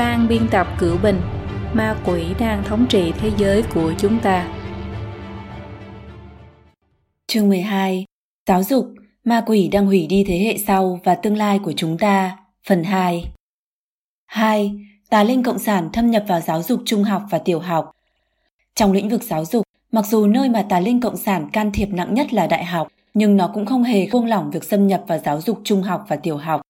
[0.00, 1.20] Phan biên tập Cửu Bình
[1.72, 4.52] Ma quỷ đang thống trị thế giới của chúng ta.
[7.26, 8.04] Chương 12
[8.46, 8.94] Giáo dục,
[9.24, 12.38] ma quỷ đang hủy đi thế hệ sau và tương lai của chúng ta.
[12.66, 13.30] Phần 2
[14.26, 14.72] 2.
[15.10, 17.90] Tà linh cộng sản thâm nhập vào giáo dục trung học và tiểu học.
[18.74, 21.88] Trong lĩnh vực giáo dục, mặc dù nơi mà tà linh cộng sản can thiệp
[21.92, 25.04] nặng nhất là đại học, nhưng nó cũng không hề buông lỏng việc xâm nhập
[25.06, 26.60] vào giáo dục trung học và tiểu học.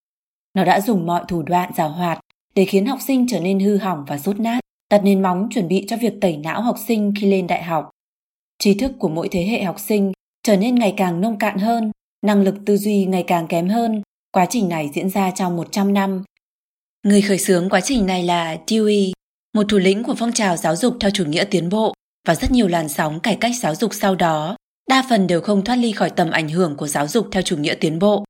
[0.54, 2.20] Nó đã dùng mọi thủ đoạn giàu hoạt
[2.54, 5.68] để khiến học sinh trở nên hư hỏng và rốt nát, đặt nền móng chuẩn
[5.68, 7.90] bị cho việc tẩy não học sinh khi lên đại học.
[8.58, 11.90] Tri thức của mỗi thế hệ học sinh trở nên ngày càng nông cạn hơn,
[12.26, 14.02] năng lực tư duy ngày càng kém hơn.
[14.32, 16.24] Quá trình này diễn ra trong 100 năm.
[17.02, 19.12] Người khởi xướng quá trình này là Dewey,
[19.54, 21.94] một thủ lĩnh của phong trào giáo dục theo chủ nghĩa tiến bộ
[22.28, 24.56] và rất nhiều làn sóng cải cách giáo dục sau đó,
[24.88, 27.56] đa phần đều không thoát ly khỏi tầm ảnh hưởng của giáo dục theo chủ
[27.56, 28.24] nghĩa tiến bộ.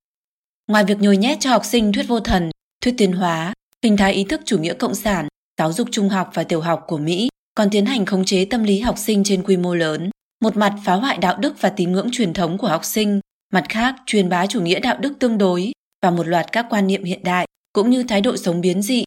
[0.69, 2.51] Ngoài việc nhồi nhét cho học sinh thuyết vô thần,
[2.83, 3.53] thuyết tiến hóa,
[3.85, 5.29] hình thái ý thức chủ nghĩa cộng sản,
[5.59, 8.65] giáo dục trung học và tiểu học của Mỹ còn tiến hành khống chế tâm
[8.65, 10.11] lý học sinh trên quy mô lớn,
[10.43, 13.21] một mặt phá hoại đạo đức và tín ngưỡng truyền thống của học sinh,
[13.53, 16.87] mặt khác truyền bá chủ nghĩa đạo đức tương đối và một loạt các quan
[16.87, 19.05] niệm hiện đại cũng như thái độ sống biến dị.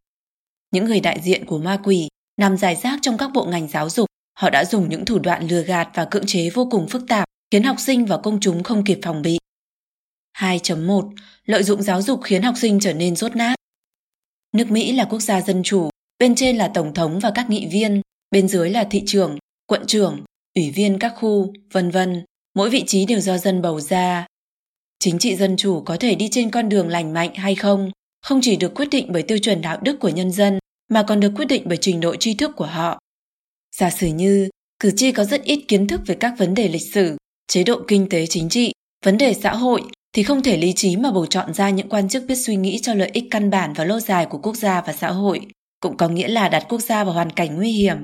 [0.72, 2.08] Những người đại diện của ma quỷ
[2.38, 4.06] nằm giải rác trong các bộ ngành giáo dục,
[4.40, 7.26] họ đã dùng những thủ đoạn lừa gạt và cưỡng chế vô cùng phức tạp,
[7.52, 9.38] khiến học sinh và công chúng không kịp phòng bị.
[10.38, 11.12] 2.1.
[11.46, 13.56] Lợi dụng giáo dục khiến học sinh trở nên rốt nát.
[14.58, 17.68] Nước Mỹ là quốc gia dân chủ, bên trên là tổng thống và các nghị
[17.68, 18.02] viên,
[18.32, 19.38] bên dưới là thị trưởng,
[19.68, 20.24] quận trưởng,
[20.56, 22.24] ủy viên các khu, vân vân.
[22.56, 24.28] Mỗi vị trí đều do dân bầu ra.
[25.00, 28.40] Chính trị dân chủ có thể đi trên con đường lành mạnh hay không, không
[28.42, 31.32] chỉ được quyết định bởi tiêu chuẩn đạo đức của nhân dân, mà còn được
[31.36, 33.00] quyết định bởi trình độ tri thức của họ.
[33.76, 36.94] Giả sử như, cử tri có rất ít kiến thức về các vấn đề lịch
[36.94, 37.18] sử,
[37.48, 38.72] chế độ kinh tế chính trị,
[39.06, 42.10] vấn đề xã hội thì không thể lý trí mà bầu chọn ra những quan
[42.10, 44.82] chức biết suy nghĩ cho lợi ích căn bản và lâu dài của quốc gia
[44.82, 45.48] và xã hội,
[45.80, 47.98] cũng có nghĩa là đặt quốc gia vào hoàn cảnh nguy hiểm.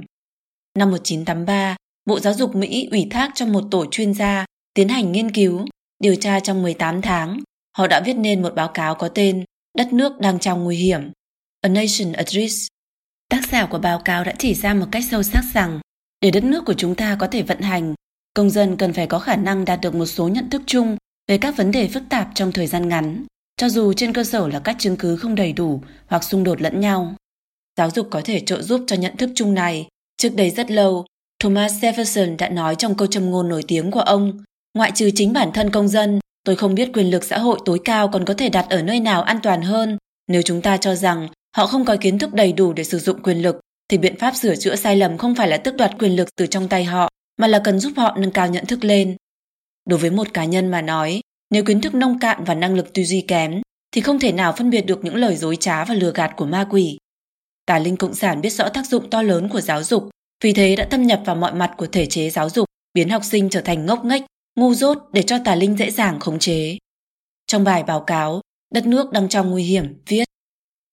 [0.78, 1.75] Năm 1983,
[2.06, 5.66] Bộ Giáo dục Mỹ ủy thác cho một tổ chuyên gia tiến hành nghiên cứu,
[6.00, 7.39] điều tra trong 18 tháng.
[7.78, 9.44] Họ đã viết nên một báo cáo có tên
[9.78, 11.11] Đất nước đang trong nguy hiểm,
[11.61, 12.67] A Nation at Risk.
[13.29, 15.79] Tác giả của báo cáo đã chỉ ra một cách sâu sắc rằng
[16.22, 17.94] để đất nước của chúng ta có thể vận hành,
[18.34, 20.97] công dân cần phải có khả năng đạt được một số nhận thức chung
[21.29, 23.25] về các vấn đề phức tạp trong thời gian ngắn,
[23.57, 26.62] cho dù trên cơ sở là các chứng cứ không đầy đủ hoặc xung đột
[26.62, 27.16] lẫn nhau.
[27.78, 29.88] Giáo dục có thể trợ giúp cho nhận thức chung này.
[30.17, 31.06] Trước đây rất lâu,
[31.44, 35.34] Thomas Jefferson đã nói trong câu châm ngôn nổi tiếng của ông, ngoại trừ chính
[35.34, 38.34] bản thân công dân, tôi không biết quyền lực xã hội tối cao còn có
[38.34, 39.97] thể đặt ở nơi nào an toàn hơn.
[40.28, 43.23] Nếu chúng ta cho rằng họ không có kiến thức đầy đủ để sử dụng
[43.23, 43.59] quyền lực,
[43.90, 46.47] thì biện pháp sửa chữa sai lầm không phải là tước đoạt quyền lực từ
[46.47, 49.16] trong tay họ, mà là cần giúp họ nâng cao nhận thức lên.
[49.89, 52.94] Đối với một cá nhân mà nói, nếu kiến thức nông cạn và năng lực
[52.94, 53.61] tư duy kém,
[53.91, 56.45] thì không thể nào phân biệt được những lời dối trá và lừa gạt của
[56.45, 56.97] ma quỷ.
[57.66, 60.09] Tà linh cộng sản biết rõ tác dụng to lớn của giáo dục,
[60.44, 63.23] vì thế đã thâm nhập vào mọi mặt của thể chế giáo dục, biến học
[63.25, 64.22] sinh trở thành ngốc nghếch,
[64.55, 66.78] ngu dốt để cho tà linh dễ dàng khống chế.
[67.47, 68.41] Trong bài báo cáo,
[68.73, 70.23] đất nước đang trong nguy hiểm, viết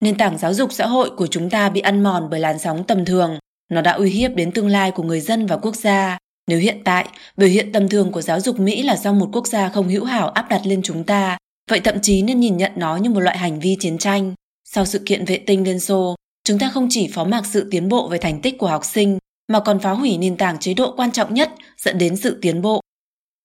[0.00, 2.84] Nền tảng giáo dục xã hội của chúng ta bị ăn mòn bởi làn sóng
[2.86, 6.18] tầm thường, nó đã uy hiếp đến tương lai của người dân và quốc gia.
[6.46, 9.46] Nếu hiện tại, biểu hiện tầm thường của giáo dục Mỹ là do một quốc
[9.46, 11.38] gia không hữu hảo áp đặt lên chúng ta,
[11.70, 14.34] vậy thậm chí nên nhìn nhận nó như một loại hành vi chiến tranh.
[14.64, 16.14] Sau sự kiện vệ tinh Liên Xô,
[16.44, 19.18] chúng ta không chỉ phó mặc sự tiến bộ về thành tích của học sinh,
[19.52, 22.62] mà còn phá hủy nền tảng chế độ quan trọng nhất dẫn đến sự tiến
[22.62, 22.80] bộ.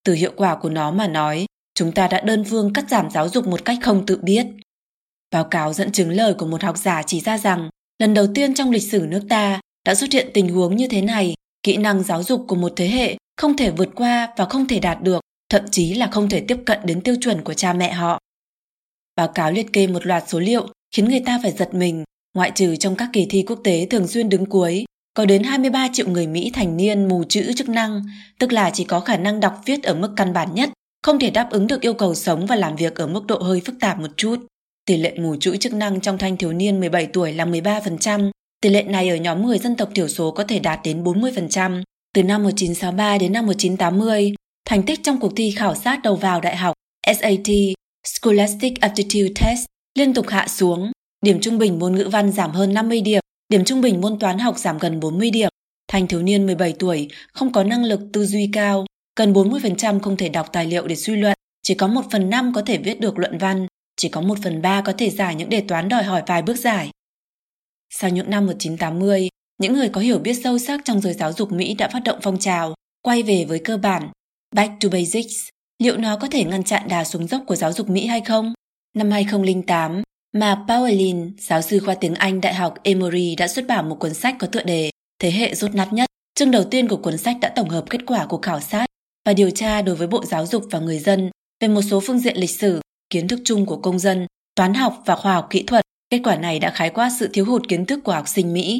[0.05, 1.45] Từ hiệu quả của nó mà nói,
[1.75, 4.45] chúng ta đã đơn phương cắt giảm giáo dục một cách không tự biết.
[5.31, 7.69] Báo cáo dẫn chứng lời của một học giả chỉ ra rằng,
[7.99, 11.01] lần đầu tiên trong lịch sử nước ta đã xuất hiện tình huống như thế
[11.01, 14.67] này kỹ năng giáo dục của một thế hệ không thể vượt qua và không
[14.67, 17.73] thể đạt được thậm chí là không thể tiếp cận đến tiêu chuẩn của cha
[17.73, 18.19] mẹ họ
[19.15, 22.51] báo cáo liệt kê một loạt số liệu khiến người ta phải giật mình ngoại
[22.55, 26.07] trừ trong các kỳ thi quốc tế thường xuyên đứng cuối có đến 23 triệu
[26.07, 28.01] người Mỹ thành niên mù chữ chức năng,
[28.39, 30.69] tức là chỉ có khả năng đọc viết ở mức căn bản nhất,
[31.03, 33.61] không thể đáp ứng được yêu cầu sống và làm việc ở mức độ hơi
[33.65, 34.35] phức tạp một chút.
[34.85, 38.31] Tỷ lệ mù chữ chức năng trong thanh thiếu niên 17 tuổi là 13%,
[38.61, 41.83] Tỷ lệ này ở nhóm người dân tộc thiểu số có thể đạt đến 40%.
[42.13, 44.33] Từ năm 1963 đến năm 1980,
[44.65, 46.73] thành tích trong cuộc thi khảo sát đầu vào đại học
[47.07, 47.47] SAT
[48.07, 49.65] Scholastic Aptitude Test
[49.97, 50.91] liên tục hạ xuống.
[51.25, 53.19] Điểm trung bình môn ngữ văn giảm hơn 50 điểm,
[53.49, 55.49] điểm trung bình môn toán học giảm gần 40 điểm.
[55.87, 58.85] Thanh thiếu niên 17 tuổi không có năng lực tư duy cao,
[59.19, 61.33] gần 40% không thể đọc tài liệu để suy luận,
[61.63, 63.67] chỉ có 1 phần 5 có thể viết được luận văn,
[63.97, 66.59] chỉ có 1 phần 3 có thể giải những đề toán đòi hỏi vài bước
[66.59, 66.89] giải.
[67.93, 69.29] Sau những năm 1980,
[69.61, 72.19] những người có hiểu biết sâu sắc trong giới giáo dục Mỹ đã phát động
[72.21, 74.09] phong trào quay về với cơ bản,
[74.55, 75.49] back to basics.
[75.83, 78.53] Liệu nó có thể ngăn chặn đà xuống dốc của giáo dục Mỹ hay không?
[78.95, 80.01] Năm 2008,
[80.33, 84.13] mà Pauline, giáo sư khoa tiếng Anh Đại học Emory đã xuất bản một cuốn
[84.13, 84.89] sách có tựa đề
[85.19, 86.09] Thế hệ rốt nát nhất.
[86.35, 88.85] Chương đầu tiên của cuốn sách đã tổng hợp kết quả của khảo sát
[89.25, 91.29] và điều tra đối với Bộ Giáo dục và người dân
[91.59, 95.03] về một số phương diện lịch sử, kiến thức chung của công dân, toán học
[95.05, 95.85] và khoa học kỹ thuật.
[96.11, 98.79] Kết quả này đã khái quát sự thiếu hụt kiến thức của học sinh Mỹ.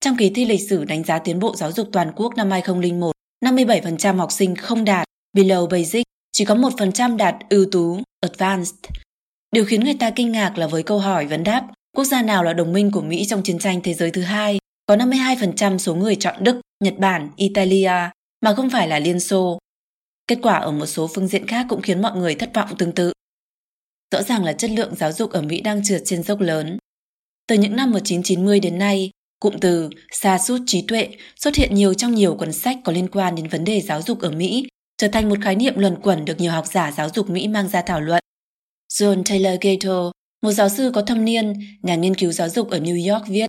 [0.00, 3.12] Trong kỳ thi lịch sử đánh giá tiến bộ giáo dục toàn quốc năm 2001,
[3.44, 5.06] 57% học sinh không đạt
[5.36, 8.74] below basic, chỉ có 1% đạt ưu tú advanced.
[9.52, 11.66] Điều khiến người ta kinh ngạc là với câu hỏi vấn đáp
[11.96, 14.58] quốc gia nào là đồng minh của Mỹ trong chiến tranh thế giới thứ hai,
[14.86, 18.10] có 52% số người chọn Đức, Nhật Bản, Italia
[18.40, 19.58] mà không phải là Liên Xô.
[20.26, 22.92] Kết quả ở một số phương diện khác cũng khiến mọi người thất vọng tương
[22.92, 23.12] tự.
[24.12, 26.78] Rõ ràng là chất lượng giáo dục ở Mỹ đang trượt trên dốc lớn.
[27.46, 29.10] Từ những năm 1990 đến nay,
[29.40, 33.08] cụm từ xa sút trí tuệ xuất hiện nhiều trong nhiều cuốn sách có liên
[33.08, 34.68] quan đến vấn đề giáo dục ở Mỹ,
[34.98, 37.68] trở thành một khái niệm luẩn quẩn được nhiều học giả giáo dục Mỹ mang
[37.68, 38.22] ra thảo luận.
[38.92, 40.12] John Taylor Gatto,
[40.42, 41.52] một giáo sư có thâm niên,
[41.82, 43.46] nhà nghiên cứu giáo dục ở New York viết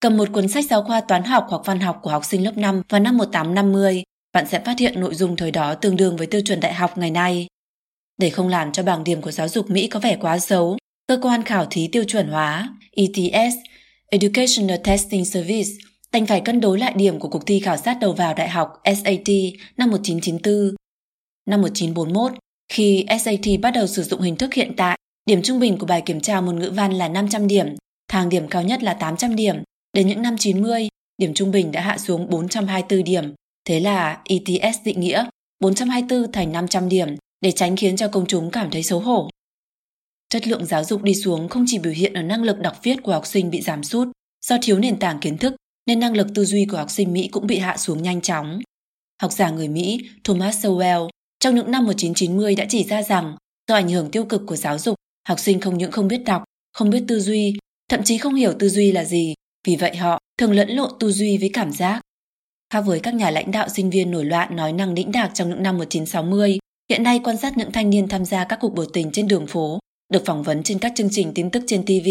[0.00, 2.56] Cầm một cuốn sách giáo khoa toán học hoặc văn học của học sinh lớp
[2.56, 4.02] 5 vào năm 1850,
[4.32, 6.98] bạn sẽ phát hiện nội dung thời đó tương đương với tiêu chuẩn đại học
[6.98, 7.46] ngày nay.
[8.18, 10.76] Để không làm cho bảng điểm của giáo dục Mỹ có vẻ quá xấu,
[11.06, 13.54] cơ quan khảo thí tiêu chuẩn hóa ETS
[14.10, 15.70] Educational Testing Service
[16.12, 18.68] đành phải cân đối lại điểm của cuộc thi khảo sát đầu vào đại học
[18.84, 19.28] SAT
[19.76, 20.74] năm 1994.
[21.46, 22.32] Năm 1941,
[22.72, 26.02] khi SAT bắt đầu sử dụng hình thức hiện tại, điểm trung bình của bài
[26.06, 27.66] kiểm tra môn ngữ văn là 500 điểm,
[28.08, 29.56] thang điểm cao nhất là 800 điểm.
[29.92, 30.88] Đến những năm 90,
[31.18, 33.34] điểm trung bình đã hạ xuống 424 điểm.
[33.64, 35.24] Thế là ETS định nghĩa
[35.60, 39.30] 424 thành 500 điểm để tránh khiến cho công chúng cảm thấy xấu hổ.
[40.28, 43.02] Chất lượng giáo dục đi xuống không chỉ biểu hiện ở năng lực đọc viết
[43.02, 44.08] của học sinh bị giảm sút,
[44.46, 45.54] do thiếu nền tảng kiến thức
[45.86, 48.60] nên năng lực tư duy của học sinh Mỹ cũng bị hạ xuống nhanh chóng.
[49.22, 51.08] Học giả người Mỹ Thomas Sowell
[51.40, 53.36] trong những năm 1990 đã chỉ ra rằng
[53.68, 54.94] do ảnh hưởng tiêu cực của giáo dục,
[55.28, 57.54] học sinh không những không biết đọc, không biết tư duy,
[57.90, 59.34] thậm chí không hiểu tư duy là gì,
[59.66, 62.00] vì vậy họ thường lẫn lộn tư duy với cảm giác.
[62.72, 65.48] Khác với các nhà lãnh đạo sinh viên nổi loạn nói năng đĩnh đạc trong
[65.48, 66.58] những năm 1960,
[66.90, 69.46] hiện nay quan sát những thanh niên tham gia các cuộc biểu tình trên đường
[69.46, 69.78] phố
[70.12, 72.08] được phỏng vấn trên các chương trình tin tức trên TV,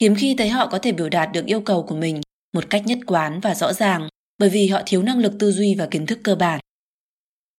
[0.00, 2.20] hiếm khi thấy họ có thể biểu đạt được yêu cầu của mình
[2.54, 4.08] một cách nhất quán và rõ ràng,
[4.38, 6.60] bởi vì họ thiếu năng lực tư duy và kiến thức cơ bản.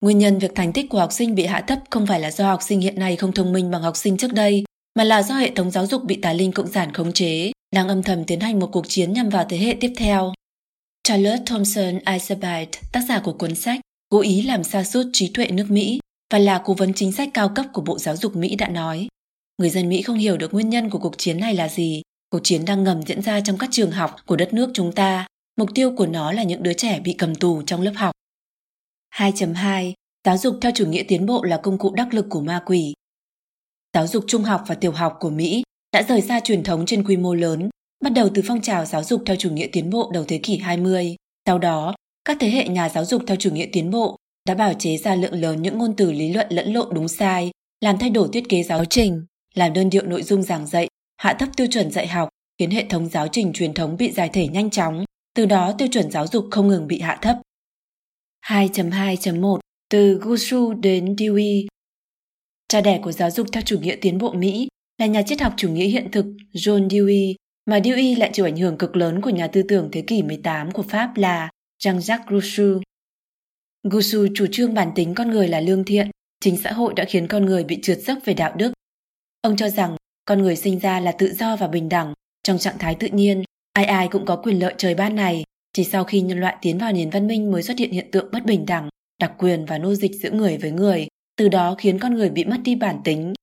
[0.02, 2.48] Nguyên nhân việc thành tích của học sinh bị hạ thấp không phải là do
[2.48, 4.64] học sinh hiện nay không thông minh bằng học sinh trước đây,
[4.98, 7.88] mà là do hệ thống giáo dục bị tà linh cộng sản khống chế, đang
[7.88, 10.34] âm thầm tiến hành một cuộc chiến nhằm vào thế hệ tiếp theo.
[11.04, 13.80] Charlotte Thompson Isabite, tác giả của cuốn sách
[14.10, 16.00] Cố ý làm sa sút trí tuệ nước Mỹ
[16.34, 19.08] và là cố vấn chính sách cao cấp của Bộ Giáo dục Mỹ đã nói,
[19.60, 22.02] Người dân Mỹ không hiểu được nguyên nhân của cuộc chiến này là gì.
[22.30, 25.28] Cuộc chiến đang ngầm diễn ra trong các trường học của đất nước chúng ta.
[25.58, 28.12] Mục tiêu của nó là những đứa trẻ bị cầm tù trong lớp học.
[29.16, 29.94] 2.2.
[30.26, 32.94] Giáo dục theo chủ nghĩa tiến bộ là công cụ đắc lực của ma quỷ.
[33.94, 37.04] Giáo dục trung học và tiểu học của Mỹ đã rời xa truyền thống trên
[37.04, 37.70] quy mô lớn,
[38.04, 40.58] bắt đầu từ phong trào giáo dục theo chủ nghĩa tiến bộ đầu thế kỷ
[40.58, 41.16] 20.
[41.46, 44.18] Sau đó, các thế hệ nhà giáo dục theo chủ nghĩa tiến bộ
[44.50, 47.52] đã bào chế ra lượng lớn những ngôn từ lý luận lẫn lộn đúng sai,
[47.82, 49.26] làm thay đổi thiết kế giáo trình,
[49.56, 50.88] làm đơn điệu nội dung giảng dạy,
[51.18, 52.30] hạ thấp tiêu chuẩn dạy học,
[52.60, 55.06] khiến hệ thống giáo trình truyền thống bị giải thể nhanh chóng,
[55.36, 57.38] từ đó tiêu chuẩn giáo dục không ngừng bị hạ thấp.
[58.46, 59.60] 2.2.1
[59.90, 61.68] Từ Gushu đến Dewey
[62.68, 64.68] Cha đẻ của giáo dục theo chủ nghĩa tiến bộ Mỹ
[64.98, 68.58] là nhà triết học chủ nghĩa hiện thực John Dewey, mà Dewey lại chịu ảnh
[68.58, 71.50] hưởng cực lớn của nhà tư tưởng thế kỷ 18 của Pháp là
[71.84, 72.82] Jean-Jacques Rousseau.
[73.84, 76.10] Gusu chủ trương bản tính con người là lương thiện,
[76.42, 78.72] chính xã hội đã khiến con người bị trượt dốc về đạo đức,
[79.42, 79.96] Ông cho rằng
[80.26, 83.44] con người sinh ra là tự do và bình đẳng, trong trạng thái tự nhiên,
[83.74, 85.44] ai ai cũng có quyền lợi trời ban này,
[85.74, 88.30] chỉ sau khi nhân loại tiến vào nền văn minh mới xuất hiện hiện tượng
[88.32, 88.90] bất bình đẳng,
[89.22, 91.08] đặc quyền và nô dịch giữa người với người,
[91.38, 93.34] từ đó khiến con người bị mất đi bản tính.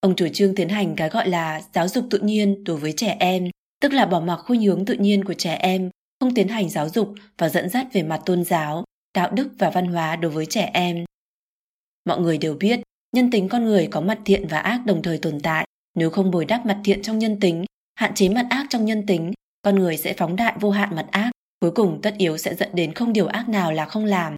[0.00, 3.16] Ông chủ trương tiến hành cái gọi là giáo dục tự nhiên đối với trẻ
[3.20, 5.90] em, tức là bỏ mặc khuynh hướng tự nhiên của trẻ em,
[6.20, 8.84] không tiến hành giáo dục và dẫn dắt về mặt tôn giáo,
[9.16, 11.04] đạo đức và văn hóa đối với trẻ em.
[12.04, 12.80] Mọi người đều biết,
[13.16, 16.30] nhân tính con người có mặt thiện và ác đồng thời tồn tại nếu không
[16.30, 19.32] bồi đắp mặt thiện trong nhân tính hạn chế mặt ác trong nhân tính
[19.62, 21.30] con người sẽ phóng đại vô hạn mặt ác
[21.60, 24.36] cuối cùng tất yếu sẽ dẫn đến không điều ác nào là không làm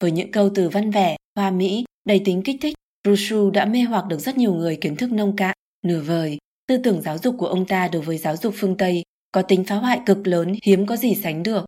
[0.00, 2.74] với những câu từ văn vẻ hoa mỹ đầy tính kích thích
[3.04, 6.76] Rousseau đã mê hoặc được rất nhiều người kiến thức nông cạn nửa vời tư
[6.76, 9.02] tưởng giáo dục của ông ta đối với giáo dục phương Tây
[9.32, 11.64] có tính phá hoại cực lớn hiếm có gì sánh được.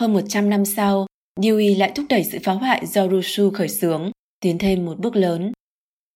[0.00, 1.06] Hơn 100 năm sau,
[1.40, 4.10] Dewey lại thúc đẩy sự phá hoại do Rousseau khởi xướng
[4.40, 5.52] tiến thêm một bước lớn.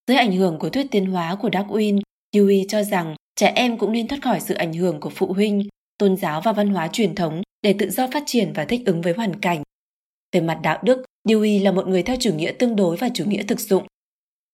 [0.07, 2.01] Dưới ảnh hưởng của thuyết tiến hóa của Darwin,
[2.37, 5.69] Dewey cho rằng trẻ em cũng nên thoát khỏi sự ảnh hưởng của phụ huynh,
[5.99, 9.03] tôn giáo và văn hóa truyền thống để tự do phát triển và thích ứng
[9.03, 9.63] với hoàn cảnh.
[10.33, 13.25] Về mặt đạo đức, Dewey là một người theo chủ nghĩa tương đối và chủ
[13.25, 13.87] nghĩa thực dụng.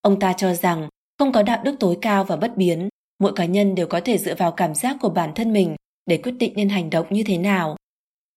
[0.01, 3.45] Ông ta cho rằng không có đạo đức tối cao và bất biến, mỗi cá
[3.45, 6.53] nhân đều có thể dựa vào cảm giác của bản thân mình để quyết định
[6.57, 7.77] nên hành động như thế nào.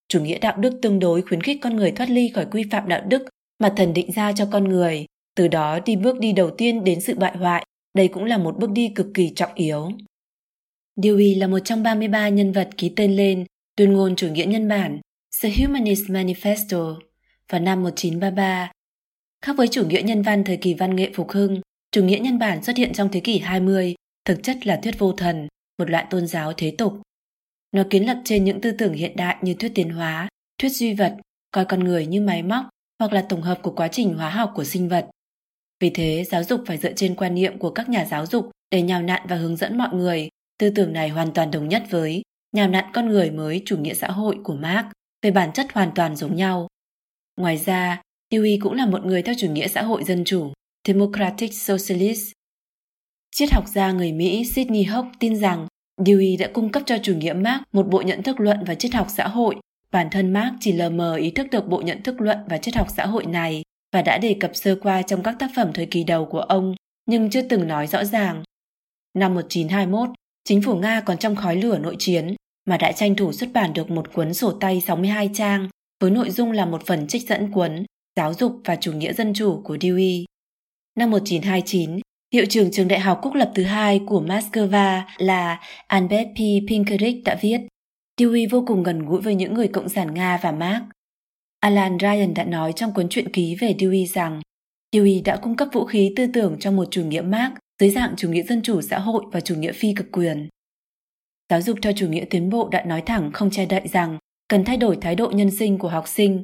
[0.09, 2.87] Chủ nghĩa đạo đức tương đối khuyến khích con người thoát ly khỏi quy phạm
[2.87, 3.25] đạo đức
[3.59, 7.01] mà thần định ra cho con người, từ đó đi bước đi đầu tiên đến
[7.01, 9.91] sự bại hoại, đây cũng là một bước đi cực kỳ trọng yếu.
[10.95, 13.45] Dewey là một trong 33 nhân vật ký tên lên
[13.75, 14.99] tuyên ngôn chủ nghĩa nhân bản
[15.41, 16.99] The Humanist Manifesto
[17.49, 18.71] vào năm 1933.
[19.41, 21.61] Khác với chủ nghĩa nhân văn thời kỳ văn nghệ phục hưng,
[21.91, 23.95] chủ nghĩa nhân bản xuất hiện trong thế kỷ 20,
[24.25, 25.47] thực chất là thuyết vô thần,
[25.79, 26.93] một loại tôn giáo thế tục.
[27.71, 30.93] Nó kiến lập trên những tư tưởng hiện đại như thuyết tiến hóa, thuyết duy
[30.93, 31.17] vật,
[31.51, 32.65] coi con người như máy móc
[32.99, 35.07] hoặc là tổng hợp của quá trình hóa học của sinh vật.
[35.79, 38.81] Vì thế, giáo dục phải dựa trên quan niệm của các nhà giáo dục để
[38.81, 40.29] nhào nặn và hướng dẫn mọi người.
[40.59, 42.21] Tư tưởng này hoàn toàn đồng nhất với
[42.51, 44.85] nhào nặn con người mới chủ nghĩa xã hội của Marx
[45.21, 46.67] về bản chất hoàn toàn giống nhau.
[47.37, 48.01] Ngoài ra,
[48.33, 50.53] Dewey cũng là một người theo chủ nghĩa xã hội dân chủ,
[50.87, 52.31] Democratic Socialist.
[53.31, 55.67] Triết học gia người Mỹ Sidney Hook tin rằng
[55.97, 58.93] Dewey đã cung cấp cho chủ nghĩa Marx một bộ nhận thức luận và triết
[58.93, 59.55] học xã hội.
[59.91, 62.75] Bản thân Marx chỉ lờ mờ ý thức được bộ nhận thức luận và triết
[62.75, 63.63] học xã hội này
[63.93, 66.75] và đã đề cập sơ qua trong các tác phẩm thời kỳ đầu của ông,
[67.05, 68.43] nhưng chưa từng nói rõ ràng.
[69.13, 70.09] Năm 1921,
[70.43, 72.35] chính phủ Nga còn trong khói lửa nội chiến
[72.65, 75.69] mà đã tranh thủ xuất bản được một cuốn sổ tay 62 trang
[76.01, 77.85] với nội dung là một phần trích dẫn cuốn
[78.17, 80.25] Giáo dục và chủ nghĩa dân chủ của Dewey.
[80.95, 81.99] Năm 1929,
[82.33, 86.39] hiệu trưởng trường đại học quốc lập thứ hai của Moscow là Albert P.
[86.69, 87.61] Pinkerich đã viết
[88.19, 90.81] Dewey vô cùng gần gũi với những người Cộng sản Nga và Marx.
[91.59, 94.41] Alan Ryan đã nói trong cuốn truyện ký về Dewey rằng
[94.95, 98.13] Dewey đã cung cấp vũ khí tư tưởng cho một chủ nghĩa Marx dưới dạng
[98.17, 100.49] chủ nghĩa dân chủ xã hội và chủ nghĩa phi cực quyền.
[101.49, 104.17] Giáo dục theo chủ nghĩa tiến bộ đã nói thẳng không che đậy rằng
[104.47, 106.43] cần thay đổi thái độ nhân sinh của học sinh.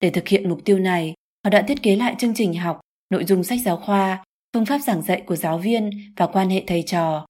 [0.00, 2.80] Để thực hiện mục tiêu này, họ đã thiết kế lại chương trình học,
[3.10, 6.64] nội dung sách giáo khoa, phương pháp giảng dạy của giáo viên và quan hệ
[6.66, 7.26] thầy trò.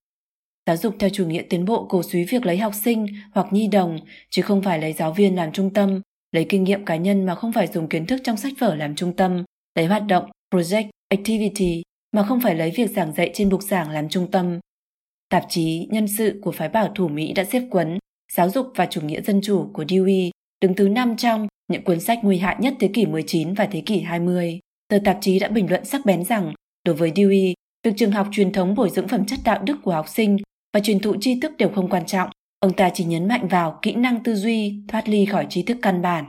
[0.67, 3.67] Giáo dục theo chủ nghĩa tiến bộ cổ suý việc lấy học sinh hoặc nhi
[3.67, 6.01] đồng, chứ không phải lấy giáo viên làm trung tâm,
[6.31, 8.95] lấy kinh nghiệm cá nhân mà không phải dùng kiến thức trong sách vở làm
[8.95, 9.43] trung tâm,
[9.75, 13.89] lấy hoạt động, project, activity mà không phải lấy việc giảng dạy trên bục giảng
[13.89, 14.59] làm trung tâm.
[15.29, 17.99] Tạp chí Nhân sự của phái bảo thủ Mỹ đã xếp quấn
[18.33, 20.29] Giáo dục và chủ nghĩa dân chủ của Dewey
[20.61, 23.81] đứng thứ năm trong những cuốn sách nguy hại nhất thế kỷ 19 và thế
[23.85, 24.59] kỷ 20.
[24.87, 26.53] Tờ tạp chí đã bình luận sắc bén rằng
[26.85, 29.91] đối với Dewey, việc trường học truyền thống bồi dưỡng phẩm chất đạo đức của
[29.91, 30.37] học sinh
[30.73, 32.29] và truyền thụ tri thức đều không quan trọng.
[32.59, 35.77] Ông ta chỉ nhấn mạnh vào kỹ năng tư duy, thoát ly khỏi tri thức
[35.81, 36.25] căn bản.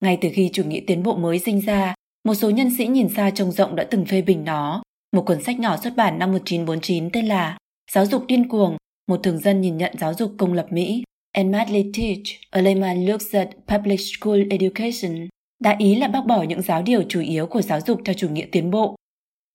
[0.00, 3.08] Ngay từ khi chủ nghĩa tiến bộ mới sinh ra, một số nhân sĩ nhìn
[3.08, 4.82] xa trông rộng đã từng phê bình nó.
[5.16, 7.58] Một cuốn sách nhỏ xuất bản năm 1949 tên là
[7.90, 8.76] Giáo dục điên cuồng,
[9.08, 11.02] một thường dân nhìn nhận giáo dục công lập Mỹ.
[11.32, 15.28] And madly teach, a layman looks at public school education.
[15.60, 18.28] đã ý là bác bỏ những giáo điều chủ yếu của giáo dục theo chủ
[18.28, 18.96] nghĩa tiến bộ.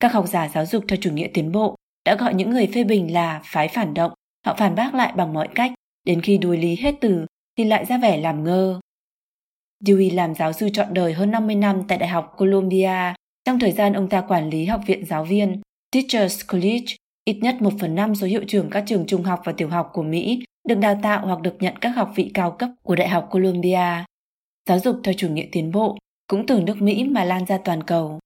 [0.04, 2.84] Các học giả giáo dục theo chủ nghĩa tiến bộ đã gọi những người phê
[2.84, 4.12] bình là phái phản động.
[4.46, 5.72] Họ phản bác lại bằng mọi cách,
[6.04, 7.26] đến khi đuối lý hết từ
[7.58, 8.80] thì lại ra vẻ làm ngơ.
[9.86, 13.14] Dewey làm giáo sư trọn đời hơn 50 năm tại Đại học Columbia.
[13.46, 16.96] Trong thời gian ông ta quản lý học viện giáo viên, Teachers College,
[17.26, 19.90] ít nhất một phần năm số hiệu trưởng các trường trung học và tiểu học
[19.94, 23.10] của Mỹ được đào tạo hoặc được nhận các học vị cao cấp của Đại
[23.10, 24.04] học Columbia.
[24.70, 27.84] Giáo dục theo chủ nghĩa tiến bộ cũng từ nước Mỹ mà lan ra toàn
[27.84, 28.20] cầu.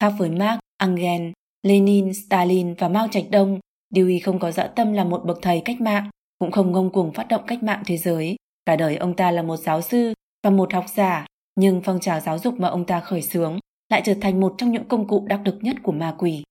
[0.00, 3.60] Khác với Marx, Engel, Lenin, Stalin và Mao Trạch Đông,
[3.94, 7.12] Dewey không có dã tâm là một bậc thầy cách mạng, cũng không ngông cuồng
[7.12, 8.36] phát động cách mạng thế giới.
[8.66, 10.12] Cả đời ông ta là một giáo sư
[10.42, 11.26] và một học giả,
[11.56, 13.58] nhưng phong trào giáo dục mà ông ta khởi xướng
[13.90, 16.42] lại trở thành một trong những công cụ đắc lực nhất của ma quỷ.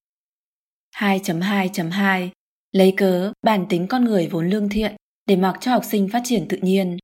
[0.96, 2.30] 2.2.2
[2.72, 6.22] Lấy cớ bản tính con người vốn lương thiện để mặc cho học sinh phát
[6.26, 6.98] triển tự nhiên.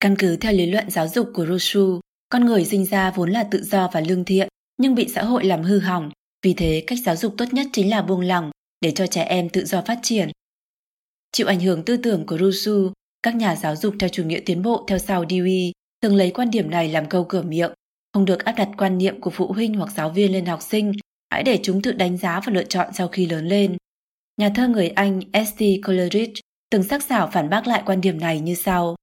[0.00, 3.44] Căn cứ theo lý luận giáo dục của Rousseau, con người sinh ra vốn là
[3.44, 4.48] tự do và lương thiện,
[4.78, 6.10] nhưng bị xã hội làm hư hỏng,
[6.44, 9.48] vì thế cách giáo dục tốt nhất chính là buông lỏng để cho trẻ em
[9.48, 10.30] tự do phát triển.
[11.32, 14.62] Chịu ảnh hưởng tư tưởng của Rousseau, các nhà giáo dục theo chủ nghĩa tiến
[14.62, 15.72] bộ theo sau Dewey
[16.02, 17.72] thường lấy quan điểm này làm câu cửa miệng,
[18.12, 20.92] không được áp đặt quan niệm của phụ huynh hoặc giáo viên lên học sinh,
[21.30, 23.76] hãy để chúng tự đánh giá và lựa chọn sau khi lớn lên.
[24.36, 25.62] Nhà thơ người Anh S.T.
[25.86, 28.96] Coleridge từng sắc sảo phản bác lại quan điểm này như sau.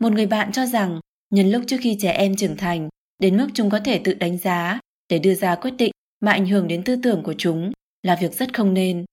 [0.00, 1.00] Một người bạn cho rằng,
[1.30, 2.88] nhân lúc trước khi trẻ em trưởng thành,
[3.18, 6.46] đến mức chúng có thể tự đánh giá để đưa ra quyết định mà ảnh
[6.46, 7.72] hưởng đến tư tưởng của chúng
[8.02, 9.04] là việc rất không nên.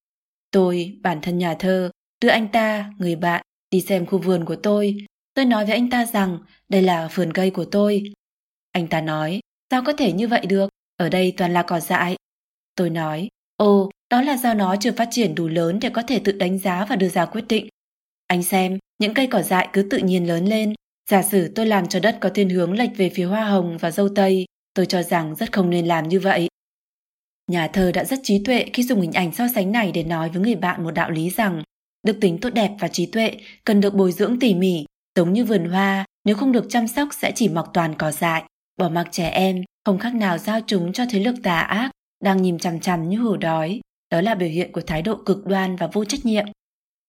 [0.52, 4.56] Tôi, bản thân nhà thơ, đưa anh ta, người bạn, đi xem khu vườn của
[4.56, 4.98] tôi.
[5.34, 6.38] Tôi nói với anh ta rằng
[6.70, 8.04] đây là vườn cây của tôi.
[8.72, 9.40] Anh ta nói,
[9.72, 12.16] sao có thể như vậy được, ở đây toàn là cỏ dại.
[12.76, 16.20] Tôi nói, ồ, đó là do nó chưa phát triển đủ lớn để có thể
[16.24, 17.68] tự đánh giá và đưa ra quyết định.
[18.28, 20.74] Anh xem, những cây cỏ dại cứ tự nhiên lớn lên.
[21.10, 23.92] Giả sử tôi làm cho đất có thiên hướng lệch về phía hoa hồng và
[23.92, 26.48] dâu tây, tôi cho rằng rất không nên làm như vậy.
[27.52, 30.30] Nhà thơ đã rất trí tuệ khi dùng hình ảnh so sánh này để nói
[30.30, 31.64] với người bạn một đạo lý rằng
[32.04, 33.32] đức tính tốt đẹp và trí tuệ
[33.64, 34.86] cần được bồi dưỡng tỉ mỉ,
[35.16, 38.44] giống như vườn hoa, nếu không được chăm sóc sẽ chỉ mọc toàn cỏ dại.
[38.78, 41.92] Bỏ mặc trẻ em không khác nào giao chúng cho thế lực tà ác
[42.24, 43.82] đang nhìn chằm chằm như hổ đói.
[44.12, 46.46] Đó là biểu hiện của thái độ cực đoan và vô trách nhiệm.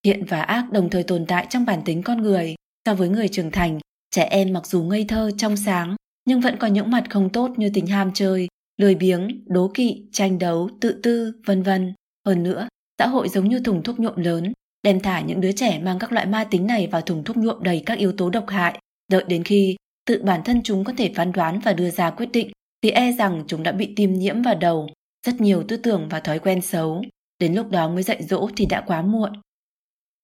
[0.03, 2.55] Thiện và ác đồng thời tồn tại trong bản tính con người.
[2.85, 3.79] So với người trưởng thành,
[4.11, 7.51] trẻ em mặc dù ngây thơ, trong sáng, nhưng vẫn có những mặt không tốt
[7.57, 11.93] như tình ham chơi, lười biếng, đố kỵ, tranh đấu, tự tư, vân vân.
[12.25, 12.67] Hơn nữa,
[12.99, 14.53] xã hội giống như thùng thuốc nhuộm lớn,
[14.83, 17.63] đem thả những đứa trẻ mang các loại ma tính này vào thùng thuốc nhuộm
[17.63, 18.79] đầy các yếu tố độc hại,
[19.11, 22.31] đợi đến khi tự bản thân chúng có thể phán đoán và đưa ra quyết
[22.31, 24.89] định thì e rằng chúng đã bị tiêm nhiễm vào đầu
[25.27, 27.03] rất nhiều tư tưởng và thói quen xấu.
[27.39, 29.31] Đến lúc đó mới dạy dỗ thì đã quá muộn.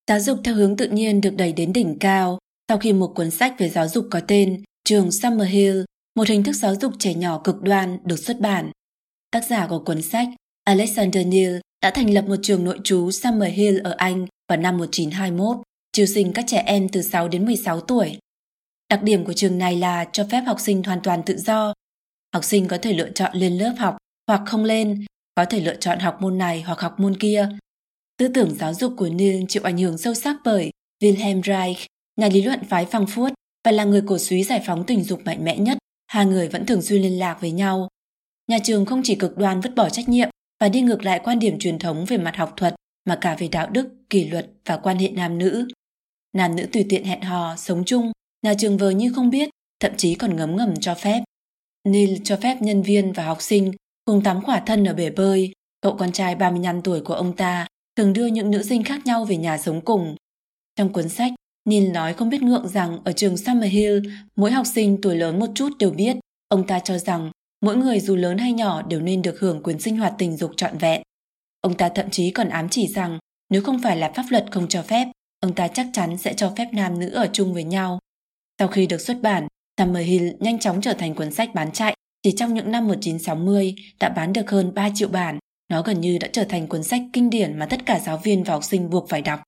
[0.10, 2.38] Giáo dục theo hướng tự nhiên được đẩy đến đỉnh cao
[2.70, 5.84] sau khi một cuốn sách về giáo dục có tên Trường Summerhill,
[6.16, 8.72] một hình thức giáo dục trẻ nhỏ cực đoan được xuất bản.
[9.32, 10.28] Tác giả của cuốn sách
[10.64, 14.78] Alexander Neal đã thành lập một trường nội trú summer hill ở Anh vào năm
[14.78, 15.58] 1921,
[15.92, 18.18] chiêu sinh các trẻ em từ 6 đến 16 tuổi.
[18.90, 21.74] Đặc điểm của trường này là cho phép học sinh hoàn toàn tự do.
[22.34, 25.06] Học sinh có thể lựa chọn lên lớp học hoặc không lên,
[25.36, 27.50] có thể lựa chọn học môn này hoặc học môn kia.
[28.18, 30.72] Tư tưởng giáo dục của Neil chịu ảnh hưởng sâu sắc bởi
[31.04, 31.78] Wilhelm Reich,
[32.16, 33.32] nhà lý luận phái Frankfurt
[33.66, 35.78] và là người cổ suý giải phóng tình dục mạnh mẽ nhất.
[36.14, 37.88] Hai người vẫn thường xuyên liên lạc với nhau.
[38.48, 40.30] Nhà trường không chỉ cực đoan vứt bỏ trách nhiệm
[40.60, 43.48] và đi ngược lại quan điểm truyền thống về mặt học thuật mà cả về
[43.48, 45.68] đạo đức, kỷ luật và quan hệ nam nữ.
[46.34, 49.92] Nam nữ tùy tiện hẹn hò, sống chung, nhà trường vờ như không biết, thậm
[49.98, 51.24] chí còn ngấm ngầm cho phép.
[51.84, 53.72] Neil cho phép nhân viên và học sinh
[54.06, 55.54] cùng tắm khỏa thân ở bể bơi.
[55.82, 59.26] Cậu con trai 35 tuổi của ông ta thường đưa những nữ sinh khác nhau
[59.26, 60.16] về nhà sống cùng.
[60.76, 61.34] Trong cuốn sách,
[61.66, 64.00] Neil nói không biết ngượng rằng ở trường Summerhill,
[64.36, 66.18] mỗi học sinh tuổi lớn một chút đều biết.
[66.48, 69.80] Ông ta cho rằng mỗi người dù lớn hay nhỏ đều nên được hưởng quyền
[69.80, 71.02] sinh hoạt tình dục trọn vẹn.
[71.62, 74.68] Ông ta thậm chí còn ám chỉ rằng nếu không phải là pháp luật không
[74.68, 75.08] cho phép,
[75.40, 78.00] ông ta chắc chắn sẽ cho phép nam nữ ở chung với nhau.
[78.60, 82.32] Sau khi được xuất bản, Summerhill nhanh chóng trở thành cuốn sách bán chạy chỉ
[82.32, 86.28] trong những năm 1960 đã bán được hơn 3 triệu bản, nó gần như đã
[86.34, 89.10] trở thành cuốn sách kinh điển mà tất cả giáo viên và học sinh buộc
[89.10, 89.40] phải đọc.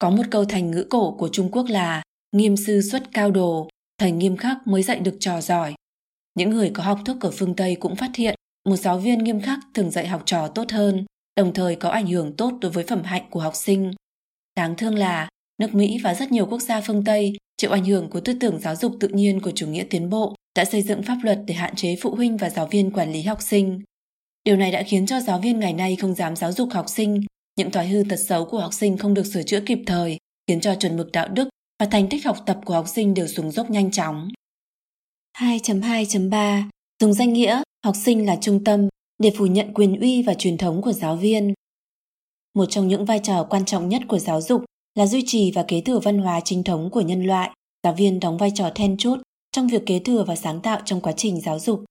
[0.00, 2.02] Có một câu thành ngữ cổ của Trung Quốc là
[2.36, 5.74] nghiêm sư xuất cao đồ, thầy nghiêm khắc mới dạy được trò giỏi.
[6.34, 8.34] Những người có học thức ở phương Tây cũng phát hiện
[8.68, 11.04] một giáo viên nghiêm khắc thường dạy học trò tốt hơn,
[11.36, 13.92] đồng thời có ảnh hưởng tốt đối với phẩm hạnh của học sinh.
[14.56, 18.10] Đáng thương là nước Mỹ và rất nhiều quốc gia phương Tây chịu ảnh hưởng
[18.10, 21.02] của tư tưởng giáo dục tự nhiên của chủ nghĩa tiến bộ đã xây dựng
[21.02, 23.82] pháp luật để hạn chế phụ huynh và giáo viên quản lý học sinh.
[24.44, 27.20] Điều này đã khiến cho giáo viên ngày nay không dám giáo dục học sinh,
[27.60, 30.60] những thói hư tật xấu của học sinh không được sửa chữa kịp thời, khiến
[30.60, 31.48] cho chuẩn mực đạo đức
[31.80, 34.28] và thành tích học tập của học sinh đều xuống dốc nhanh chóng.
[35.38, 36.62] 2.2.3
[37.00, 40.58] Dùng danh nghĩa học sinh là trung tâm để phủ nhận quyền uy và truyền
[40.58, 41.54] thống của giáo viên.
[42.54, 45.64] Một trong những vai trò quan trọng nhất của giáo dục là duy trì và
[45.68, 47.50] kế thừa văn hóa chính thống của nhân loại.
[47.82, 49.18] Giáo viên đóng vai trò then chốt
[49.52, 51.84] trong việc kế thừa và sáng tạo trong quá trình giáo dục.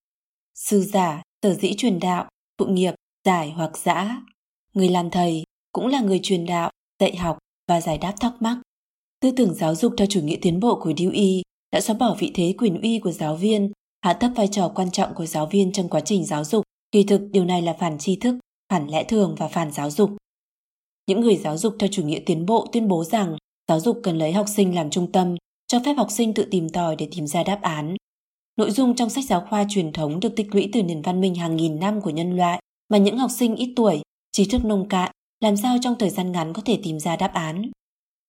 [0.56, 2.94] Sư giả, sở dĩ truyền đạo, phụ nghiệp,
[3.26, 4.22] giải hoặc giã.
[4.74, 8.58] Người làm thầy cũng là người truyền đạo, dạy học và giải đáp thắc mắc.
[9.20, 12.32] Tư tưởng giáo dục theo chủ nghĩa tiến bộ của Dewey đã xóa bỏ vị
[12.34, 15.72] thế quyền uy của giáo viên, hạ thấp vai trò quan trọng của giáo viên
[15.72, 16.64] trong quá trình giáo dục.
[16.92, 18.36] Kỳ thực điều này là phản tri thức,
[18.70, 20.10] phản lẽ thường và phản giáo dục.
[21.08, 24.18] Những người giáo dục theo chủ nghĩa tiến bộ tuyên bố rằng giáo dục cần
[24.18, 25.36] lấy học sinh làm trung tâm
[25.68, 27.96] cho phép học sinh tự tìm tòi để tìm ra đáp án.
[28.58, 31.36] Nội dung trong sách giáo khoa truyền thống được tích lũy từ nền văn minh
[31.36, 34.02] hàng nghìn năm của nhân loại mà những học sinh ít tuổi,
[34.32, 37.34] trí thức nông cạn làm sao trong thời gian ngắn có thể tìm ra đáp
[37.34, 37.72] án.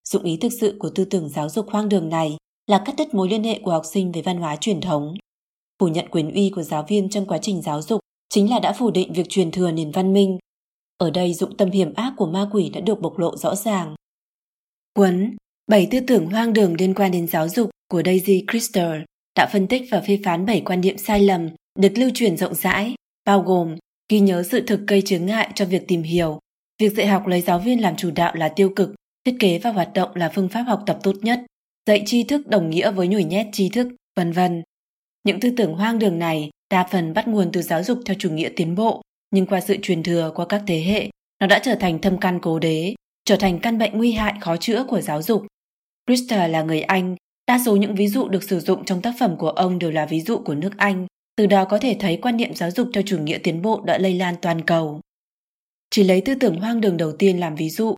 [0.09, 3.14] Dụng ý thực sự của tư tưởng giáo dục hoang đường này là cắt đứt
[3.14, 5.14] mối liên hệ của học sinh với văn hóa truyền thống.
[5.79, 8.73] Phủ nhận quyền uy của giáo viên trong quá trình giáo dục chính là đã
[8.73, 10.38] phủ định việc truyền thừa nền văn minh.
[10.99, 13.94] Ở đây dụng tâm hiểm ác của ma quỷ đã được bộc lộ rõ ràng.
[14.94, 15.37] Quấn
[15.70, 19.01] Bảy tư tưởng hoang đường liên quan đến giáo dục của Daisy Crystal
[19.37, 22.55] đã phân tích và phê phán bảy quan niệm sai lầm được lưu truyền rộng
[22.55, 22.94] rãi,
[23.25, 23.77] bao gồm
[24.09, 26.38] ghi nhớ sự thực gây chướng ngại cho việc tìm hiểu,
[26.81, 29.71] việc dạy học lấy giáo viên làm chủ đạo là tiêu cực, thiết kế và
[29.71, 31.40] hoạt động là phương pháp học tập tốt nhất,
[31.87, 34.62] dạy tri thức đồng nghĩa với nhồi nhét tri thức, vân vân.
[35.25, 38.31] Những tư tưởng hoang đường này đa phần bắt nguồn từ giáo dục theo chủ
[38.31, 41.75] nghĩa tiến bộ, nhưng qua sự truyền thừa qua các thế hệ, nó đã trở
[41.75, 45.23] thành thâm căn cố đế, trở thành căn bệnh nguy hại khó chữa của giáo
[45.23, 45.47] dục
[46.11, 47.16] Brewster là người Anh,
[47.47, 50.07] đa số những ví dụ được sử dụng trong tác phẩm của ông đều là
[50.07, 53.03] ví dụ của nước Anh, từ đó có thể thấy quan niệm giáo dục theo
[53.07, 55.01] chủ nghĩa tiến bộ đã lây lan toàn cầu.
[55.90, 57.94] Chỉ lấy tư tưởng hoang đường đầu tiên làm ví dụ,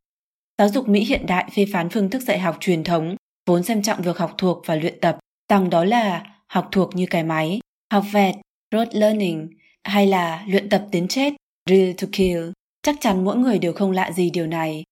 [0.59, 3.83] giáo dục Mỹ hiện đại phê phán phương thức dạy học truyền thống, vốn xem
[3.83, 7.61] trọng việc học thuộc và luyện tập, rằng đó là học thuộc như cái máy,
[7.93, 8.35] học vẹt,
[8.73, 9.49] rote learning,
[9.85, 11.33] hay là luyện tập đến chết,
[11.69, 12.51] drill to Kill.
[12.83, 14.85] Chắc chắn mỗi người đều không lạ gì điều này.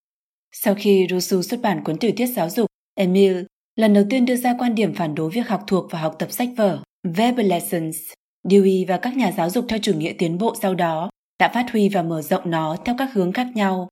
[0.53, 3.43] Sau khi Rousseau xuất bản cuốn tiểu thuyết giáo dục, Emile
[3.77, 6.33] lần đầu tiên đưa ra quan điểm phản đối việc học thuộc và học tập
[6.33, 7.97] sách vở, Verbal Lessons.
[8.45, 11.10] Dewey và các nhà giáo dục theo chủ nghĩa tiến bộ sau đó
[11.41, 13.89] đã phát huy và mở rộng nó theo các hướng khác nhau.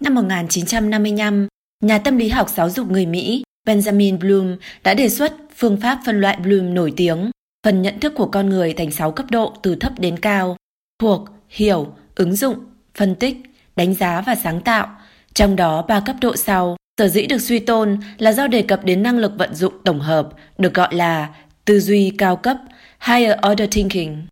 [0.00, 1.48] Năm 1955,
[1.82, 5.98] nhà tâm lý học giáo dục người Mỹ Benjamin Bloom đã đề xuất phương pháp
[6.06, 7.30] phân loại Bloom nổi tiếng,
[7.64, 10.56] phần nhận thức của con người thành 6 cấp độ từ thấp đến cao,
[10.98, 12.56] thuộc, hiểu, ứng dụng,
[12.94, 13.36] phân tích,
[13.76, 14.86] đánh giá và sáng tạo.
[15.34, 18.84] Trong đó ba cấp độ sau, sở dĩ được suy tôn là do đề cập
[18.84, 20.28] đến năng lực vận dụng tổng hợp,
[20.58, 22.56] được gọi là tư duy cao cấp,
[23.06, 24.31] higher order thinking.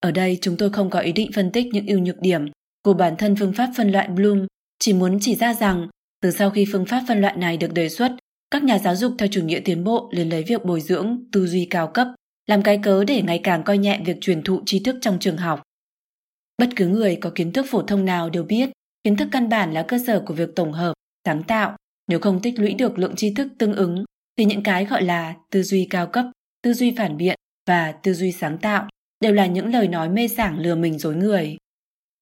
[0.00, 2.46] Ở đây chúng tôi không có ý định phân tích những ưu nhược điểm
[2.82, 4.46] của bản thân phương pháp phân loại Bloom,
[4.78, 5.88] chỉ muốn chỉ ra rằng
[6.22, 8.12] từ sau khi phương pháp phân loại này được đề xuất,
[8.50, 11.46] các nhà giáo dục theo chủ nghĩa tiến bộ liền lấy việc bồi dưỡng tư
[11.46, 12.08] duy cao cấp
[12.46, 15.36] làm cái cớ để ngày càng coi nhẹ việc truyền thụ tri thức trong trường
[15.36, 15.62] học.
[16.58, 18.70] Bất cứ người có kiến thức phổ thông nào đều biết
[19.04, 21.76] kiến thức căn bản là cơ sở của việc tổng hợp, sáng tạo.
[22.08, 24.04] Nếu không tích lũy được lượng tri thức tương ứng
[24.38, 26.26] thì những cái gọi là tư duy cao cấp,
[26.62, 28.88] tư duy phản biện và tư duy sáng tạo
[29.20, 31.56] đều là những lời nói mê sảng lừa mình dối người.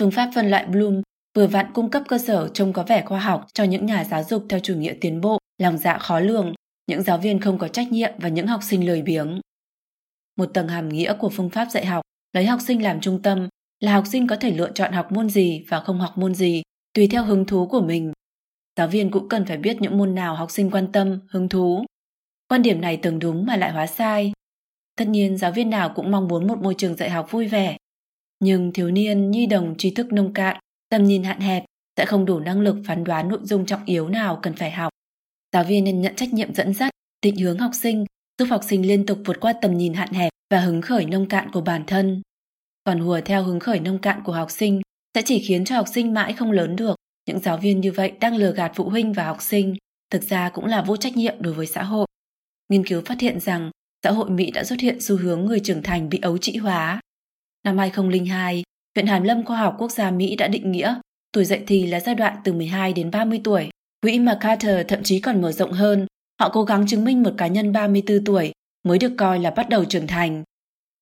[0.01, 1.03] Phương pháp phân loại Bloom
[1.37, 4.25] vừa vặn cung cấp cơ sở trông có vẻ khoa học cho những nhà giáo
[4.25, 6.55] dục theo chủ nghĩa tiến bộ, lòng dạ khó lường,
[6.87, 9.41] những giáo viên không có trách nhiệm và những học sinh lười biếng.
[10.37, 12.03] Một tầng hàm nghĩa của phương pháp dạy học
[12.33, 13.49] lấy học sinh làm trung tâm
[13.81, 16.63] là học sinh có thể lựa chọn học môn gì và không học môn gì
[16.95, 18.13] tùy theo hứng thú của mình.
[18.77, 21.85] Giáo viên cũng cần phải biết những môn nào học sinh quan tâm, hứng thú.
[22.49, 24.33] Quan điểm này từng đúng mà lại hóa sai.
[24.97, 27.77] Tất nhiên giáo viên nào cũng mong muốn một môi trường dạy học vui vẻ.
[28.41, 30.57] Nhưng thiếu niên, nhi đồng trí thức nông cạn,
[30.89, 31.65] tầm nhìn hạn hẹp
[31.97, 34.93] sẽ không đủ năng lực phán đoán nội dung trọng yếu nào cần phải học.
[35.53, 36.91] Giáo viên nên nhận trách nhiệm dẫn dắt,
[37.23, 38.05] định hướng học sinh,
[38.39, 41.29] giúp học sinh liên tục vượt qua tầm nhìn hạn hẹp và hứng khởi nông
[41.29, 42.23] cạn của bản thân.
[42.85, 44.81] Còn hùa theo hứng khởi nông cạn của học sinh
[45.15, 46.97] sẽ chỉ khiến cho học sinh mãi không lớn được.
[47.27, 49.77] Những giáo viên như vậy đang lừa gạt phụ huynh và học sinh,
[50.11, 52.07] thực ra cũng là vô trách nhiệm đối với xã hội.
[52.69, 53.71] Nghiên cứu phát hiện rằng
[54.05, 57.01] xã hội Mỹ đã xuất hiện xu hướng người trưởng thành bị ấu trĩ hóa.
[57.65, 58.63] Năm 2002,
[58.97, 60.95] Viện Hàn Lâm Khoa học Quốc gia Mỹ đã định nghĩa
[61.33, 63.69] tuổi dậy thì là giai đoạn từ 12 đến 30 tuổi.
[64.03, 66.07] Quỹ MacArthur thậm chí còn mở rộng hơn.
[66.41, 69.69] Họ cố gắng chứng minh một cá nhân 34 tuổi mới được coi là bắt
[69.69, 70.43] đầu trưởng thành.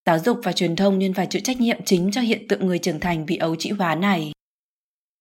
[0.06, 2.78] Giáo dục và truyền thông nên phải chịu trách nhiệm chính cho hiện tượng người
[2.78, 4.32] trưởng thành bị ấu trĩ hóa này.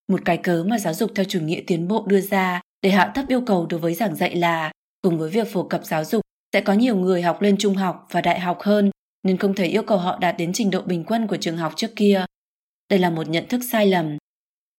[0.08, 3.12] Một cái cớ mà giáo dục theo chủ nghĩa tiến bộ đưa ra để hạ
[3.14, 6.22] thấp yêu cầu đối với giảng dạy là cùng với việc phổ cập giáo dục
[6.52, 8.90] sẽ có nhiều người học lên trung học và đại học hơn
[9.22, 11.72] nên không thể yêu cầu họ đạt đến trình độ bình quân của trường học
[11.76, 12.24] trước kia.
[12.90, 14.16] Đây là một nhận thức sai lầm.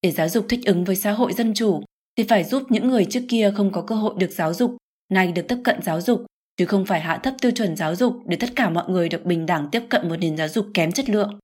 [0.01, 1.83] Để giáo dục thích ứng với xã hội dân chủ
[2.17, 4.77] thì phải giúp những người trước kia không có cơ hội được giáo dục,
[5.09, 6.25] nay được tiếp cận giáo dục,
[6.57, 9.25] chứ không phải hạ thấp tiêu chuẩn giáo dục để tất cả mọi người được
[9.25, 11.39] bình đẳng tiếp cận một nền giáo dục kém chất lượng.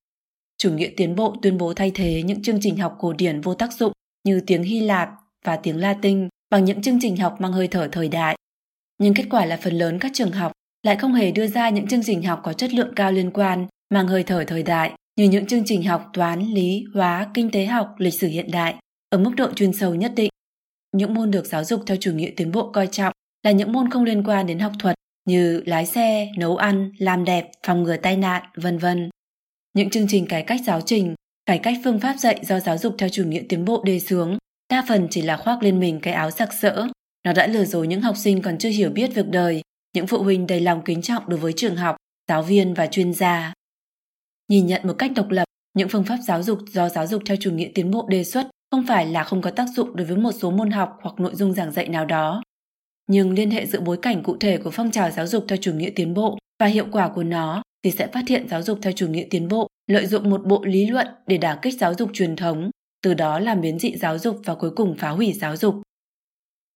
[0.57, 3.53] Chủ nghĩa tiến bộ tuyên bố thay thế những chương trình học cổ điển vô
[3.53, 5.09] tác dụng như tiếng Hy Lạp
[5.45, 8.38] và tiếng Latin bằng những chương trình học mang hơi thở thời đại.
[9.01, 10.51] Nhưng kết quả là phần lớn các trường học
[10.83, 13.67] lại không hề đưa ra những chương trình học có chất lượng cao liên quan
[13.93, 17.65] mang hơi thở thời đại như những chương trình học toán, lý, hóa, kinh tế
[17.65, 18.75] học, lịch sử hiện đại
[19.09, 20.29] ở mức độ chuyên sâu nhất định.
[20.91, 23.89] Những môn được giáo dục theo chủ nghĩa tiến bộ coi trọng là những môn
[23.89, 27.97] không liên quan đến học thuật như lái xe, nấu ăn, làm đẹp, phòng ngừa
[27.97, 29.09] tai nạn, vân vân.
[29.73, 32.95] Những chương trình cải cách giáo trình, cải cách phương pháp dạy do giáo dục
[32.97, 34.37] theo chủ nghĩa tiến bộ đề xướng,
[34.69, 36.87] đa phần chỉ là khoác lên mình cái áo sặc sỡ.
[37.25, 39.61] Nó đã lừa dối những học sinh còn chưa hiểu biết việc đời,
[39.95, 41.95] những phụ huynh đầy lòng kính trọng đối với trường học,
[42.27, 43.53] giáo viên và chuyên gia.
[44.47, 47.37] Nhìn nhận một cách độc lập, những phương pháp giáo dục do giáo dục theo
[47.39, 50.17] chủ nghĩa tiến bộ đề xuất không phải là không có tác dụng đối với
[50.17, 52.43] một số môn học hoặc nội dung giảng dạy nào đó.
[53.07, 55.73] Nhưng liên hệ giữa bối cảnh cụ thể của phong trào giáo dục theo chủ
[55.73, 58.93] nghĩa tiến bộ và hiệu quả của nó thì sẽ phát hiện giáo dục theo
[58.95, 62.09] chủ nghĩa tiến bộ lợi dụng một bộ lý luận để đả kích giáo dục
[62.13, 62.69] truyền thống,
[63.03, 65.81] từ đó làm biến dị giáo dục và cuối cùng phá hủy giáo dục.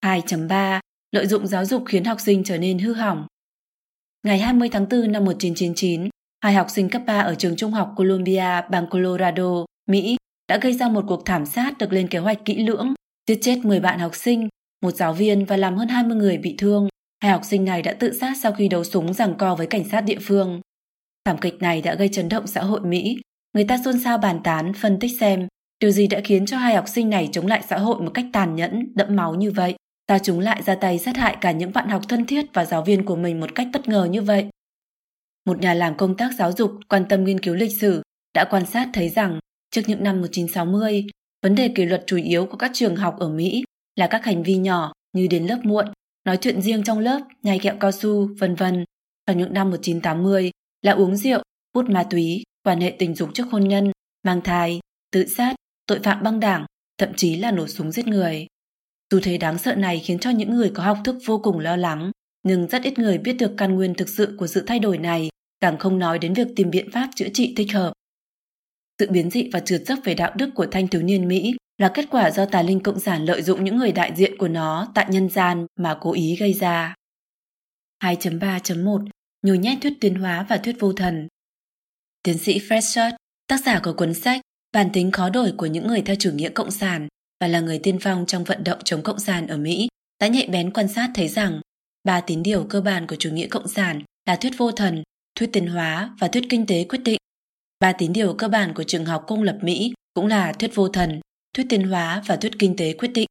[0.03, 0.79] 2.3.
[1.11, 3.27] Lợi dụng giáo dục khiến học sinh trở nên hư hỏng.
[4.25, 6.09] Ngày 20 tháng 4 năm 1999,
[6.41, 10.73] hai học sinh cấp 3 ở trường trung học Columbia, bang Colorado, Mỹ đã gây
[10.73, 12.93] ra một cuộc thảm sát được lên kế hoạch kỹ lưỡng,
[13.29, 14.47] giết chết 10 bạn học sinh,
[14.81, 16.87] một giáo viên và làm hơn 20 người bị thương.
[17.19, 19.89] Hai học sinh này đã tự sát sau khi đấu súng giằng co với cảnh
[19.89, 20.61] sát địa phương.
[21.25, 23.17] Thảm kịch này đã gây chấn động xã hội Mỹ.
[23.53, 25.47] Người ta xôn xao bàn tán, phân tích xem
[25.79, 28.25] điều gì đã khiến cho hai học sinh này chống lại xã hội một cách
[28.33, 29.75] tàn nhẫn, đẫm máu như vậy.
[30.13, 32.83] Sao chúng lại ra tay sát hại cả những bạn học thân thiết và giáo
[32.83, 34.47] viên của mình một cách bất ngờ như vậy?
[35.45, 38.01] Một nhà làm công tác giáo dục quan tâm nghiên cứu lịch sử
[38.33, 39.39] đã quan sát thấy rằng
[39.71, 41.05] trước những năm 1960,
[41.43, 43.63] vấn đề kỷ luật chủ yếu của các trường học ở Mỹ
[43.95, 45.85] là các hành vi nhỏ như đến lớp muộn,
[46.25, 48.85] nói chuyện riêng trong lớp, nhai kẹo cao su, vân vân.
[49.25, 51.41] Trong những năm 1980 là uống rượu,
[51.75, 53.91] hút ma túy, quan hệ tình dục trước hôn nhân,
[54.23, 54.79] mang thai,
[55.11, 55.55] tự sát,
[55.87, 56.65] tội phạm băng đảng,
[56.97, 58.47] thậm chí là nổ súng giết người.
[59.11, 61.75] Dù thế đáng sợ này khiến cho những người có học thức vô cùng lo
[61.75, 62.11] lắng,
[62.43, 65.29] nhưng rất ít người biết được căn nguyên thực sự của sự thay đổi này,
[65.59, 67.93] càng không nói đến việc tìm biện pháp chữa trị thích hợp.
[68.99, 71.91] Sự biến dị và trượt dốc về đạo đức của thanh thiếu niên Mỹ là
[71.93, 74.91] kết quả do tà linh cộng sản lợi dụng những người đại diện của nó
[74.95, 76.95] tại nhân gian mà cố ý gây ra.
[78.03, 79.07] 2.3.1
[79.41, 81.27] Nhồi nhét thuyết tiến hóa và thuyết vô thần
[82.23, 83.15] Tiến sĩ Fred Schott,
[83.47, 86.49] tác giả của cuốn sách Bản tính khó đổi của những người theo chủ nghĩa
[86.49, 87.07] cộng sản
[87.43, 89.87] và là người tiên phong trong vận động chống cộng sản ở Mỹ,
[90.19, 91.61] đã nhạy bén quan sát thấy rằng
[92.03, 95.03] ba tín điều cơ bản của chủ nghĩa cộng sản là thuyết vô thần,
[95.35, 97.17] thuyết tiến hóa và thuyết kinh tế quyết định.
[97.79, 100.89] Ba tín điều cơ bản của trường học công lập Mỹ cũng là thuyết vô
[100.89, 101.19] thần,
[101.55, 103.27] thuyết tiến hóa và thuyết kinh tế quyết định.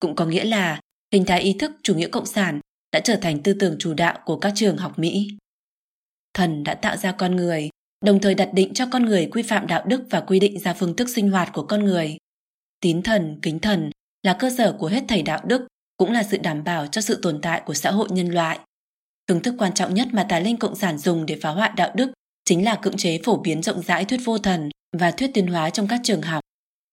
[0.00, 0.80] Cũng có nghĩa là
[1.12, 2.60] hình thái ý thức chủ nghĩa cộng sản
[2.92, 5.28] đã trở thành tư tưởng chủ đạo của các trường học Mỹ.
[6.34, 7.68] Thần đã tạo ra con người,
[8.04, 10.74] đồng thời đặt định cho con người quy phạm đạo đức và quy định ra
[10.74, 12.16] phương thức sinh hoạt của con người.
[12.80, 13.90] Tín thần, kính thần
[14.22, 17.18] là cơ sở của hết thầy đạo đức, cũng là sự đảm bảo cho sự
[17.22, 18.58] tồn tại của xã hội nhân loại.
[19.28, 21.92] Phương thức quan trọng nhất mà tà linh cộng sản dùng để phá hoại đạo
[21.94, 22.12] đức
[22.44, 25.70] chính là cưỡng chế phổ biến rộng rãi thuyết vô thần và thuyết tiến hóa
[25.70, 26.40] trong các trường học.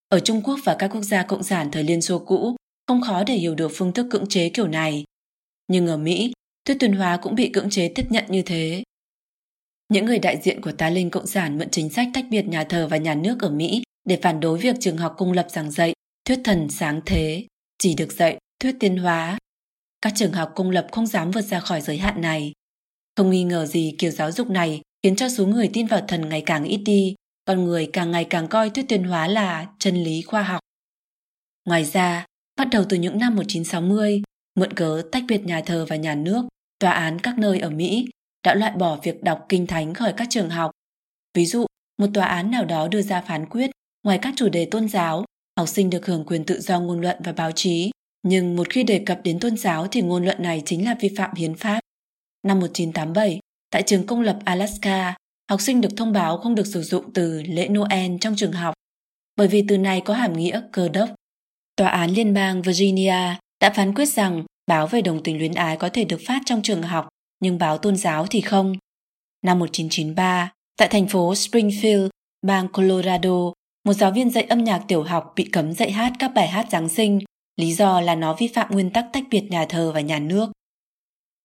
[0.10, 2.56] Ở Trung Quốc và các quốc gia cộng sản thời Liên Xô cũ,
[2.88, 5.04] không khó để hiểu được phương thức cưỡng chế kiểu này.
[5.68, 6.34] Nhưng ở Mỹ,
[6.66, 8.84] thuyết tuyên hóa cũng bị cưỡng chế tiếp nhận như thế.
[9.90, 12.64] Những người đại diện của tá linh cộng sản mượn chính sách tách biệt nhà
[12.64, 15.72] thờ và nhà nước ở Mỹ để phản đối việc trường học công lập giảng
[15.72, 15.94] dạy
[16.26, 19.38] thuyết thần sáng thế, chỉ được dạy thuyết tiến hóa.
[20.02, 22.54] Các trường học công lập không dám vượt ra khỏi giới hạn này.
[23.16, 26.30] Không nghi ngờ gì kiểu giáo dục này khiến cho số người tin vào thần
[26.30, 30.04] ngày càng ít đi, con người càng ngày càng coi thuyết tiến hóa là chân
[30.04, 30.60] lý khoa học.
[31.66, 32.26] Ngoài ra,
[32.58, 34.22] bắt đầu từ những năm 1960,
[34.56, 36.46] mượn cớ tách biệt nhà thờ và nhà nước,
[36.80, 38.10] tòa án các nơi ở Mỹ
[38.44, 40.72] đã loại bỏ việc đọc kinh thánh khỏi các trường học.
[41.34, 41.66] Ví dụ,
[41.98, 43.72] một tòa án nào đó đưa ra phán quyết,
[44.04, 45.26] ngoài các chủ đề tôn giáo,
[45.58, 47.92] học sinh được hưởng quyền tự do ngôn luận và báo chí,
[48.24, 51.10] nhưng một khi đề cập đến tôn giáo thì ngôn luận này chính là vi
[51.18, 51.80] phạm hiến pháp.
[52.44, 55.16] Năm 1987, tại trường công lập Alaska,
[55.50, 58.74] học sinh được thông báo không được sử dụng từ lễ Noel trong trường học,
[59.36, 61.10] bởi vì từ này có hàm nghĩa cơ đốc.
[61.76, 65.78] Tòa án liên bang Virginia đã phán quyết rằng báo về đồng tình luyến ái
[65.78, 67.08] có thể được phát trong trường học
[67.40, 68.76] nhưng báo tôn giáo thì không.
[69.46, 72.10] Năm 1993, tại thành phố Springfield,
[72.48, 73.54] bang Colorado,
[73.84, 76.68] một giáo viên dạy âm nhạc tiểu học bị cấm dạy hát các bài hát
[76.72, 77.20] Giáng sinh,
[77.58, 80.52] lý do là nó vi phạm nguyên tắc tách biệt nhà thờ và nhà nước.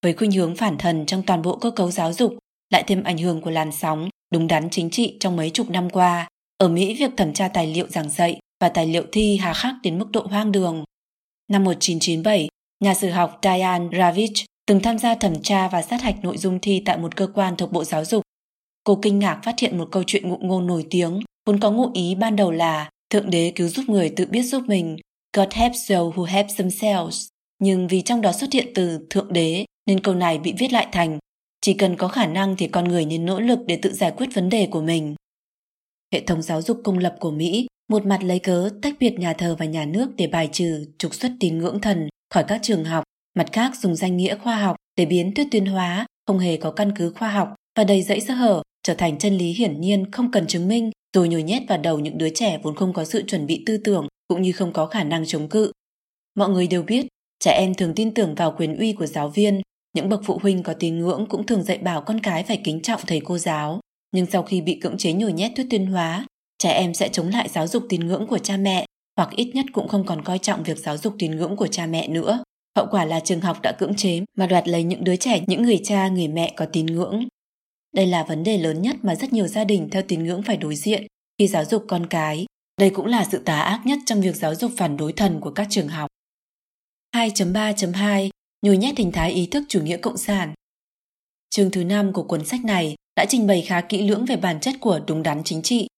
[0.02, 2.34] Với khuynh hướng phản thần trong toàn bộ cơ cấu giáo dục,
[2.72, 5.90] lại thêm ảnh hưởng của làn sóng đúng đắn chính trị trong mấy chục năm
[5.90, 9.54] qua, ở Mỹ việc thẩm tra tài liệu giảng dạy và tài liệu thi hà
[9.54, 10.84] khắc đến mức độ hoang đường.
[11.48, 12.48] Năm 1997,
[12.84, 16.58] nhà sử học Diane Ravitch từng tham gia thẩm tra và sát hạch nội dung
[16.62, 18.22] thi tại một cơ quan thuộc Bộ Giáo dục.
[18.84, 21.90] Cô kinh ngạc phát hiện một câu chuyện ngụ ngôn nổi tiếng, vốn có ngụ
[21.94, 24.96] ý ban đầu là Thượng đế cứu giúp người tự biết giúp mình,
[25.36, 27.28] God helps those who help themselves.
[27.58, 30.86] Nhưng vì trong đó xuất hiện từ Thượng đế nên câu này bị viết lại
[30.92, 31.18] thành
[31.60, 34.28] chỉ cần có khả năng thì con người nên nỗ lực để tự giải quyết
[34.34, 35.14] vấn đề của mình.
[36.12, 39.32] Hệ thống giáo dục công lập của Mỹ một mặt lấy cớ tách biệt nhà
[39.32, 42.84] thờ và nhà nước để bài trừ trục xuất tín ngưỡng thần khỏi các trường
[42.84, 43.04] học
[43.34, 46.70] mặt khác dùng danh nghĩa khoa học để biến thuyết tuyên hóa không hề có
[46.70, 50.10] căn cứ khoa học và đầy dẫy sơ hở trở thành chân lý hiển nhiên
[50.10, 53.04] không cần chứng minh tôi nhồi nhét vào đầu những đứa trẻ vốn không có
[53.04, 55.72] sự chuẩn bị tư tưởng cũng như không có khả năng chống cự.
[56.34, 57.06] Mọi người đều biết,
[57.40, 59.60] trẻ em thường tin tưởng vào quyền uy của giáo viên,
[59.94, 62.82] những bậc phụ huynh có tín ngưỡng cũng thường dạy bảo con cái phải kính
[62.82, 63.80] trọng thầy cô giáo.
[64.12, 66.26] Nhưng sau khi bị cưỡng chế nhồi nhét thuyết tuyên hóa,
[66.58, 69.66] trẻ em sẽ chống lại giáo dục tín ngưỡng của cha mẹ hoặc ít nhất
[69.72, 72.42] cũng không còn coi trọng việc giáo dục tín ngưỡng của cha mẹ nữa.
[72.76, 75.62] Hậu quả là trường học đã cưỡng chế mà đoạt lấy những đứa trẻ những
[75.62, 77.26] người cha, người mẹ có tín ngưỡng.
[77.96, 80.56] Đây là vấn đề lớn nhất mà rất nhiều gia đình theo tín ngưỡng phải
[80.56, 81.06] đối diện
[81.38, 82.46] khi giáo dục con cái.
[82.80, 85.50] Đây cũng là sự tà ác nhất trong việc giáo dục phản đối thần của
[85.50, 86.08] các trường học.
[87.14, 88.30] 2.3.2
[88.62, 90.54] Nhồi nhét hình thái ý thức chủ nghĩa cộng sản
[91.50, 94.60] Chương thứ 5 của cuốn sách này đã trình bày khá kỹ lưỡng về bản
[94.60, 95.88] chất của đúng đắn chính trị.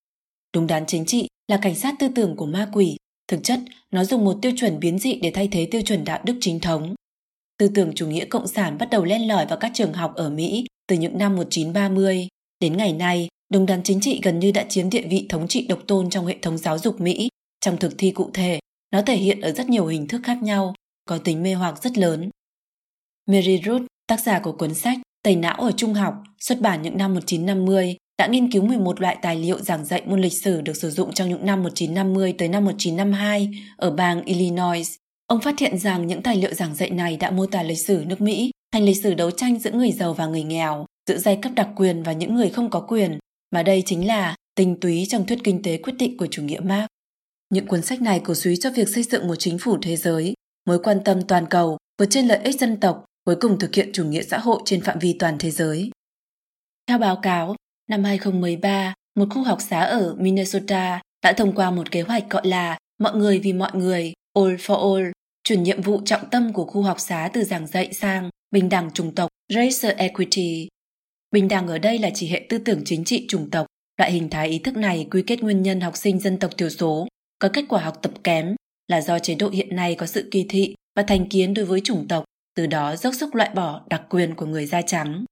[0.54, 2.96] Đúng đắn chính trị là cảnh sát tư tưởng của ma quỷ
[3.28, 6.20] Thực chất, nó dùng một tiêu chuẩn biến dị để thay thế tiêu chuẩn đạo
[6.24, 6.94] đức chính thống.
[7.58, 10.30] Tư tưởng chủ nghĩa cộng sản bắt đầu len lỏi vào các trường học ở
[10.30, 12.28] Mỹ từ những năm 1930.
[12.60, 15.66] Đến ngày nay, đồng đắn chính trị gần như đã chiếm địa vị thống trị
[15.68, 17.28] độc tôn trong hệ thống giáo dục Mỹ.
[17.60, 18.60] Trong thực thi cụ thể,
[18.92, 20.74] nó thể hiện ở rất nhiều hình thức khác nhau,
[21.04, 22.30] có tính mê hoặc rất lớn.
[23.26, 26.96] Mary Root, tác giả của cuốn sách Tẩy não ở trung học, xuất bản những
[26.96, 30.76] năm 1950, đã nghiên cứu 11 loại tài liệu giảng dạy môn lịch sử được
[30.76, 34.96] sử dụng trong những năm 1950 tới năm 1952 ở bang Illinois.
[35.26, 38.04] Ông phát hiện rằng những tài liệu giảng dạy này đã mô tả lịch sử
[38.06, 41.38] nước Mỹ thành lịch sử đấu tranh giữa người giàu và người nghèo, giữa giai
[41.42, 43.18] cấp đặc quyền và những người không có quyền,
[43.50, 46.60] mà đây chính là tinh túy trong thuyết kinh tế quyết định của chủ nghĩa
[46.60, 46.86] Marx.
[47.50, 50.34] Những cuốn sách này cổ suý cho việc xây dựng một chính phủ thế giới,
[50.66, 53.90] mối quan tâm toàn cầu vượt trên lợi ích dân tộc, cuối cùng thực hiện
[53.92, 55.90] chủ nghĩa xã hội trên phạm vi toàn thế giới.
[56.86, 57.56] Theo báo cáo,
[57.90, 62.46] năm 2013, một khu học xá ở Minnesota đã thông qua một kế hoạch gọi
[62.46, 65.10] là Mọi người vì mọi người, All for All,
[65.48, 68.90] chuyển nhiệm vụ trọng tâm của khu học xá từ giảng dạy sang bình đẳng
[68.90, 70.68] chủng tộc Racial Equity.
[71.30, 73.66] Bình đẳng ở đây là chỉ hệ tư tưởng chính trị chủng tộc.
[73.96, 76.70] Loại hình thái ý thức này quy kết nguyên nhân học sinh dân tộc thiểu
[76.70, 77.08] số
[77.38, 78.54] có kết quả học tập kém
[78.88, 81.80] là do chế độ hiện nay có sự kỳ thị và thành kiến đối với
[81.80, 85.24] chủng tộc, từ đó dốc sức loại bỏ đặc quyền của người da trắng.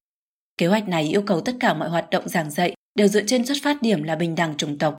[0.59, 3.47] Kế hoạch này yêu cầu tất cả mọi hoạt động giảng dạy đều dựa trên
[3.47, 4.97] xuất phát điểm là bình đẳng chủng tộc.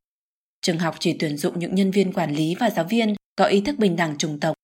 [0.62, 3.62] Trường học chỉ tuyển dụng những nhân viên quản lý và giáo viên có ý
[3.62, 4.57] thức bình đẳng chủng tộc.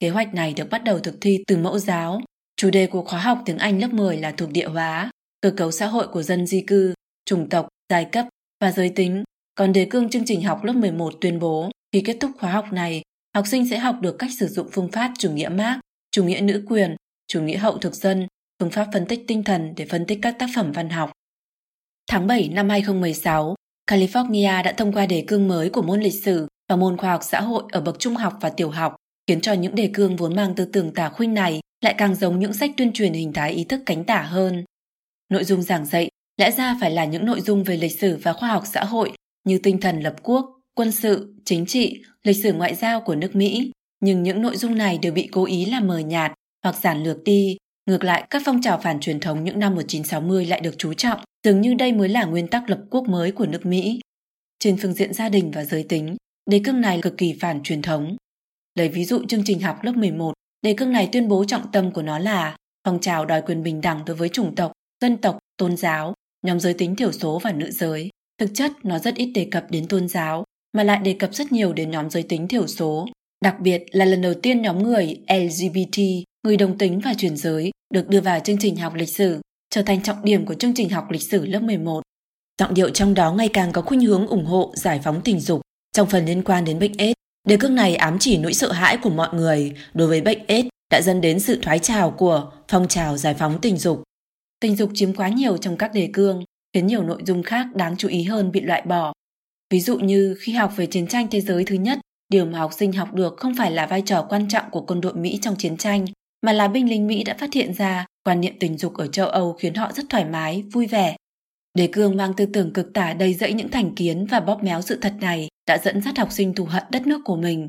[0.00, 2.20] Kế hoạch này được bắt đầu thực thi từ mẫu giáo.
[2.56, 5.10] Chủ đề của khóa học tiếng Anh lớp 10 là thuộc địa hóa,
[5.40, 8.26] cơ cấu xã hội của dân di cư, chủng tộc, giai cấp
[8.60, 9.24] và giới tính.
[9.54, 12.72] Còn đề cương chương trình học lớp 11 tuyên bố khi kết thúc khóa học
[12.72, 13.02] này,
[13.34, 15.78] học sinh sẽ học được cách sử dụng phương pháp chủ nghĩa Marx,
[16.10, 16.96] chủ nghĩa nữ quyền,
[17.28, 18.26] chủ nghĩa hậu thực dân,
[18.60, 21.12] phương pháp phân tích tinh thần để phân tích các tác phẩm văn học.
[22.10, 23.54] Tháng 7 năm 2016,
[23.90, 27.20] California đã thông qua đề cương mới của môn lịch sử và môn khoa học
[27.24, 28.96] xã hội ở bậc trung học và tiểu học,
[29.30, 32.38] khiến cho những đề cương vốn mang tư tưởng tả khuynh này lại càng giống
[32.38, 34.64] những sách tuyên truyền hình thái ý thức cánh tả hơn.
[35.28, 38.32] Nội dung giảng dạy lẽ ra phải là những nội dung về lịch sử và
[38.32, 39.12] khoa học xã hội
[39.44, 43.34] như tinh thần lập quốc, quân sự, chính trị, lịch sử ngoại giao của nước
[43.36, 46.32] Mỹ, nhưng những nội dung này đều bị cố ý làm mờ nhạt
[46.64, 47.56] hoặc giản lược đi.
[47.86, 51.20] Ngược lại, các phong trào phản truyền thống những năm 1960 lại được chú trọng,
[51.44, 54.00] dường như đây mới là nguyên tắc lập quốc mới của nước Mỹ.
[54.58, 56.16] Trên phương diện gia đình và giới tính,
[56.50, 58.16] đề cương này cực kỳ phản truyền thống.
[58.74, 61.90] Lấy ví dụ chương trình học lớp 11, đề cương này tuyên bố trọng tâm
[61.90, 65.38] của nó là phong trào đòi quyền bình đẳng đối với chủng tộc, dân tộc,
[65.56, 66.14] tôn giáo,
[66.46, 68.08] nhóm giới tính thiểu số và nữ giới.
[68.38, 71.52] Thực chất, nó rất ít đề cập đến tôn giáo, mà lại đề cập rất
[71.52, 73.08] nhiều đến nhóm giới tính thiểu số.
[73.44, 76.00] Đặc biệt là lần đầu tiên nhóm người LGBT,
[76.42, 79.82] người đồng tính và chuyển giới được đưa vào chương trình học lịch sử, trở
[79.82, 82.02] thành trọng điểm của chương trình học lịch sử lớp 11.
[82.60, 85.60] Giọng điệu trong đó ngày càng có khuynh hướng ủng hộ giải phóng tình dục.
[85.92, 87.14] Trong phần liên quan đến bệnh AIDS,
[87.48, 90.68] đề cương này ám chỉ nỗi sợ hãi của mọi người đối với bệnh AIDS
[90.90, 94.02] đã dẫn đến sự thoái trào của phong trào giải phóng tình dục.
[94.60, 97.96] Tình dục chiếm quá nhiều trong các đề cương, khiến nhiều nội dung khác đáng
[97.96, 99.12] chú ý hơn bị loại bỏ
[99.70, 101.98] Ví dụ như khi học về chiến tranh thế giới thứ nhất,
[102.28, 105.00] điều mà học sinh học được không phải là vai trò quan trọng của quân
[105.00, 106.06] đội Mỹ trong chiến tranh,
[106.46, 109.26] mà là binh lính Mỹ đã phát hiện ra quan niệm tình dục ở châu
[109.26, 111.16] Âu khiến họ rất thoải mái, vui vẻ.
[111.74, 114.82] Đề cương mang tư tưởng cực tả đầy dẫy những thành kiến và bóp méo
[114.82, 117.66] sự thật này đã dẫn dắt học sinh thù hận đất nước của mình.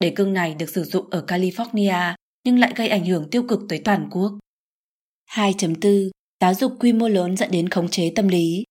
[0.00, 3.60] Đề cương này được sử dụng ở California nhưng lại gây ảnh hưởng tiêu cực
[3.68, 4.32] tới toàn quốc.
[5.30, 8.64] 2.4 Giáo dục quy mô lớn dẫn đến khống chế tâm lý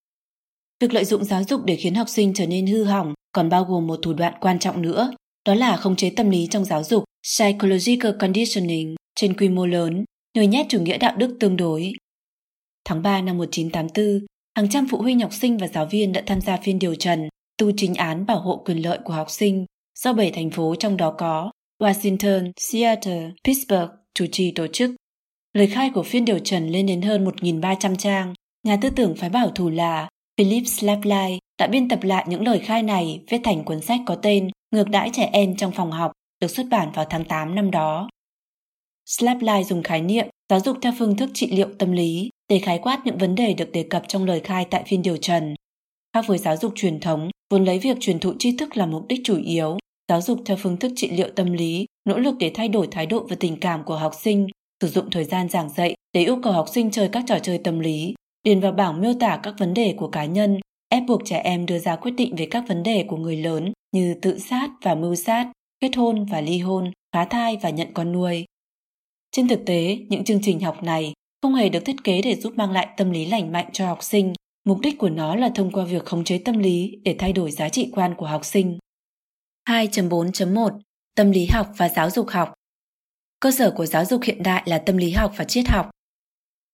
[0.79, 3.63] Việc lợi dụng giáo dục để khiến học sinh trở nên hư hỏng còn bao
[3.63, 5.11] gồm một thủ đoạn quan trọng nữa,
[5.45, 10.05] đó là khống chế tâm lý trong giáo dục, psychological conditioning trên quy mô lớn,
[10.37, 11.93] nhồi nhét chủ nghĩa đạo đức tương đối.
[12.85, 16.41] Tháng 3 năm 1984, hàng trăm phụ huynh học sinh và giáo viên đã tham
[16.41, 19.65] gia phiên điều trần tu chính án bảo hộ quyền lợi của học sinh
[19.99, 24.91] do bảy thành phố trong đó có Washington, Seattle, Pittsburgh chủ trì tổ chức.
[25.53, 28.33] Lời khai của phiên điều trần lên đến hơn 1.300 trang.
[28.63, 32.59] Nhà tư tưởng phái bảo thủ là Philip Slapline đã biên tập lại những lời
[32.59, 36.11] khai này viết thành cuốn sách có tên Ngược đãi trẻ em trong phòng học,
[36.39, 38.09] được xuất bản vào tháng 8 năm đó.
[39.05, 42.79] Slapline dùng khái niệm giáo dục theo phương thức trị liệu tâm lý để khái
[42.79, 45.55] quát những vấn đề được đề cập trong lời khai tại phiên điều trần.
[46.13, 49.07] Khác với giáo dục truyền thống, vốn lấy việc truyền thụ tri thức là mục
[49.07, 49.77] đích chủ yếu,
[50.09, 53.05] giáo dục theo phương thức trị liệu tâm lý, nỗ lực để thay đổi thái
[53.05, 54.47] độ và tình cảm của học sinh,
[54.81, 57.57] sử dụng thời gian giảng dạy để yêu cầu học sinh chơi các trò chơi
[57.57, 58.13] tâm lý,
[58.43, 61.65] điền vào bảng miêu tả các vấn đề của cá nhân, ép buộc trẻ em
[61.65, 64.95] đưa ra quyết định về các vấn đề của người lớn như tự sát và
[64.95, 68.45] mưu sát, kết hôn và ly hôn, phá thai và nhận con nuôi.
[69.31, 71.13] Trên thực tế, những chương trình học này
[71.43, 74.03] không hề được thiết kế để giúp mang lại tâm lý lành mạnh cho học
[74.03, 74.33] sinh.
[74.65, 77.51] Mục đích của nó là thông qua việc khống chế tâm lý để thay đổi
[77.51, 78.77] giá trị quan của học sinh.
[79.69, 80.79] 2.4.1
[81.15, 82.53] Tâm lý học và giáo dục học
[83.39, 85.89] Cơ sở của giáo dục hiện đại là tâm lý học và triết học,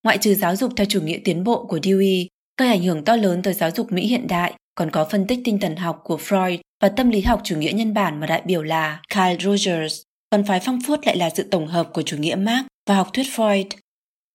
[0.04, 3.16] Ngoại trừ giáo dục theo chủ nghĩa tiến bộ của Dewey, gây ảnh hưởng to
[3.16, 6.18] lớn tới giáo dục Mỹ hiện đại, còn có phân tích tinh thần học của
[6.18, 10.02] Freud và tâm lý học chủ nghĩa nhân bản mà đại biểu là Carl Rogers,
[10.30, 13.28] còn phái Frankfurt lại là sự tổng hợp của chủ nghĩa Marx và học thuyết
[13.36, 13.66] Freud.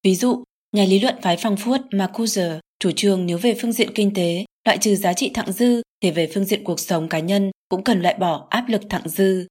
[0.04, 4.14] Ví dụ, nhà lý luận phái Frankfurt Marcuse chủ trương nếu về phương diện kinh
[4.14, 7.50] tế, loại trừ giá trị thặng dư thì về phương diện cuộc sống cá nhân
[7.68, 9.46] cũng cần loại bỏ áp lực thặng dư.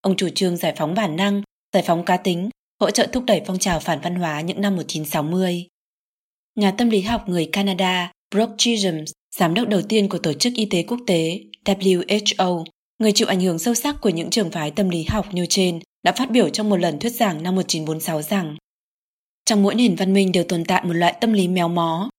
[0.00, 1.42] Ông chủ trương giải phóng bản năng,
[1.74, 2.50] giải phóng cá tính
[2.80, 5.66] hỗ trợ thúc đẩy phong trào phản văn hóa những năm 1960.
[6.54, 9.04] Nhà tâm lý học người Canada Brooke Chisholm,
[9.36, 12.64] giám đốc đầu tiên của Tổ chức Y tế Quốc tế WHO,
[12.98, 15.80] người chịu ảnh hưởng sâu sắc của những trường phái tâm lý học như trên,
[16.02, 18.56] đã phát biểu trong một lần thuyết giảng năm 1946 rằng
[19.44, 22.10] trong mỗi nền văn minh đều tồn tại một loại tâm lý méo mó.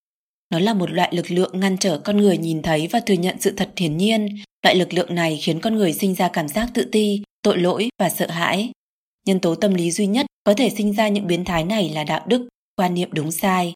[0.49, 3.41] Nó là một loại lực lượng ngăn trở con người nhìn thấy và thừa nhận
[3.41, 4.37] sự thật hiển nhiên.
[4.63, 7.89] Loại lực lượng này khiến con người sinh ra cảm giác tự ti, tội lỗi
[7.99, 8.71] và sợ hãi.
[9.25, 12.03] Nhân tố tâm lý duy nhất có thể sinh ra những biến thái này là
[12.03, 13.73] đạo đức, quan niệm đúng sai.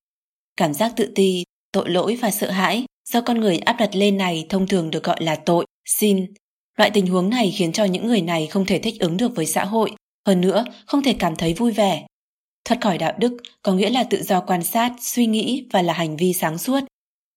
[0.57, 4.17] Cảm giác tự ti, tội lỗi và sợ hãi do con người áp đặt lên
[4.17, 6.25] này thông thường được gọi là tội, sin.
[6.77, 9.45] Loại tình huống này khiến cho những người này không thể thích ứng được với
[9.45, 9.91] xã hội,
[10.27, 12.05] hơn nữa không thể cảm thấy vui vẻ.
[12.67, 15.93] Thoát khỏi đạo đức có nghĩa là tự do quan sát, suy nghĩ và là
[15.93, 16.79] hành vi sáng suốt.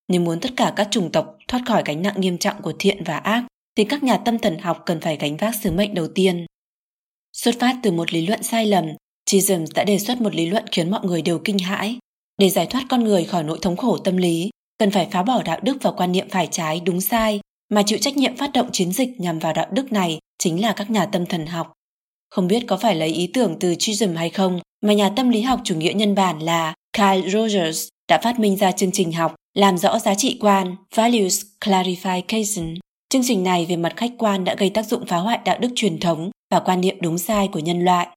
[0.09, 3.05] Nếu muốn tất cả các chủng tộc thoát khỏi gánh nặng nghiêm trọng của thiện
[3.05, 3.45] và ác,
[3.77, 6.47] thì các nhà tâm thần học cần phải gánh vác sứ mệnh đầu tiên.
[7.33, 8.85] Xuất phát từ một lý luận sai lầm,
[9.27, 11.99] Chisholm đã đề xuất một lý luận khiến mọi người đều kinh hãi.
[12.39, 15.43] Để giải thoát con người khỏi nỗi thống khổ tâm lý, cần phải phá bỏ
[15.43, 18.69] đạo đức và quan niệm phải trái đúng sai, mà chịu trách nhiệm phát động
[18.73, 21.73] chiến dịch nhằm vào đạo đức này chính là các nhà tâm thần học.
[22.31, 25.41] Không biết có phải lấy ý tưởng từ Chisholm hay không, mà nhà tâm lý
[25.41, 29.35] học chủ nghĩa nhân bản là Kyle Rogers đã phát minh ra chương trình học
[29.55, 32.77] làm rõ giá trị quan Values Clarification.
[33.09, 35.69] Chương trình này về mặt khách quan đã gây tác dụng phá hoại đạo đức
[35.75, 38.09] truyền thống và quan niệm đúng sai của nhân loại.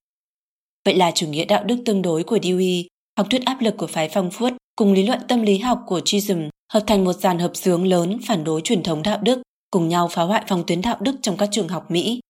[0.84, 2.86] Vậy là chủ nghĩa đạo đức tương đối của Dewey,
[3.18, 6.00] học thuyết áp lực của phái phong phuất cùng lý luận tâm lý học của
[6.04, 9.88] Chisholm hợp thành một dàn hợp sướng lớn phản đối truyền thống đạo đức, cùng
[9.88, 12.20] nhau phá hoại phong tuyến đạo đức trong các trường học Mỹ.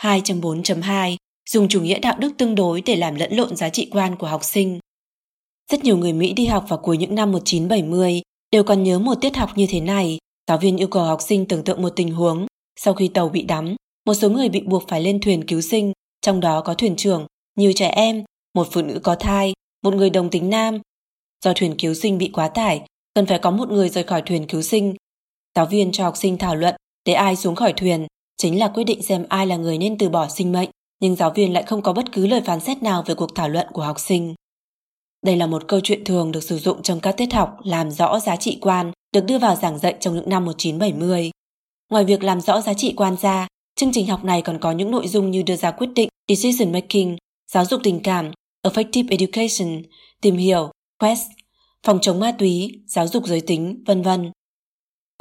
[0.00, 1.16] 2.4.2
[1.50, 4.26] dùng chủ nghĩa đạo đức tương đối để làm lẫn lộn giá trị quan của
[4.26, 4.78] học sinh.
[5.70, 9.14] Rất nhiều người Mỹ đi học vào cuối những năm 1970 đều còn nhớ một
[9.20, 10.18] tiết học như thế này.
[10.48, 12.46] Giáo viên yêu cầu học sinh tưởng tượng một tình huống.
[12.80, 13.76] Sau khi tàu bị đắm,
[14.06, 17.26] một số người bị buộc phải lên thuyền cứu sinh, trong đó có thuyền trưởng,
[17.56, 18.24] nhiều trẻ em,
[18.54, 20.78] một phụ nữ có thai, một người đồng tính nam.
[21.44, 22.82] Do thuyền cứu sinh bị quá tải,
[23.14, 24.94] cần phải có một người rời khỏi thuyền cứu sinh.
[25.56, 26.74] Giáo viên cho học sinh thảo luận
[27.04, 30.08] để ai xuống khỏi thuyền, chính là quyết định xem ai là người nên từ
[30.08, 30.70] bỏ sinh mệnh
[31.04, 33.48] nhưng giáo viên lại không có bất cứ lời phán xét nào về cuộc thảo
[33.48, 34.34] luận của học sinh.
[35.26, 38.20] Đây là một câu chuyện thường được sử dụng trong các tiết học làm rõ
[38.20, 41.30] giá trị quan được đưa vào giảng dạy trong những năm 1970.
[41.90, 43.46] Ngoài việc làm rõ giá trị quan ra,
[43.76, 46.72] chương trình học này còn có những nội dung như đưa ra quyết định, decision
[46.72, 47.16] making,
[47.52, 48.30] giáo dục tình cảm,
[48.66, 49.82] effective education,
[50.20, 51.26] tìm hiểu, quest,
[51.82, 54.30] phòng chống ma túy, giáo dục giới tính, vân vân.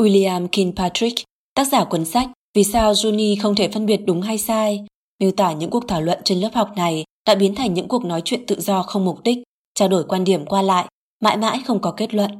[0.01, 1.23] William Kilpatrick,
[1.55, 4.86] tác giả cuốn sách Vì sao Juni không thể phân biệt đúng hay sai,
[5.24, 8.05] miêu tả những cuộc thảo luận trên lớp học này đã biến thành những cuộc
[8.05, 9.38] nói chuyện tự do không mục đích,
[9.76, 10.88] trao đổi quan điểm qua lại,
[11.21, 12.32] mãi mãi không có kết luận.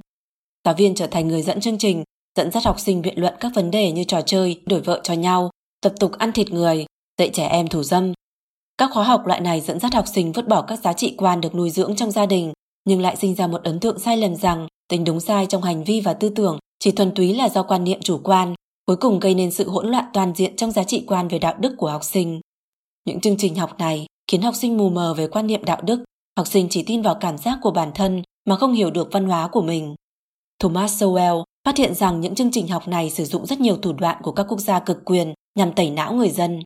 [0.66, 2.04] Giáo viên trở thành người dẫn chương trình,
[2.38, 5.14] dẫn dắt học sinh biện luận các vấn đề như trò chơi, đổi vợ cho
[5.14, 5.50] nhau,
[5.82, 6.86] tập tục ăn thịt người,
[7.20, 8.14] dạy trẻ em thủ dâm.
[8.78, 11.42] Các khóa học loại này dẫn dắt học sinh vứt bỏ các giá trị quan
[11.42, 12.54] được nuôi dưỡng trong gia đình,
[12.86, 15.84] nhưng lại sinh ra một ấn tượng sai lầm rằng tính đúng sai trong hành
[15.84, 18.54] vi và tư tưởng chỉ thuần túy là do quan niệm chủ quan,
[18.86, 21.56] cuối cùng gây nên sự hỗn loạn toàn diện trong giá trị quan về đạo
[21.60, 22.42] đức của học sinh.
[23.06, 26.04] Những chương trình học này khiến học sinh mù mờ về quan niệm đạo đức,
[26.38, 29.26] học sinh chỉ tin vào cảm giác của bản thân mà không hiểu được văn
[29.26, 29.96] hóa của mình.
[30.60, 33.94] Thomas Sowell phát hiện rằng những chương trình học này sử dụng rất nhiều thủ
[33.94, 36.60] đoạn của các quốc gia cực quyền nhằm tẩy não người dân.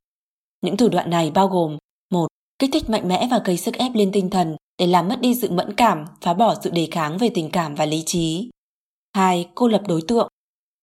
[0.61, 1.77] Những thủ đoạn này bao gồm
[2.11, 2.27] một
[2.59, 5.35] Kích thích mạnh mẽ và gây sức ép lên tinh thần để làm mất đi
[5.35, 8.49] sự mẫn cảm, phá bỏ sự đề kháng về tình cảm và lý trí.
[9.15, 9.49] 2.
[9.55, 10.27] Cô lập đối tượng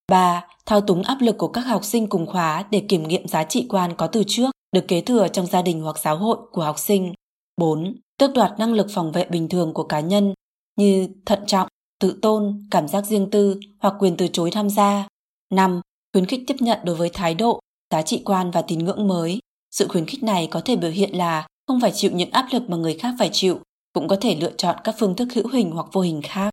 [0.09, 0.47] 3.
[0.67, 3.67] Thao túng áp lực của các học sinh cùng khóa để kiểm nghiệm giá trị
[3.69, 6.79] quan có từ trước được kế thừa trong gia đình hoặc giáo hội của học
[6.79, 7.13] sinh.
[7.57, 7.97] 4.
[8.19, 10.35] Tước đoạt năng lực phòng vệ bình thường của cá nhân
[10.77, 11.69] như thận trọng,
[12.01, 15.09] tự tôn, cảm giác riêng tư hoặc quyền từ chối tham gia.
[15.55, 15.81] 5.
[16.13, 17.61] Khuyến khích tiếp nhận đối với thái độ,
[17.91, 19.39] giá trị quan và tín ngưỡng mới.
[19.71, 22.63] Sự khuyến khích này có thể biểu hiện là không phải chịu những áp lực
[22.69, 23.59] mà người khác phải chịu,
[23.93, 26.51] cũng có thể lựa chọn các phương thức hữu hình hoặc vô hình khác.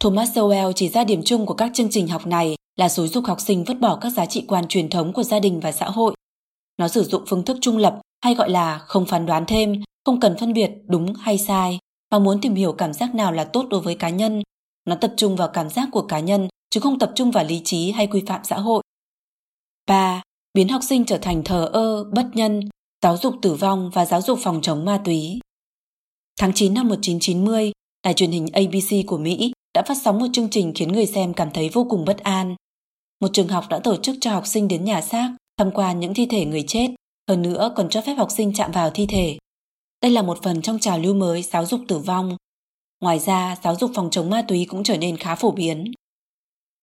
[0.00, 3.24] Thomas Sowell chỉ ra điểm chung của các chương trình học này là xúi dục
[3.24, 5.90] học sinh vứt bỏ các giá trị quan truyền thống của gia đình và xã
[5.90, 6.14] hội
[6.78, 10.20] nó sử dụng phương thức trung lập hay gọi là không phán đoán thêm, không
[10.20, 11.78] cần phân biệt đúng hay sai,
[12.10, 14.42] mà muốn tìm hiểu cảm giác nào là tốt đối với cá nhân.
[14.84, 17.60] Nó tập trung vào cảm giác của cá nhân, chứ không tập trung vào lý
[17.64, 18.82] trí hay quy phạm xã hội.
[19.86, 20.22] 3.
[20.54, 22.60] Biến học sinh trở thành thờ ơ, bất nhân,
[23.02, 25.40] giáo dục tử vong và giáo dục phòng chống ma túy.
[26.40, 27.72] Tháng 9 năm 1990,
[28.04, 31.34] đài truyền hình ABC của Mỹ đã phát sóng một chương trình khiến người xem
[31.34, 32.56] cảm thấy vô cùng bất an.
[33.20, 36.14] Một trường học đã tổ chức cho học sinh đến nhà xác tham quan những
[36.14, 36.88] thi thể người chết,
[37.28, 39.38] hơn nữa còn cho phép học sinh chạm vào thi thể.
[40.02, 42.36] Đây là một phần trong trào lưu mới giáo dục tử vong.
[43.00, 45.92] Ngoài ra, giáo dục phòng chống ma túy cũng trở nên khá phổ biến.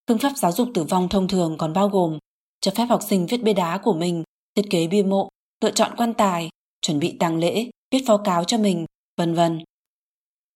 [0.07, 2.19] Phương pháp giáo dục tử vong thông thường còn bao gồm
[2.61, 4.23] cho phép học sinh viết bia đá của mình,
[4.55, 5.29] thiết kế bia mộ,
[5.63, 6.49] lựa chọn quan tài,
[6.81, 8.85] chuẩn bị tang lễ, viết phó cáo cho mình,
[9.17, 9.63] vân vân.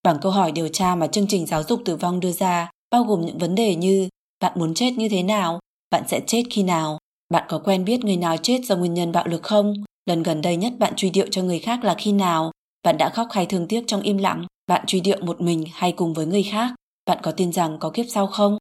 [0.04, 3.04] Bằng câu hỏi điều tra mà chương trình giáo dục tử vong đưa ra bao
[3.04, 4.10] gồm những vấn đề như
[4.40, 5.60] bạn muốn chết như thế nào,
[5.92, 6.98] bạn sẽ chết khi nào,
[7.30, 9.74] bạn có quen biết người nào chết do nguyên nhân bạo lực không?
[10.06, 12.52] Lần gần đây nhất bạn truy điệu cho người khác là khi nào?
[12.84, 14.46] Bạn đã khóc hay thương tiếc trong im lặng?
[14.68, 16.72] Bạn truy điệu một mình hay cùng với người khác?
[17.06, 18.58] Bạn có tin rằng có kiếp sau không?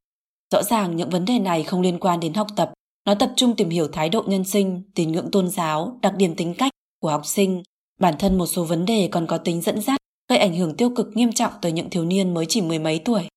[0.53, 2.71] Rõ ràng những vấn đề này không liên quan đến học tập.
[3.05, 6.35] Nó tập trung tìm hiểu thái độ nhân sinh, tín ngưỡng tôn giáo, đặc điểm
[6.35, 7.63] tính cách của học sinh.
[7.99, 9.97] Bản thân một số vấn đề còn có tính dẫn dắt,
[10.29, 12.99] gây ảnh hưởng tiêu cực nghiêm trọng tới những thiếu niên mới chỉ mười mấy
[12.99, 13.27] tuổi.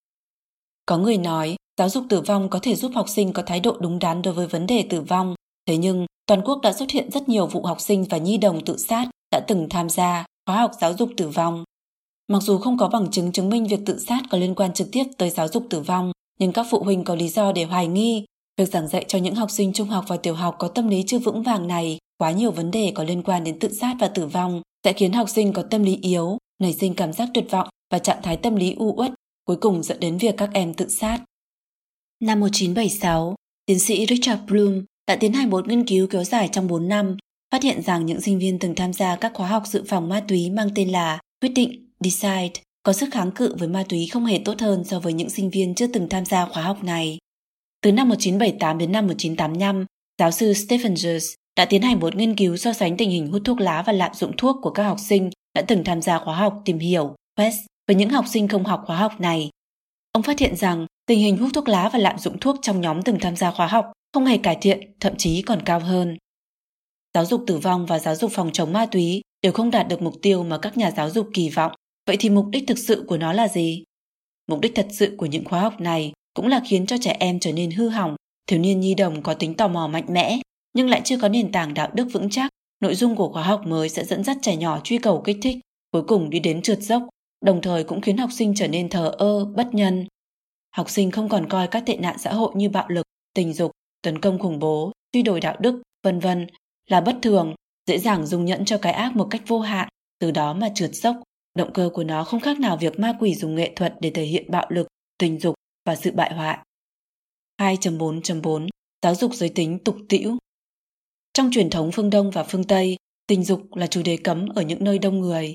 [0.87, 3.77] Có người nói, giáo dục tử vong có thể giúp học sinh có thái độ
[3.81, 5.35] đúng đắn đối với vấn đề tử vong.
[5.69, 8.65] Thế nhưng, toàn quốc đã xuất hiện rất nhiều vụ học sinh và nhi đồng
[8.65, 11.65] tự sát đã từng tham gia khóa học giáo dục tử vong.
[12.29, 14.89] Mặc dù không có bằng chứng chứng minh việc tự sát có liên quan trực
[14.93, 17.87] tiếp tới giáo dục tử vong, nhưng các phụ huynh có lý do để hoài
[17.87, 18.25] nghi
[18.57, 21.05] việc giảng dạy cho những học sinh trung học và tiểu học có tâm lý
[21.07, 24.09] chưa vững vàng này quá nhiều vấn đề có liên quan đến tự sát và
[24.09, 27.51] tử vong sẽ khiến học sinh có tâm lý yếu, nảy sinh cảm giác tuyệt
[27.51, 29.13] vọng và trạng thái tâm lý u uất,
[29.45, 31.19] cuối cùng dẫn đến việc các em tự sát.
[32.23, 33.35] Năm 1976,
[33.67, 37.17] tiến sĩ Richard Bloom đã tiến hành một nghiên cứu kéo dài trong 4 năm,
[37.53, 40.23] phát hiện rằng những sinh viên từng tham gia các khóa học dự phòng ma
[40.29, 42.51] túy mang tên là Quyết định Decide
[42.83, 45.51] có sức kháng cự với ma túy không hề tốt hơn so với những sinh
[45.51, 47.19] viên chưa từng tham gia khóa học này.
[47.81, 49.87] Từ năm 1978 đến năm 1985,
[50.19, 53.43] giáo sư Stephen Jers đã tiến hành một nghiên cứu so sánh tình hình hút
[53.45, 56.37] thuốc lá và lạm dụng thuốc của các học sinh đã từng tham gia khóa
[56.37, 57.59] học tìm hiểu Quest
[57.89, 59.51] với những học sinh không học khóa học này.
[60.13, 63.03] Ông phát hiện rằng tình hình hút thuốc lá và lạm dụng thuốc trong nhóm
[63.03, 66.17] từng tham gia khóa học không hề cải thiện, thậm chí còn cao hơn.
[67.15, 70.03] Giáo dục tử vong và giáo dục phòng chống ma túy đều không đạt được
[70.03, 71.73] mục tiêu mà các nhà giáo dục kỳ vọng.
[72.07, 73.85] Vậy thì mục đích thực sự của nó là gì?
[74.49, 77.41] Mục đích thật sự của những khóa học này cũng là khiến cho trẻ em
[77.41, 80.41] trở nên hư hỏng, thiếu niên nhi đồng có tính tò mò mạnh mẽ,
[80.73, 82.51] nhưng lại chưa có nền tảng đạo đức vững chắc.
[82.81, 85.57] Nội dung của khóa học mới sẽ dẫn dắt trẻ nhỏ truy cầu kích thích,
[85.93, 87.03] cuối cùng đi đến trượt dốc,
[87.43, 90.07] đồng thời cũng khiến học sinh trở nên thờ ơ, bất nhân.
[90.71, 93.71] Học sinh không còn coi các tệ nạn xã hội như bạo lực, tình dục,
[94.03, 96.47] tấn công khủng bố, truy đồi đạo đức, vân vân
[96.87, 97.55] là bất thường,
[97.87, 99.89] dễ dàng dung nhẫn cho cái ác một cách vô hạn,
[100.19, 101.17] từ đó mà trượt dốc.
[101.55, 104.25] Động cơ của nó không khác nào việc ma quỷ dùng nghệ thuật để thể
[104.25, 104.87] hiện bạo lực,
[105.19, 106.59] tình dục và sự bại hoại.
[107.61, 108.69] 2.4.4
[109.03, 110.37] Giáo dục giới tính tục tĩu
[111.33, 114.63] Trong truyền thống phương Đông và phương Tây, tình dục là chủ đề cấm ở
[114.63, 115.55] những nơi đông người.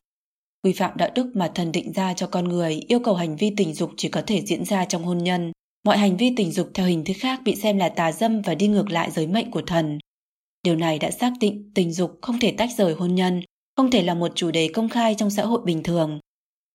[0.64, 3.54] Quy phạm đạo đức mà thần định ra cho con người yêu cầu hành vi
[3.58, 5.52] tình dục chỉ có thể diễn ra trong hôn nhân.
[5.84, 8.56] Mọi hành vi tình dục theo hình thức khác bị xem là tà dâm và
[8.56, 10.00] đi ngược lại giới mệnh của thần.
[10.64, 13.42] Điều này đã xác định tình dục không thể tách rời hôn nhân,
[13.76, 16.20] không thể là một chủ đề công khai trong xã hội bình thường.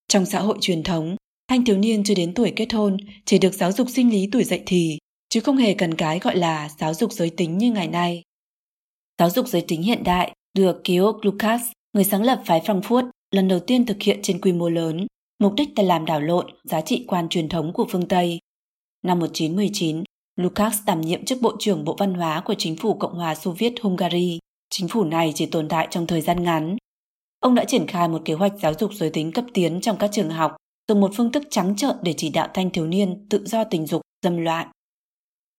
[0.09, 1.17] Trong xã hội truyền thống,
[1.49, 4.45] thanh thiếu niên chưa đến tuổi kết hôn chỉ được giáo dục sinh lý tuổi
[4.45, 7.89] dậy thì, chứ không hề cần cái gọi là giáo dục giới tính như ngày
[7.89, 8.23] nay.
[9.19, 11.63] Giáo dục giới tính hiện đại được Georg Lucas,
[11.93, 15.07] người sáng lập phái Frankfurt, lần đầu tiên thực hiện trên quy mô lớn,
[15.39, 18.39] mục đích là làm đảo lộn giá trị quan truyền thống của phương Tây.
[19.05, 20.05] Năm 1919,
[20.37, 23.51] Lukács đảm nhiệm chức Bộ trưởng Bộ Văn hóa của chính phủ Cộng hòa Xô
[23.59, 24.39] Viết Hungary.
[24.71, 26.77] Chính phủ này chỉ tồn tại trong thời gian ngắn.
[27.41, 30.11] Ông đã triển khai một kế hoạch giáo dục giới tính cấp tiến trong các
[30.13, 30.57] trường học,
[30.89, 33.87] dùng một phương thức trắng trợn để chỉ đạo thanh thiếu niên tự do tình
[33.87, 34.69] dục, dâm loạn.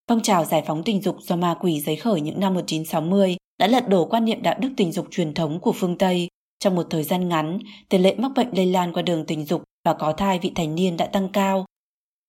[0.09, 3.67] Phong trào giải phóng tình dục do ma quỷ giấy khởi những năm 1960 đã
[3.67, 6.27] lật đổ quan niệm đạo đức tình dục truyền thống của phương Tây.
[6.63, 7.59] Trong một thời gian ngắn,
[7.89, 10.75] tỷ lệ mắc bệnh lây lan qua đường tình dục và có thai vị thành
[10.75, 11.65] niên đã tăng cao.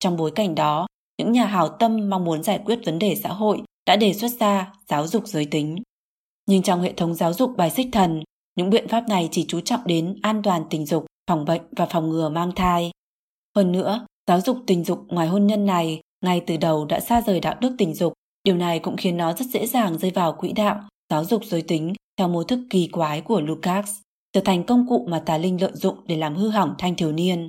[0.01, 0.87] Trong bối cảnh đó,
[1.19, 4.31] những nhà hảo tâm mong muốn giải quyết vấn đề xã hội đã đề xuất
[4.41, 5.77] ra giáo dục giới tính.
[6.47, 8.23] Nhưng trong hệ thống giáo dục bài xích thần,
[8.57, 11.87] những biện pháp này chỉ chú trọng đến an toàn tình dục, phòng bệnh và
[11.87, 12.91] phòng ngừa mang thai.
[13.57, 17.23] Hơn nữa, giáo dục tình dục ngoài hôn nhân này ngay từ đầu đã xa
[17.23, 18.13] rời đạo đức tình dục,
[18.45, 20.81] điều này cũng khiến nó rất dễ dàng rơi vào quỹ đạo
[21.11, 24.04] giáo dục giới tính theo mô thức kỳ quái của Lucas,
[24.35, 27.13] trở thành công cụ mà tà linh lợi dụng để làm hư hỏng thanh thiếu
[27.13, 27.49] niên.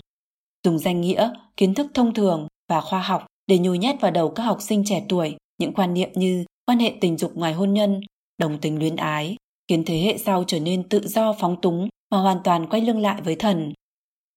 [0.63, 4.29] Dùng danh nghĩa, kiến thức thông thường và khoa học để nhồi nhét vào đầu
[4.29, 7.73] các học sinh trẻ tuổi những quan niệm như quan hệ tình dục ngoài hôn
[7.73, 8.01] nhân,
[8.37, 9.35] đồng tình luyến ái,
[9.67, 13.01] khiến thế hệ sau trở nên tự do phóng túng mà hoàn toàn quay lưng
[13.01, 13.73] lại với thần.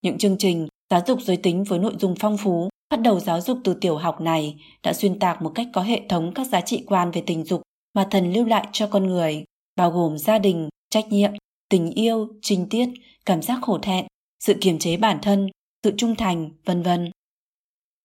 [0.01, 3.41] Những chương trình giáo dục giới tính với nội dung phong phú bắt đầu giáo
[3.41, 6.61] dục từ tiểu học này đã xuyên tạc một cách có hệ thống các giá
[6.61, 7.61] trị quan về tình dục
[7.93, 9.43] mà thần lưu lại cho con người,
[9.75, 11.31] bao gồm gia đình, trách nhiệm,
[11.69, 12.89] tình yêu, trinh tiết,
[13.25, 14.05] cảm giác khổ thẹn,
[14.39, 15.49] sự kiềm chế bản thân,
[15.83, 17.11] sự trung thành, vân vân.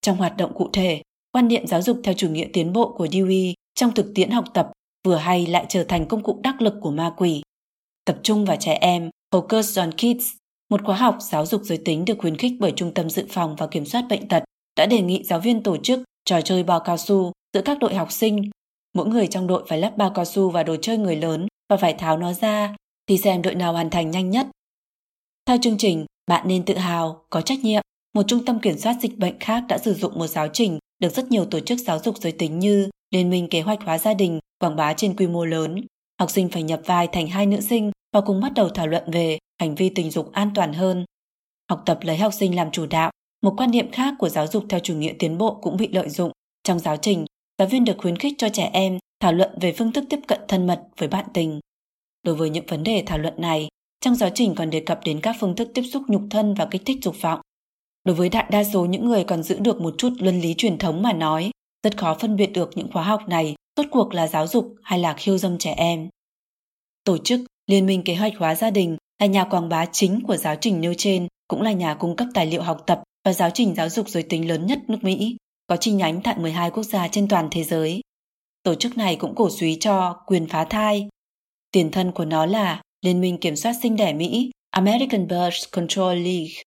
[0.03, 1.03] Trong hoạt động cụ thể,
[1.33, 4.45] quan niệm giáo dục theo chủ nghĩa tiến bộ của Dewey trong thực tiễn học
[4.55, 4.73] tập
[5.05, 7.43] vừa hay lại trở thành công cụ đắc lực của ma quỷ.
[8.05, 10.27] Tập trung vào trẻ em, Focus on Kids,
[10.71, 13.57] một khóa học giáo dục giới tính được khuyến khích bởi Trung tâm Dự phòng
[13.59, 14.45] và Kiểm soát Bệnh tật,
[14.77, 17.95] đã đề nghị giáo viên tổ chức trò chơi bao cao su giữa các đội
[17.95, 18.51] học sinh.
[18.95, 21.77] Mỗi người trong đội phải lắp bao cao su vào đồ chơi người lớn và
[21.77, 22.75] phải tháo nó ra,
[23.07, 24.47] thì xem đội nào hoàn thành nhanh nhất.
[25.47, 27.83] Theo chương trình, bạn nên tự hào, có trách nhiệm
[28.15, 31.15] một trung tâm kiểm soát dịch bệnh khác đã sử dụng một giáo trình được
[31.15, 34.15] rất nhiều tổ chức giáo dục giới tính như Liên minh kế hoạch hóa gia
[34.15, 35.81] đình quảng bá trên quy mô lớn.
[36.21, 39.11] Học sinh phải nhập vai thành hai nữ sinh và cùng bắt đầu thảo luận
[39.11, 41.05] về hành vi tình dục an toàn hơn.
[41.71, 43.11] Học tập lấy học sinh làm chủ đạo,
[43.43, 46.09] một quan niệm khác của giáo dục theo chủ nghĩa tiến bộ cũng bị lợi
[46.09, 46.33] dụng.
[46.63, 47.25] Trong giáo trình,
[47.59, 50.41] giáo viên được khuyến khích cho trẻ em thảo luận về phương thức tiếp cận
[50.49, 51.61] thân mật với bạn tình.
[52.25, 53.69] Đối với những vấn đề thảo luận này,
[54.01, 56.69] trong giáo trình còn đề cập đến các phương thức tiếp xúc nhục thân và
[56.71, 57.41] kích thích dục vọng.
[58.05, 60.79] Đối với đại đa số những người còn giữ được một chút luân lý truyền
[60.79, 61.51] thống mà nói,
[61.83, 64.99] rất khó phân biệt được những khóa học này rốt cuộc là giáo dục hay
[64.99, 66.09] là khiêu dâm trẻ em.
[67.05, 70.37] Tổ chức Liên minh Kế hoạch hóa gia đình là nhà quảng bá chính của
[70.37, 73.51] giáo trình nêu trên, cũng là nhà cung cấp tài liệu học tập và giáo
[73.51, 76.83] trình giáo dục giới tính lớn nhất nước Mỹ, có chi nhánh tại 12 quốc
[76.83, 78.01] gia trên toàn thế giới.
[78.63, 81.09] Tổ chức này cũng cổ suý cho quyền phá thai.
[81.75, 86.15] Tiền thân của nó là Liên minh Kiểm soát sinh đẻ Mỹ, American Birth Control
[86.15, 86.63] League.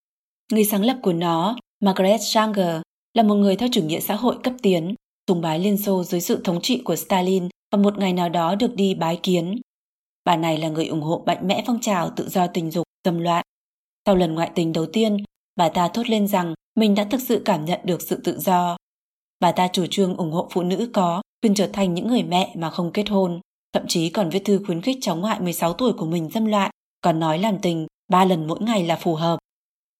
[0.51, 2.81] Người sáng lập của nó, Margaret Sanger,
[3.13, 4.95] là một người theo chủ nghĩa xã hội cấp tiến,
[5.27, 8.55] sùng bái Liên Xô dưới sự thống trị của Stalin và một ngày nào đó
[8.55, 9.61] được đi bái kiến.
[10.25, 13.19] Bà này là người ủng hộ mạnh mẽ phong trào tự do tình dục, dâm
[13.19, 13.45] loạn.
[14.05, 15.17] Sau lần ngoại tình đầu tiên,
[15.55, 18.77] bà ta thốt lên rằng mình đã thực sự cảm nhận được sự tự do.
[19.39, 22.53] Bà ta chủ trương ủng hộ phụ nữ có quyền trở thành những người mẹ
[22.55, 23.39] mà không kết hôn,
[23.73, 26.71] thậm chí còn viết thư khuyến khích cháu ngoại 16 tuổi của mình dâm loạn,
[27.01, 29.37] còn nói làm tình ba lần mỗi ngày là phù hợp.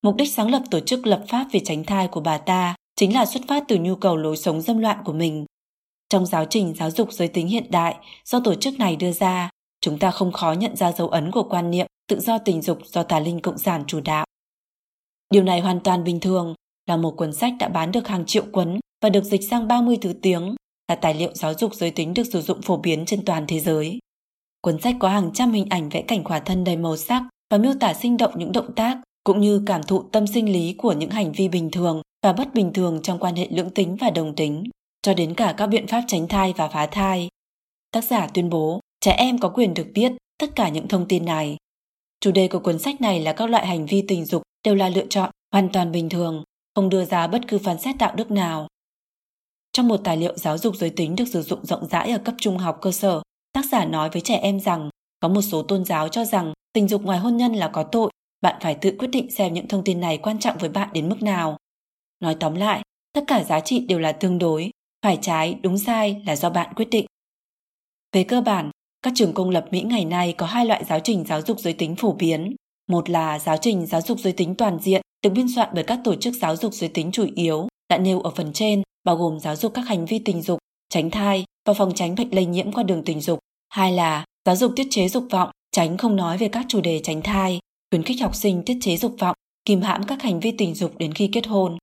[0.02, 3.14] Mục đích sáng lập tổ chức lập pháp về tránh thai của bà ta chính
[3.14, 5.46] là xuất phát từ nhu cầu lối sống dâm loạn của mình.
[6.10, 7.96] Trong giáo trình giáo dục giới tính hiện đại
[8.26, 9.50] do tổ chức này đưa ra,
[9.82, 12.80] chúng ta không khó nhận ra dấu ấn của quan niệm tự do tình dục
[12.86, 14.26] do tà linh cộng sản chủ đạo.
[15.30, 16.56] Điều này hoàn toàn bình thường,
[16.86, 19.98] là một cuốn sách đã bán được hàng triệu cuốn và được dịch sang 30
[20.02, 20.56] thứ tiếng,
[20.88, 23.60] là tài liệu giáo dục giới tính được sử dụng phổ biến trên toàn thế
[23.60, 24.00] giới.
[24.62, 27.58] Cuốn sách có hàng trăm hình ảnh vẽ cảnh khỏa thân đầy màu sắc và
[27.58, 30.94] miêu tả sinh động những động tác cũng như cảm thụ tâm sinh lý của
[30.94, 34.10] những hành vi bình thường và bất bình thường trong quan hệ lưỡng tính và
[34.10, 34.64] đồng tính,
[35.02, 37.30] cho đến cả các biện pháp tránh thai và phá thai.
[37.92, 41.26] Tác giả tuyên bố trẻ em có quyền được biết tất cả những thông tin
[41.26, 41.58] này.
[42.20, 44.90] Chủ đề của cuốn sách này là các loại hành vi tình dục đều là
[44.90, 46.44] lựa chọn hoàn toàn bình thường,
[46.76, 48.68] không đưa ra bất cứ phán xét đạo đức nào.
[49.78, 52.36] Trong một tài liệu giáo dục giới tính được sử dụng rộng rãi ở cấp
[52.38, 53.22] trung học cơ sở,
[53.54, 56.88] tác giả nói với trẻ em rằng có một số tôn giáo cho rằng tình
[56.88, 58.12] dục ngoài hôn nhân là có tội,
[58.42, 61.10] bạn phải tự quyết định xem những thông tin này quan trọng với bạn đến
[61.10, 61.58] mức nào.
[62.20, 62.82] Nói tóm lại,
[63.14, 64.72] tất cả giá trị đều là tương đối,
[65.04, 67.06] phải trái, đúng sai là do bạn quyết định.
[68.12, 68.72] Về cơ bản,
[69.02, 71.74] các trường công lập Mỹ ngày nay có hai loại giáo trình giáo dục giới
[71.74, 72.56] tính phổ biến.
[72.90, 76.00] Một là giáo trình giáo dục giới tính toàn diện được biên soạn bởi các
[76.04, 79.40] tổ chức giáo dục giới tính chủ yếu đã nêu ở phần trên, bao gồm
[79.40, 80.60] giáo dục các hành vi tình dục,
[80.90, 83.40] tránh thai và phòng tránh bệnh lây nhiễm qua đường tình dục.
[83.70, 87.00] Hai là giáo dục tiết chế dục vọng, tránh không nói về các chủ đề
[87.04, 87.60] tránh thai,
[87.92, 89.36] khuyến khích học sinh tiết chế dục vọng,
[89.66, 91.78] kìm hãm các hành vi tình dục đến khi kết hôn.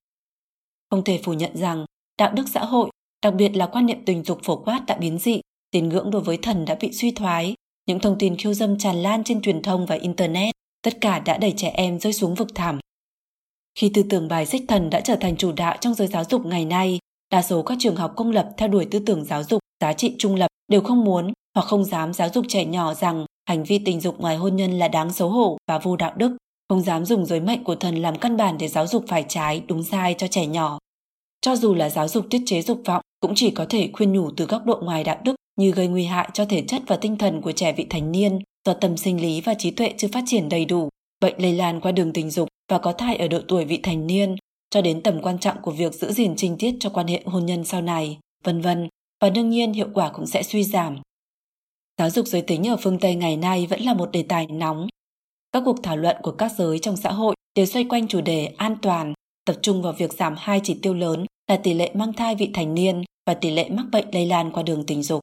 [0.90, 1.84] Không thể phủ nhận rằng
[2.18, 2.90] đạo đức xã hội,
[3.22, 5.40] đặc biệt là quan niệm tình dục phổ quát đã biến dị,
[5.70, 7.54] tín ngưỡng đối với thần đã bị suy thoái,
[7.86, 11.38] những thông tin khiêu dâm tràn lan trên truyền thông và internet, tất cả đã
[11.38, 12.78] đẩy trẻ em rơi xuống vực thẳm.
[13.78, 16.46] Khi tư tưởng bài xích thần đã trở thành chủ đạo trong giới giáo dục
[16.46, 16.98] ngày nay,
[17.30, 20.14] đa số các trường học công lập theo đuổi tư tưởng giáo dục giá trị
[20.18, 23.78] trung lập đều không muốn hoặc không dám giáo dục trẻ nhỏ rằng hành vi
[23.78, 26.36] tình dục ngoài hôn nhân là đáng xấu hổ và vô đạo đức,
[26.68, 29.62] không dám dùng giới mệnh của thần làm căn bản để giáo dục phải trái,
[29.66, 30.78] đúng sai cho trẻ nhỏ.
[31.40, 34.30] Cho dù là giáo dục tiết chế dục vọng, cũng chỉ có thể khuyên nhủ
[34.36, 37.16] từ góc độ ngoài đạo đức như gây nguy hại cho thể chất và tinh
[37.16, 40.24] thần của trẻ vị thành niên do tâm sinh lý và trí tuệ chưa phát
[40.26, 40.88] triển đầy đủ,
[41.20, 44.06] bệnh lây lan qua đường tình dục và có thai ở độ tuổi vị thành
[44.06, 44.36] niên,
[44.70, 47.46] cho đến tầm quan trọng của việc giữ gìn trinh tiết cho quan hệ hôn
[47.46, 48.88] nhân sau này, vân vân,
[49.20, 50.98] và đương nhiên hiệu quả cũng sẽ suy giảm.
[51.98, 54.88] Giáo dục giới tính ở phương Tây ngày nay vẫn là một đề tài nóng.
[55.52, 58.46] Các cuộc thảo luận của các giới trong xã hội đều xoay quanh chủ đề
[58.56, 59.12] an toàn,
[59.46, 62.50] tập trung vào việc giảm hai chỉ tiêu lớn là tỷ lệ mang thai vị
[62.54, 65.20] thành niên và tỷ lệ mắc bệnh lây lan qua đường tình dục.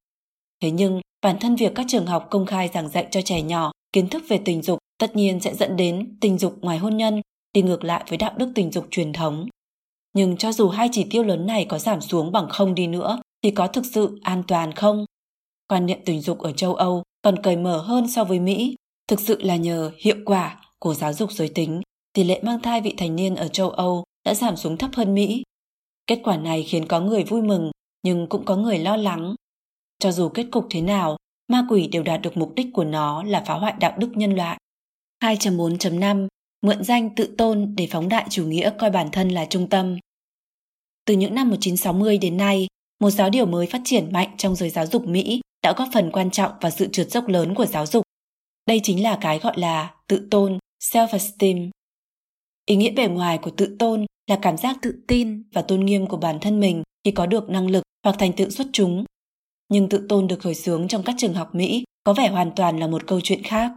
[0.61, 3.71] Thế nhưng, bản thân việc các trường học công khai giảng dạy cho trẻ nhỏ
[3.93, 7.21] kiến thức về tình dục tất nhiên sẽ dẫn đến tình dục ngoài hôn nhân,
[7.53, 9.47] đi ngược lại với đạo đức tình dục truyền thống.
[10.13, 13.21] Nhưng cho dù hai chỉ tiêu lớn này có giảm xuống bằng không đi nữa,
[13.43, 15.05] thì có thực sự an toàn không?
[15.67, 18.75] Quan niệm tình dục ở châu Âu còn cởi mở hơn so với Mỹ,
[19.07, 21.81] thực sự là nhờ hiệu quả của giáo dục giới tính,
[22.13, 25.13] tỷ lệ mang thai vị thành niên ở châu Âu đã giảm xuống thấp hơn
[25.13, 25.43] Mỹ.
[26.07, 27.71] Kết quả này khiến có người vui mừng,
[28.03, 29.35] nhưng cũng có người lo lắng.
[29.99, 33.23] Cho dù kết cục thế nào, ma quỷ đều đạt được mục đích của nó
[33.23, 34.57] là phá hoại đạo đức nhân loại.
[35.23, 36.27] 2.4.5
[36.61, 39.97] Mượn danh tự tôn để phóng đại chủ nghĩa coi bản thân là trung tâm.
[41.05, 42.67] Từ những năm 1960 đến nay,
[42.99, 46.11] một giáo điều mới phát triển mạnh trong giới giáo dục Mỹ đã góp phần
[46.11, 48.03] quan trọng vào sự trượt dốc lớn của giáo dục.
[48.67, 51.69] Đây chính là cái gọi là tự tôn, self-esteem.
[52.65, 56.07] Ý nghĩa bề ngoài của tự tôn là cảm giác tự tin và tôn nghiêm
[56.07, 59.05] của bản thân mình khi có được năng lực hoặc thành tựu xuất chúng.
[59.69, 62.79] nhưng tự tôn được khởi xướng trong các trường học Mỹ có vẻ hoàn toàn
[62.79, 63.71] là một câu chuyện khác.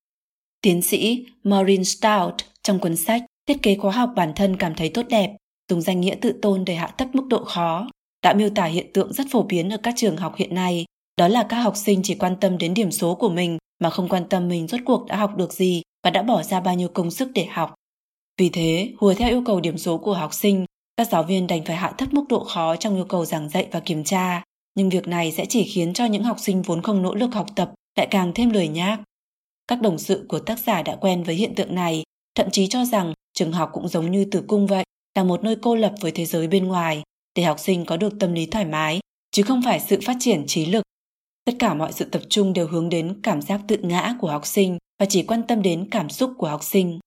[0.65, 4.89] Tiến sĩ Maureen Stout trong cuốn sách Thiết kế khóa học bản thân cảm thấy
[4.89, 5.37] tốt đẹp,
[5.71, 7.89] dùng danh nghĩa tự tôn để hạ thấp mức độ khó,
[8.23, 10.85] đã miêu tả hiện tượng rất phổ biến ở các trường học hiện nay,
[11.17, 14.09] đó là các học sinh chỉ quan tâm đến điểm số của mình mà không
[14.09, 16.89] quan tâm mình rốt cuộc đã học được gì và đã bỏ ra bao nhiêu
[16.89, 17.75] công sức để học.
[18.41, 20.65] Vì thế, hùa theo yêu cầu điểm số của học sinh,
[20.97, 23.67] các giáo viên đành phải hạ thấp mức độ khó trong yêu cầu giảng dạy
[23.73, 24.43] và kiểm tra,
[24.75, 27.47] nhưng việc này sẽ chỉ khiến cho những học sinh vốn không nỗ lực học
[27.55, 29.01] tập lại càng thêm lười nhác.
[29.69, 32.03] Các đồng sự của tác giả đã quen với hiện tượng này,
[32.35, 34.85] thậm chí cho rằng trường học cũng giống như tử cung vậy,
[35.15, 37.03] là một nơi cô lập với thế giới bên ngoài,
[37.35, 39.01] để học sinh có được tâm lý thoải mái,
[39.31, 40.83] chứ không phải sự phát triển trí lực.
[41.45, 44.47] Tất cả mọi sự tập trung đều hướng đến cảm giác tự ngã của học
[44.47, 46.99] sinh và chỉ quan tâm đến cảm xúc của học sinh.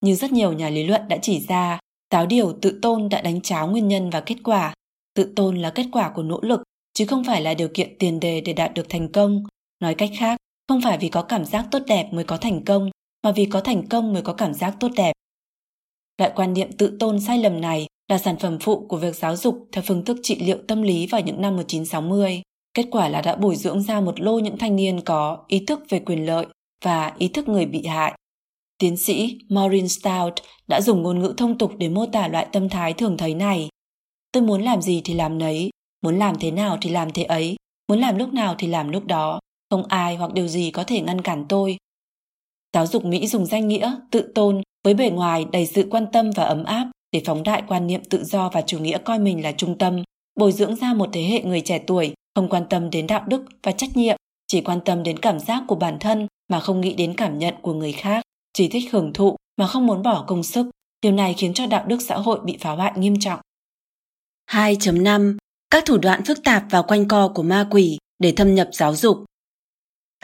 [0.00, 1.78] Như rất nhiều nhà lý luận đã chỉ ra,
[2.12, 4.74] giáo điều tự tôn đã đánh cháo nguyên nhân và kết quả.
[5.14, 6.62] Tự tôn là kết quả của nỗ lực,
[6.94, 9.44] chứ không phải là điều kiện tiền đề để đạt được thành công.
[9.80, 10.39] Nói cách khác,
[10.70, 12.90] không phải vì có cảm giác tốt đẹp mới có thành công,
[13.24, 15.12] mà vì có thành công mới có cảm giác tốt đẹp.
[16.18, 19.36] Loại quan niệm tự tôn sai lầm này là sản phẩm phụ của việc giáo
[19.36, 22.42] dục theo phương thức trị liệu tâm lý vào những năm 1960.
[22.74, 25.80] Kết quả là đã bồi dưỡng ra một lô những thanh niên có ý thức
[25.88, 26.46] về quyền lợi
[26.84, 28.18] và ý thức người bị hại.
[28.78, 30.34] Tiến sĩ Maureen Stout
[30.68, 33.68] đã dùng ngôn ngữ thông tục để mô tả loại tâm thái thường thấy này.
[34.32, 35.70] Tôi muốn làm gì thì làm nấy,
[36.02, 37.56] muốn làm thế nào thì làm thế ấy,
[37.88, 39.40] muốn làm lúc nào thì làm lúc đó,
[39.70, 41.76] không ai hoặc điều gì có thể ngăn cản tôi.
[42.74, 46.30] Giáo dục Mỹ dùng danh nghĩa tự tôn với bề ngoài đầy sự quan tâm
[46.30, 49.42] và ấm áp để phóng đại quan niệm tự do và chủ nghĩa coi mình
[49.42, 50.02] là trung tâm,
[50.34, 53.44] bồi dưỡng ra một thế hệ người trẻ tuổi không quan tâm đến đạo đức
[53.62, 54.16] và trách nhiệm,
[54.46, 57.54] chỉ quan tâm đến cảm giác của bản thân mà không nghĩ đến cảm nhận
[57.62, 60.70] của người khác, chỉ thích hưởng thụ mà không muốn bỏ công sức.
[61.02, 63.40] Điều này khiến cho đạo đức xã hội bị phá hoại nghiêm trọng.
[64.50, 65.36] 2.5.
[65.70, 68.96] Các thủ đoạn phức tạp và quanh co của ma quỷ để thâm nhập giáo
[68.96, 69.24] dục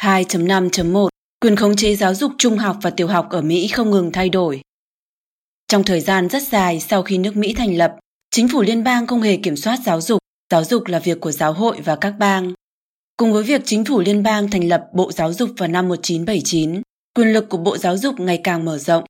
[0.01, 1.09] 2.5.1
[1.41, 4.29] Quyền khống chế giáo dục trung học và tiểu học ở Mỹ không ngừng thay
[4.29, 4.61] đổi.
[5.69, 7.97] Trong thời gian rất dài sau khi nước Mỹ thành lập,
[8.31, 10.19] chính phủ liên bang không hề kiểm soát giáo dục,
[10.51, 12.53] giáo dục là việc của giáo hội và các bang.
[13.17, 16.83] Cùng với việc chính phủ liên bang thành lập Bộ Giáo dục vào năm 1979,
[17.15, 19.05] quyền lực của Bộ Giáo dục ngày càng mở rộng.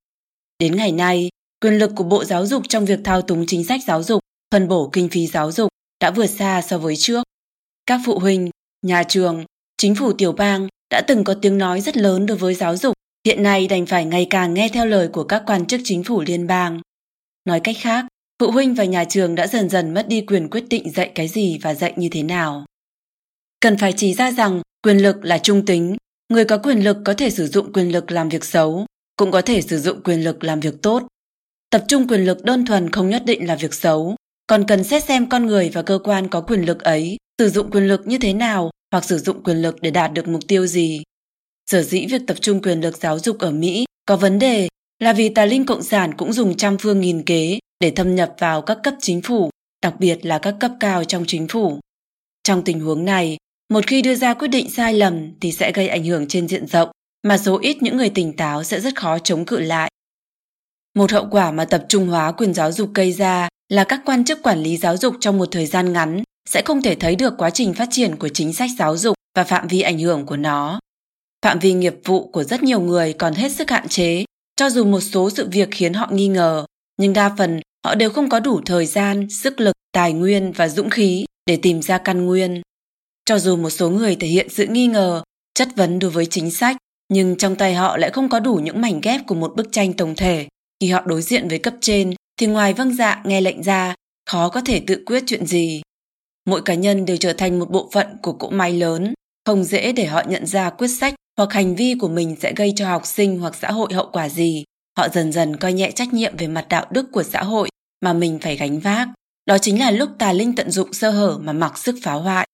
[0.58, 1.28] Đến ngày nay,
[1.60, 4.20] quyền lực của Bộ Giáo dục trong việc thao túng chính sách giáo dục,
[4.52, 5.68] phân bổ kinh phí giáo dục
[6.00, 7.22] đã vượt xa so với trước.
[7.86, 8.50] Các phụ huynh,
[8.82, 9.44] nhà trường,
[9.76, 12.94] chính phủ tiểu bang đã từng có tiếng nói rất lớn đối với giáo dục,
[13.26, 16.20] hiện nay đành phải ngày càng nghe theo lời của các quan chức chính phủ
[16.20, 16.80] liên bang.
[17.44, 18.06] Nói cách khác,
[18.40, 21.28] phụ huynh và nhà trường đã dần dần mất đi quyền quyết định dạy cái
[21.28, 22.64] gì và dạy như thế nào.
[23.60, 25.96] Cần phải chỉ ra rằng quyền lực là trung tính,
[26.28, 29.42] người có quyền lực có thể sử dụng quyền lực làm việc xấu, cũng có
[29.42, 31.02] thể sử dụng quyền lực làm việc tốt.
[31.70, 34.16] Tập trung quyền lực đơn thuần không nhất định là việc xấu,
[34.46, 37.70] còn cần xét xem con người và cơ quan có quyền lực ấy sử dụng
[37.70, 40.66] quyền lực như thế nào hoặc sử dụng quyền lực để đạt được mục tiêu
[40.66, 41.02] gì.
[41.70, 44.68] Sở dĩ việc tập trung quyền lực giáo dục ở Mỹ có vấn đề
[44.98, 48.34] là vì tà linh cộng sản cũng dùng trăm phương nghìn kế để thâm nhập
[48.38, 49.50] vào các cấp chính phủ,
[49.82, 51.80] đặc biệt là các cấp cao trong chính phủ.
[52.42, 53.36] Trong tình huống này,
[53.68, 56.66] một khi đưa ra quyết định sai lầm thì sẽ gây ảnh hưởng trên diện
[56.66, 56.90] rộng,
[57.22, 59.90] mà số ít những người tỉnh táo sẽ rất khó chống cự lại.
[60.94, 64.24] Một hậu quả mà tập trung hóa quyền giáo dục gây ra là các quan
[64.24, 67.34] chức quản lý giáo dục trong một thời gian ngắn sẽ không thể thấy được
[67.38, 70.36] quá trình phát triển của chính sách giáo dục và phạm vi ảnh hưởng của
[70.36, 70.80] nó.
[71.44, 74.24] Phạm vi nghiệp vụ của rất nhiều người còn hết sức hạn chế,
[74.56, 76.66] cho dù một số sự việc khiến họ nghi ngờ,
[76.96, 80.68] nhưng đa phần họ đều không có đủ thời gian, sức lực, tài nguyên và
[80.68, 82.62] dũng khí để tìm ra căn nguyên.
[83.24, 85.22] Cho dù một số người thể hiện sự nghi ngờ,
[85.54, 86.76] chất vấn đối với chính sách,
[87.08, 89.92] nhưng trong tay họ lại không có đủ những mảnh ghép của một bức tranh
[89.92, 90.48] tổng thể.
[90.80, 93.94] Khi họ đối diện với cấp trên, thì ngoài vâng dạ nghe lệnh ra,
[94.30, 95.82] khó có thể tự quyết chuyện gì.
[96.46, 99.14] Mỗi cá nhân đều trở thành một bộ phận của cỗ máy lớn,
[99.46, 102.72] không dễ để họ nhận ra quyết sách hoặc hành vi của mình sẽ gây
[102.76, 104.64] cho học sinh hoặc xã hội hậu quả gì.
[104.98, 107.68] Họ dần dần coi nhẹ trách nhiệm về mặt đạo đức của xã hội
[108.00, 109.08] mà mình phải gánh vác.
[109.46, 112.46] Đó chính là lúc tà linh tận dụng sơ hở mà mặc sức phá hoại.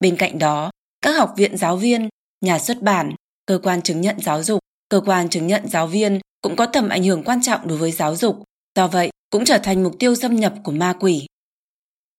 [0.00, 0.70] Bên cạnh đó,
[1.02, 2.08] các học viện giáo viên,
[2.44, 3.14] nhà xuất bản,
[3.46, 6.88] cơ quan chứng nhận giáo dục, cơ quan chứng nhận giáo viên cũng có tầm
[6.88, 8.44] ảnh hưởng quan trọng đối với giáo dục,
[8.76, 11.26] do vậy cũng trở thành mục tiêu xâm nhập của ma quỷ.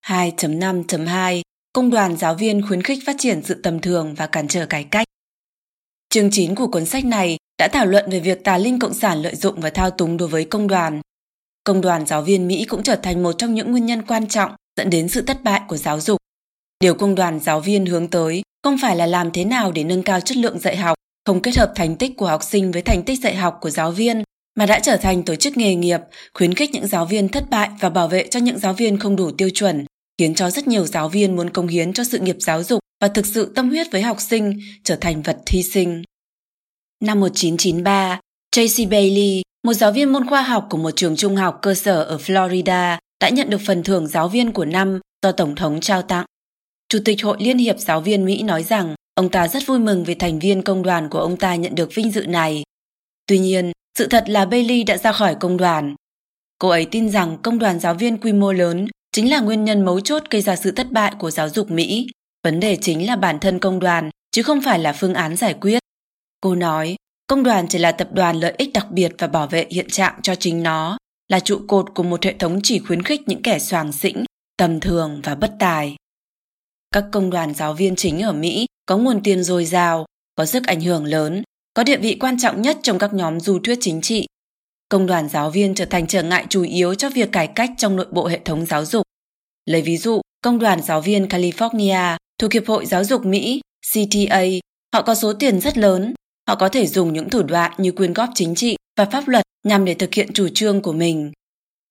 [0.08, 1.42] 2.5.2
[1.74, 4.84] Công đoàn giáo viên khuyến khích phát triển sự tầm thường và cản trở cải
[4.84, 5.08] cách.
[6.10, 9.22] Chương 9 của cuốn sách này đã thảo luận về việc tà linh cộng sản
[9.22, 11.02] lợi dụng và thao túng đối với công đoàn.
[11.64, 14.52] Công đoàn giáo viên Mỹ cũng trở thành một trong những nguyên nhân quan trọng
[14.78, 16.18] dẫn đến sự thất bại của giáo dục.
[16.80, 20.04] Điều công đoàn giáo viên hướng tới không phải là làm thế nào để nâng
[20.04, 23.04] cao chất lượng dạy học, không kết hợp thành tích của học sinh với thành
[23.04, 24.24] tích dạy học của giáo viên,
[24.56, 26.00] mà đã trở thành tổ chức nghề nghiệp,
[26.34, 29.16] khuyến khích những giáo viên thất bại và bảo vệ cho những giáo viên không
[29.16, 29.86] đủ tiêu chuẩn,
[30.18, 33.08] khiến cho rất nhiều giáo viên muốn công hiến cho sự nghiệp giáo dục và
[33.08, 36.04] thực sự tâm huyết với học sinh trở thành vật thi sinh.
[37.04, 38.20] Năm 1993,
[38.52, 42.04] Tracy Bailey, một giáo viên môn khoa học của một trường trung học cơ sở
[42.04, 46.02] ở Florida, đã nhận được phần thưởng giáo viên của năm do Tổng thống trao
[46.02, 46.26] tặng.
[46.90, 50.04] Chủ tịch Hội Liên hiệp Giáo viên Mỹ nói rằng ông ta rất vui mừng
[50.04, 52.64] vì thành viên công đoàn của ông ta nhận được vinh dự này.
[53.26, 55.96] Tuy nhiên, sự thật là Bailey đã ra khỏi công đoàn.
[56.60, 58.88] Cô ấy tin rằng công đoàn giáo viên quy mô lớn
[59.18, 62.08] chính là nguyên nhân mấu chốt gây ra sự thất bại của giáo dục Mỹ.
[62.44, 65.54] Vấn đề chính là bản thân công đoàn, chứ không phải là phương án giải
[65.54, 65.80] quyết.
[66.42, 66.96] Cô nói,
[67.28, 70.20] công đoàn chỉ là tập đoàn lợi ích đặc biệt và bảo vệ hiện trạng
[70.24, 70.98] cho chính nó,
[71.28, 74.26] là trụ cột của một hệ thống chỉ khuyến khích những kẻ soàng xĩnh,
[74.58, 75.96] tầm thường và bất tài.
[76.92, 80.06] Các công đoàn giáo viên chính ở Mỹ có nguồn tiền dồi dào,
[80.36, 81.44] có sức ảnh hưởng lớn,
[81.74, 84.28] có địa vị quan trọng nhất trong các nhóm du thuyết chính trị.
[84.90, 87.96] Công đoàn giáo viên trở thành trở ngại chủ yếu cho việc cải cách trong
[87.96, 89.04] nội bộ hệ thống giáo dục.
[89.66, 93.62] Lấy ví dụ, Công đoàn giáo viên California thuộc Hiệp hội Giáo dục Mỹ,
[93.94, 94.44] CTA,
[94.94, 96.14] họ có số tiền rất lớn.
[96.48, 99.44] Họ có thể dùng những thủ đoạn như quyên góp chính trị và pháp luật
[99.64, 101.32] nhằm để thực hiện chủ trương của mình.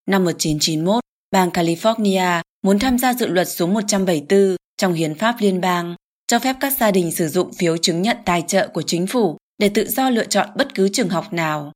[0.06, 5.60] Năm 1991, bang California muốn tham gia dự luật số 174 trong hiến pháp liên
[5.60, 5.94] bang,
[6.26, 9.36] cho phép các gia đình sử dụng phiếu chứng nhận tài trợ của chính phủ
[9.58, 11.72] để tự do lựa chọn bất cứ trường học nào.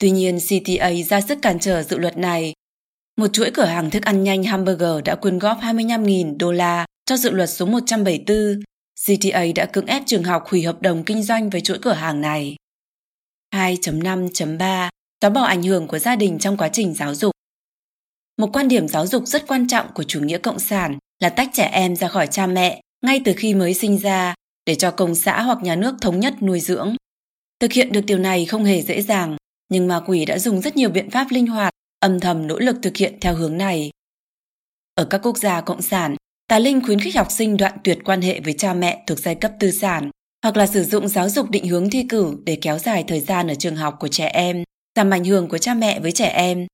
[0.00, 2.52] Tuy nhiên, CTA ra sức cản trở dự luật này.
[3.16, 7.16] Một chuỗi cửa hàng thức ăn nhanh hamburger đã quyên góp 25.000 đô la cho
[7.16, 8.60] dự luật số 174.
[9.06, 12.20] CTA đã cưỡng ép trường học hủy hợp đồng kinh doanh với chuỗi cửa hàng
[12.20, 12.56] này.
[13.54, 14.90] 2.5.3
[15.22, 17.32] Xóa bỏ ảnh hưởng của gia đình trong quá trình giáo dục
[18.38, 21.50] Một quan điểm giáo dục rất quan trọng của chủ nghĩa cộng sản là tách
[21.52, 24.34] trẻ em ra khỏi cha mẹ ngay từ khi mới sinh ra
[24.66, 26.96] để cho công xã hoặc nhà nước thống nhất nuôi dưỡng.
[27.60, 29.36] Thực hiện được điều này không hề dễ dàng,
[29.70, 32.76] nhưng ma quỷ đã dùng rất nhiều biện pháp linh hoạt, âm thầm nỗ lực
[32.82, 33.90] thực hiện theo hướng này.
[34.94, 36.16] Ở các quốc gia cộng sản,
[36.48, 39.34] tà linh khuyến khích học sinh đoạn tuyệt quan hệ với cha mẹ thuộc giai
[39.34, 40.10] cấp tư sản,
[40.42, 43.48] hoặc là sử dụng giáo dục định hướng thi cử để kéo dài thời gian
[43.48, 44.64] ở trường học của trẻ em,
[44.96, 46.66] giảm ảnh hưởng của cha mẹ với trẻ em.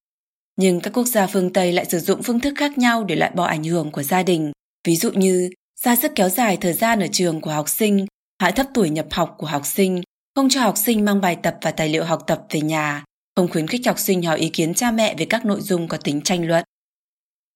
[0.57, 3.31] Nhưng các quốc gia phương Tây lại sử dụng phương thức khác nhau để loại
[3.35, 4.53] bỏ ảnh hưởng của gia đình,
[4.87, 8.07] ví dụ như ra sức kéo dài thời gian ở trường của học sinh,
[8.39, 10.03] hạ thấp tuổi nhập học của học sinh,
[10.37, 13.05] không cho học sinh mang bài tập và tài liệu học tập về nhà,
[13.37, 15.97] không khuyến khích học sinh hỏi ý kiến cha mẹ về các nội dung có
[15.97, 16.65] tính tranh luận.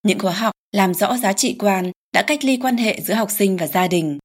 [0.02, 3.30] Những khóa học làm rõ giá trị quan đã cách ly quan hệ giữa học
[3.30, 4.18] sinh và gia đình.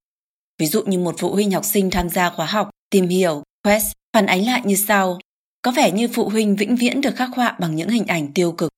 [0.58, 3.86] Ví dụ như một phụ huynh học sinh tham gia khóa học, tìm hiểu, quest,
[4.12, 5.18] phản ánh lại như sau.
[5.62, 8.52] Có vẻ như phụ huynh vĩnh viễn được khắc họa bằng những hình ảnh tiêu
[8.52, 8.72] cực.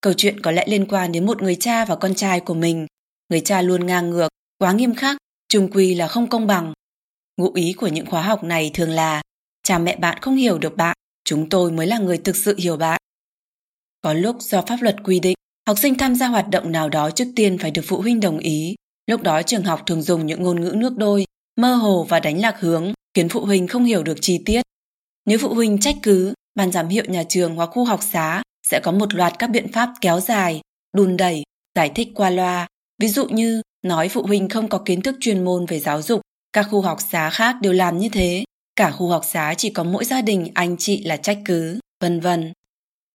[0.00, 2.86] Câu chuyện có lẽ liên quan đến một người cha và con trai của mình.
[3.28, 5.16] Người cha luôn ngang ngược, quá nghiêm khắc,
[5.48, 6.72] trung quy là không công bằng.
[7.36, 9.22] Ngụ ý của những khóa học này thường là
[9.62, 12.76] cha mẹ bạn không hiểu được bạn, chúng tôi mới là người thực sự hiểu
[12.76, 13.00] bạn.
[14.00, 17.10] Có lúc do pháp luật quy định, học sinh tham gia hoạt động nào đó
[17.10, 18.74] trước tiên phải được phụ huynh đồng ý.
[19.06, 21.24] Lúc đó trường học thường dùng những ngôn ngữ nước đôi,
[21.56, 24.62] mơ hồ và đánh lạc hướng, khiến phụ huynh không hiểu được chi tiết.
[25.26, 28.80] Nếu phụ huynh trách cứ, ban giám hiệu nhà trường hoặc khu học xá sẽ
[28.82, 30.60] có một loạt các biện pháp kéo dài,
[30.96, 31.42] đùn đẩy,
[31.74, 32.66] giải thích qua loa.
[32.98, 36.20] Ví dụ như nói phụ huynh không có kiến thức chuyên môn về giáo dục,
[36.56, 38.44] các khu học xá khác đều làm như thế,
[38.76, 42.20] cả khu học xá chỉ có mỗi gia đình anh chị là trách cứ, vân
[42.20, 42.52] vân.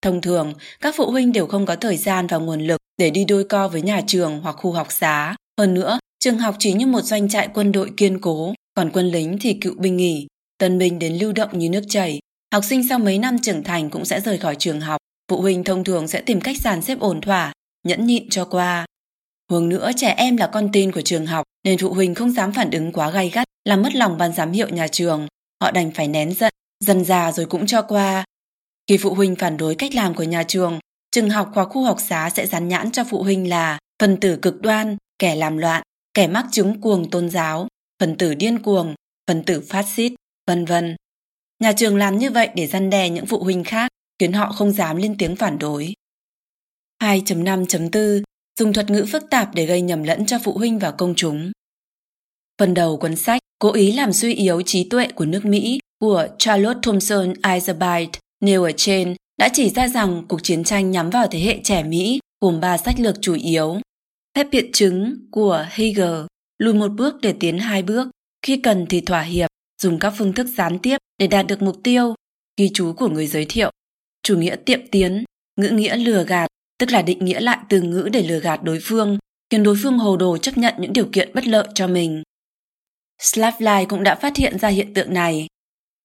[0.01, 3.25] Thông thường, các phụ huynh đều không có thời gian và nguồn lực để đi
[3.25, 5.35] đôi co với nhà trường hoặc khu học xá.
[5.59, 9.07] Hơn nữa, trường học chỉ như một doanh trại quân đội kiên cố, còn quân
[9.07, 10.27] lính thì cựu binh nghỉ,
[10.57, 12.19] tân binh đến lưu động như nước chảy.
[12.53, 14.97] Học sinh sau mấy năm trưởng thành cũng sẽ rời khỏi trường học,
[15.31, 17.53] phụ huynh thông thường sẽ tìm cách dàn xếp ổn thỏa,
[17.87, 18.85] nhẫn nhịn cho qua.
[19.51, 22.53] Huống nữa trẻ em là con tin của trường học nên phụ huynh không dám
[22.53, 25.28] phản ứng quá gay gắt làm mất lòng ban giám hiệu nhà trường.
[25.62, 28.26] Họ đành phải nén giận, dần già rồi cũng cho qua.
[28.88, 30.80] Khi phụ huynh phản đối cách làm của nhà trường,
[31.12, 34.39] trường học hoặc khu học xá sẽ dán nhãn cho phụ huynh là phần tử
[34.41, 35.84] cực đoan, kẻ làm loạn,
[36.14, 37.68] kẻ mắc chứng cuồng tôn giáo,
[37.99, 38.95] phần tử điên cuồng,
[39.28, 40.14] phần tử phát xít,
[40.47, 40.95] vân vân.
[41.59, 44.72] Nhà trường làm như vậy để răn đe những phụ huynh khác, khiến họ không
[44.72, 45.93] dám lên tiếng phản đối.
[47.03, 48.24] 2.5.4
[48.62, 51.51] dùng thuật ngữ phức tạp để gây nhầm lẫn cho phụ huynh và công chúng.
[52.59, 56.28] Phần đầu cuốn sách cố ý làm suy yếu trí tuệ của nước Mỹ của
[56.38, 61.28] Charlotte Thompson Isabite nêu ở trên đã chỉ ra rằng cuộc chiến tranh nhắm vào
[61.28, 63.80] thế hệ trẻ Mỹ gồm ba sách lược chủ yếu.
[64.36, 66.26] Phép biện chứng của Hegel
[66.57, 68.07] lùi một bước để tiến hai bước,
[68.41, 69.49] khi cần thì thỏa hiệp,
[69.82, 72.16] dùng các phương thức gián tiếp để đạt được mục tiêu,
[72.57, 73.72] ghi chú của người giới thiệu,
[74.24, 75.24] chủ nghĩa tiệm tiến,
[75.55, 76.51] ngữ nghĩa lừa gạt,
[76.82, 79.17] tức là định nghĩa lại từ ngữ để lừa gạt đối phương,
[79.49, 82.23] khiến đối phương hồ đồ chấp nhận những điều kiện bất lợi cho mình.
[83.21, 85.47] Slavline cũng đã phát hiện ra hiện tượng này.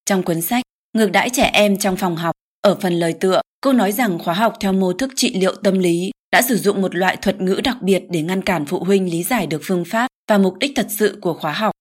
[0.04, 3.72] Trong cuốn sách Ngược đãi trẻ em trong phòng học, ở phần lời tựa, cô
[3.72, 6.94] nói rằng khóa học theo mô thức trị liệu tâm lý đã sử dụng một
[6.94, 10.08] loại thuật ngữ đặc biệt để ngăn cản phụ huynh lý giải được phương pháp
[10.28, 11.72] và mục đích thật sự của khóa học,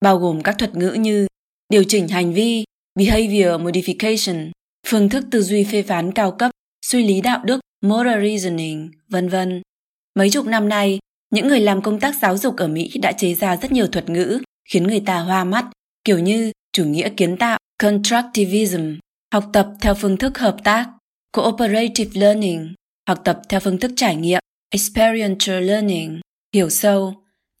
[0.00, 1.26] bao gồm các thuật ngữ như
[1.68, 2.64] điều chỉnh hành vi,
[2.98, 4.50] behavior modification,
[4.86, 6.50] phương thức tư duy phê phán cao cấp,
[6.86, 9.62] suy lý đạo đức, moral reasoning, vân vân.
[10.14, 10.98] Mấy chục năm nay,
[11.30, 14.10] những người làm công tác giáo dục ở Mỹ đã chế ra rất nhiều thuật
[14.10, 15.64] ngữ khiến người ta hoa mắt,
[16.04, 18.94] kiểu như chủ nghĩa kiến tạo, constructivism,
[19.32, 20.86] học tập theo phương thức hợp tác,
[21.32, 22.74] cooperative learning,
[23.08, 26.20] học tập theo phương thức trải nghiệm, experiential learning,
[26.54, 27.14] hiểu sâu,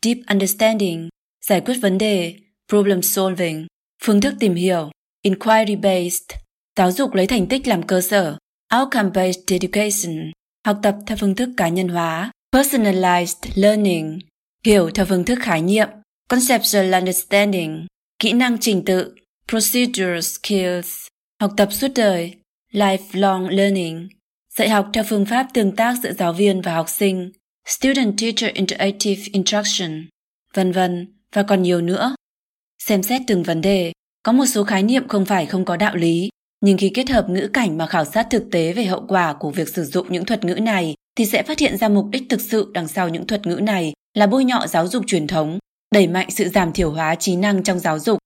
[0.04, 1.08] deep understanding,
[1.46, 2.34] giải quyết vấn đề,
[2.68, 3.66] problem solving,
[4.02, 4.90] phương thức tìm hiểu,
[5.22, 6.38] inquiry based,
[6.78, 8.36] giáo dục lấy thành tích làm cơ sở,
[8.80, 10.30] outcome based education,
[10.66, 14.18] học tập theo phương thức cá nhân hóa, personalized learning,
[14.64, 15.88] hiểu theo phương thức khái niệm,
[16.28, 17.86] conceptual understanding,
[18.18, 19.14] kỹ năng trình tự,
[19.48, 21.06] procedural skills,
[21.40, 22.34] học tập suốt đời,
[22.72, 24.08] lifelong learning,
[24.54, 27.32] dạy học theo phương pháp tương tác giữa giáo viên và học sinh,
[27.66, 30.06] student-teacher interactive instruction,
[30.54, 32.14] vân vân và còn nhiều nữa.
[32.82, 33.92] Xem xét từng vấn đề,
[34.22, 36.28] có một số khái niệm không phải không có đạo lý,
[36.62, 39.50] nhưng khi kết hợp ngữ cảnh mà khảo sát thực tế về hậu quả của
[39.50, 42.40] việc sử dụng những thuật ngữ này thì sẽ phát hiện ra mục đích thực
[42.40, 45.58] sự đằng sau những thuật ngữ này là bôi nhọ giáo dục truyền thống,
[45.94, 48.18] đẩy mạnh sự giảm thiểu hóa trí năng trong giáo dục.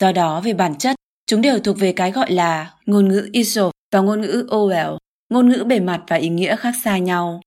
[0.00, 3.70] Do đó, về bản chất, chúng đều thuộc về cái gọi là ngôn ngữ ISO
[3.92, 4.96] và ngôn ngữ OL,
[5.28, 7.40] ngôn ngữ bề mặt và ý nghĩa khác xa nhau.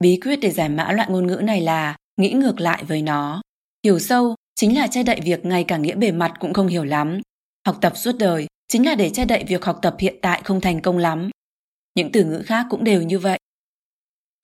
[0.00, 3.42] Bí quyết để giải mã loại ngôn ngữ này là nghĩ ngược lại với nó.
[3.84, 6.84] Hiểu sâu chính là che đậy việc ngay cả nghĩa bề mặt cũng không hiểu
[6.84, 7.20] lắm.
[7.66, 10.60] Học tập suốt đời chính là để che đậy việc học tập hiện tại không
[10.60, 11.30] thành công lắm.
[11.94, 13.38] Những từ ngữ khác cũng đều như vậy.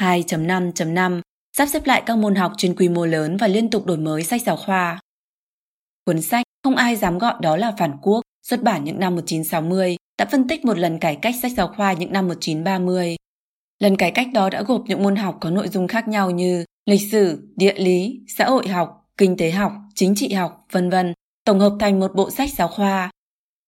[0.03, 1.21] 2.5.5
[1.57, 4.23] sắp xếp lại các môn học trên quy mô lớn và liên tục đổi mới
[4.23, 5.01] sách giáo khoa.
[6.05, 9.97] Cuốn sách Không ai dám gọi đó là phản quốc, xuất bản những năm 1960,
[10.18, 13.16] đã phân tích một lần cải cách sách giáo khoa những năm 1930.
[13.79, 16.64] Lần cải cách đó đã gộp những môn học có nội dung khác nhau như
[16.87, 21.14] lịch sử, địa lý, xã hội học, kinh tế học, chính trị học, vân vân,
[21.45, 23.11] tổng hợp thành một bộ sách giáo khoa.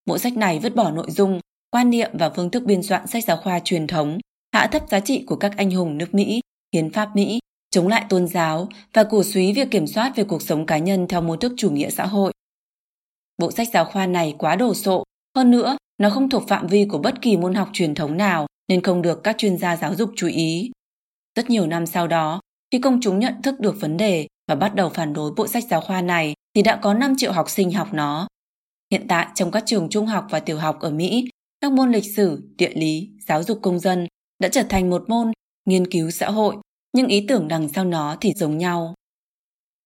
[0.06, 1.40] Bộ sách này vứt bỏ nội dung,
[1.70, 4.18] quan niệm và phương thức biên soạn sách giáo khoa truyền thống,
[4.52, 6.40] hạ thấp giá trị của các anh hùng nước Mỹ,
[6.74, 7.38] hiến pháp Mỹ,
[7.70, 11.06] chống lại tôn giáo và cổ suý việc kiểm soát về cuộc sống cá nhân
[11.08, 12.32] theo mô thức chủ nghĩa xã hội.
[13.38, 15.04] Bộ sách giáo khoa này quá đồ sộ,
[15.36, 18.46] hơn nữa nó không thuộc phạm vi của bất kỳ môn học truyền thống nào
[18.68, 20.70] nên không được các chuyên gia giáo dục chú ý.
[21.36, 22.40] Rất nhiều năm sau đó,
[22.70, 25.64] khi công chúng nhận thức được vấn đề và bắt đầu phản đối bộ sách
[25.70, 28.26] giáo khoa này thì đã có 5 triệu học sinh học nó.
[28.92, 31.28] Hiện tại trong các trường trung học và tiểu học ở Mỹ,
[31.60, 34.06] các môn lịch sử, địa lý, giáo dục công dân
[34.38, 35.32] đã trở thành một môn
[35.64, 36.56] nghiên cứu xã hội,
[36.92, 38.94] nhưng ý tưởng đằng sau nó thì giống nhau.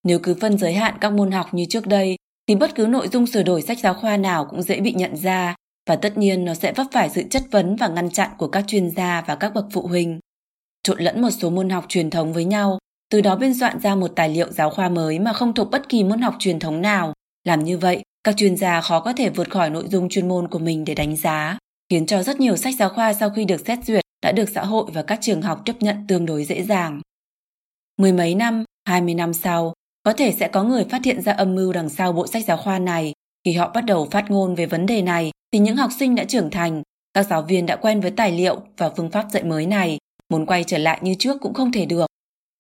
[0.05, 2.17] Nếu cứ phân giới hạn các môn học như trước đây,
[2.49, 5.17] thì bất cứ nội dung sửa đổi sách giáo khoa nào cũng dễ bị nhận
[5.17, 5.55] ra
[5.89, 8.65] và tất nhiên nó sẽ vấp phải sự chất vấn và ngăn chặn của các
[8.67, 10.21] chuyên gia và các bậc phụ huynh.
[10.83, 12.79] Trộn lẫn một số môn học truyền thống với nhau,
[13.11, 15.89] từ đó biên soạn ra một tài liệu giáo khoa mới mà không thuộc bất
[15.89, 17.13] kỳ môn học truyền thống nào.
[17.45, 20.49] Làm như vậy, các chuyên gia khó có thể vượt khỏi nội dung chuyên môn
[20.49, 21.59] của mình để đánh giá,
[21.91, 24.65] khiến cho rất nhiều sách giáo khoa sau khi được xét duyệt đã được xã
[24.65, 27.01] hội và các trường học chấp nhận tương đối dễ dàng.
[27.99, 29.73] Mười mấy năm, hai mươi năm sau,
[30.03, 32.57] có thể sẽ có người phát hiện ra âm mưu đằng sau bộ sách giáo
[32.57, 33.13] khoa này.
[33.45, 36.25] Khi họ bắt đầu phát ngôn về vấn đề này, thì những học sinh đã
[36.25, 36.83] trưởng thành,
[37.15, 39.99] các giáo viên đã quen với tài liệu và phương pháp dạy mới này,
[40.33, 42.07] muốn quay trở lại như trước cũng không thể được.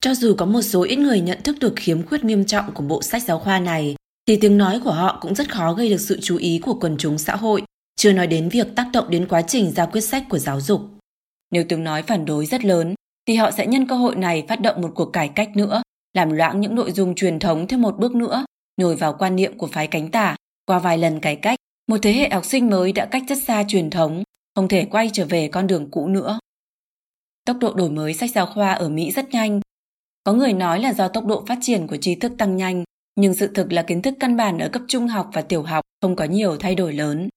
[0.00, 2.82] Cho dù có một số ít người nhận thức được khiếm khuyết nghiêm trọng của
[2.82, 3.95] bộ sách giáo khoa này,
[4.26, 6.96] thì tiếng nói của họ cũng rất khó gây được sự chú ý của quần
[6.98, 7.62] chúng xã hội,
[7.96, 10.80] chưa nói đến việc tác động đến quá trình ra quyết sách của giáo dục.
[11.50, 12.94] Nếu tiếng nói phản đối rất lớn,
[13.26, 15.82] thì họ sẽ nhân cơ hội này phát động một cuộc cải cách nữa,
[16.14, 18.44] làm loãng những nội dung truyền thống thêm một bước nữa,
[18.76, 20.36] nhồi vào quan niệm của phái cánh tả.
[20.66, 21.58] Qua vài lần cải cách,
[21.88, 24.22] một thế hệ học sinh mới đã cách rất xa truyền thống,
[24.54, 26.38] không thể quay trở về con đường cũ nữa.
[27.44, 29.60] Tốc độ đổi mới sách giáo khoa ở Mỹ rất nhanh.
[30.24, 32.84] Có người nói là do tốc độ phát triển của trí thức tăng nhanh,
[33.16, 35.84] nhưng sự thực là kiến thức căn bản ở cấp trung học và tiểu học
[36.02, 37.28] không có nhiều thay đổi lớn.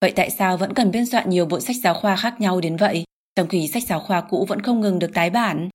[0.00, 2.76] Vậy tại sao vẫn cần biên soạn nhiều bộ sách giáo khoa khác nhau đến
[2.76, 3.04] vậy?
[3.36, 5.68] trong khi sách giáo khoa cũ vẫn không ngừng được tái bản.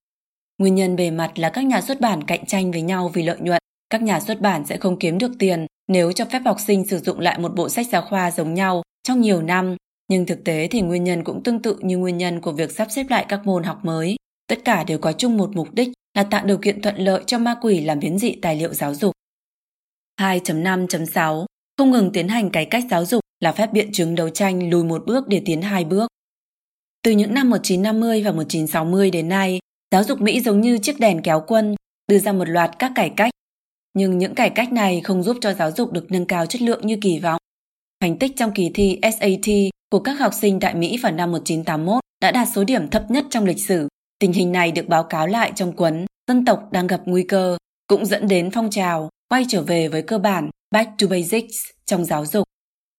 [0.58, 3.38] Nguyên nhân bề mặt là các nhà xuất bản cạnh tranh với nhau vì lợi
[3.40, 3.62] nhuận.
[3.90, 6.98] Các nhà xuất bản sẽ không kiếm được tiền nếu cho phép học sinh sử
[7.00, 9.76] dụng lại một bộ sách giáo khoa giống nhau trong nhiều năm.
[10.08, 12.88] Nhưng thực tế thì nguyên nhân cũng tương tự như nguyên nhân của việc sắp
[12.92, 14.16] xếp lại các môn học mới.
[14.48, 17.38] Tất cả đều có chung một mục đích là tạo điều kiện thuận lợi cho
[17.38, 19.12] ma quỷ làm biến dị tài liệu giáo dục.
[20.20, 21.46] 2.5.6
[21.78, 24.84] Không ngừng tiến hành cải cách giáo dục là phép biện chứng đấu tranh lùi
[24.84, 26.08] một bước để tiến hai bước.
[27.04, 29.60] Từ những năm 1950 và 1960 đến nay,
[29.92, 31.76] giáo dục Mỹ giống như chiếc đèn kéo quân,
[32.08, 33.32] đưa ra một loạt các cải cách.
[33.94, 36.88] Nhưng những cải cách này không giúp cho giáo dục được nâng cao chất lượng
[36.88, 37.42] như kỳ vọng.
[38.02, 39.54] Thành tích trong kỳ thi SAT
[39.92, 43.26] của các học sinh tại Mỹ vào năm 1981 đã đạt số điểm thấp nhất
[43.30, 43.88] trong lịch sử.
[44.20, 47.58] Tình hình này được báo cáo lại trong cuốn Dân tộc đang gặp nguy cơ,
[47.88, 51.56] cũng dẫn đến phong trào quay trở về với cơ bản Back to Basics
[51.86, 52.44] trong giáo dục.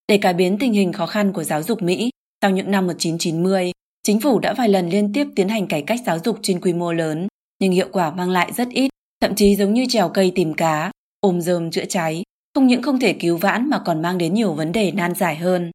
[0.09, 2.11] Để cải biến tình hình khó khăn của giáo dục Mỹ,
[2.43, 3.73] sau những năm 1990,
[4.03, 6.73] chính phủ đã vài lần liên tiếp tiến hành cải cách giáo dục trên quy
[6.73, 7.29] mô lớn,
[7.59, 10.91] nhưng hiệu quả mang lại rất ít, thậm chí giống như trèo cây tìm cá,
[11.21, 12.23] ôm rơm chữa cháy,
[12.55, 15.37] không những không thể cứu vãn mà còn mang đến nhiều vấn đề nan giải
[15.37, 15.71] hơn.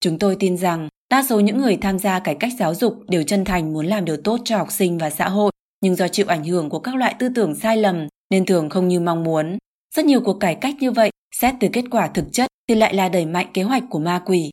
[0.00, 3.22] Chúng tôi tin rằng đa số những người tham gia cải cách giáo dục đều
[3.22, 6.26] chân thành muốn làm điều tốt cho học sinh và xã hội, nhưng do chịu
[6.28, 9.58] ảnh hưởng của các loại tư tưởng sai lầm nên thường không như mong muốn.
[9.94, 11.10] Rất nhiều cuộc cải cách như vậy
[11.40, 14.22] xét từ kết quả thực chất thì lại là đẩy mạnh kế hoạch của ma
[14.26, 14.50] quỷ.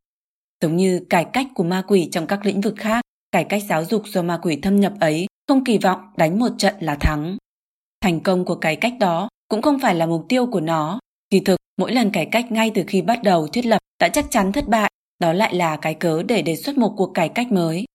[0.62, 3.02] Giống như cải cách của ma quỷ trong các lĩnh vực khác,
[3.32, 6.50] cải cách giáo dục do ma quỷ thâm nhập ấy không kỳ vọng đánh một
[6.58, 7.38] trận là thắng.
[8.02, 11.00] Thành công của cải cách đó cũng không phải là mục tiêu của nó.
[11.30, 14.26] Kỳ thực, mỗi lần cải cách ngay từ khi bắt đầu thiết lập đã chắc
[14.30, 17.52] chắn thất bại, đó lại là cái cớ để đề xuất một cuộc cải cách
[17.52, 17.86] mới.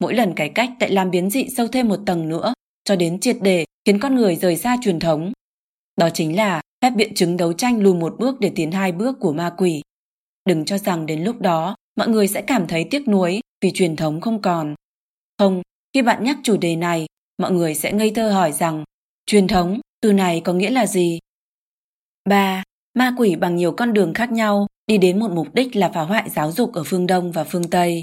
[0.00, 2.52] Mỗi lần cải cách lại làm biến dị sâu thêm một tầng nữa,
[2.84, 5.32] cho đến triệt đề khiến con người rời xa truyền thống.
[5.96, 9.16] Đó chính là phép biện chứng đấu tranh lùi một bước để tiến hai bước
[9.20, 9.82] của ma quỷ.
[10.44, 13.96] Đừng cho rằng đến lúc đó mọi người sẽ cảm thấy tiếc nuối vì truyền
[13.96, 14.74] thống không còn.
[15.38, 15.62] Không,
[15.94, 17.06] khi bạn nhắc chủ đề này,
[17.38, 18.84] mọi người sẽ ngây thơ hỏi rằng
[19.26, 21.18] truyền thống, từ này có nghĩa là gì?
[22.28, 22.62] 3.
[22.94, 26.02] Ma quỷ bằng nhiều con đường khác nhau đi đến một mục đích là phá
[26.02, 28.02] hoại giáo dục ở phương Đông và phương Tây.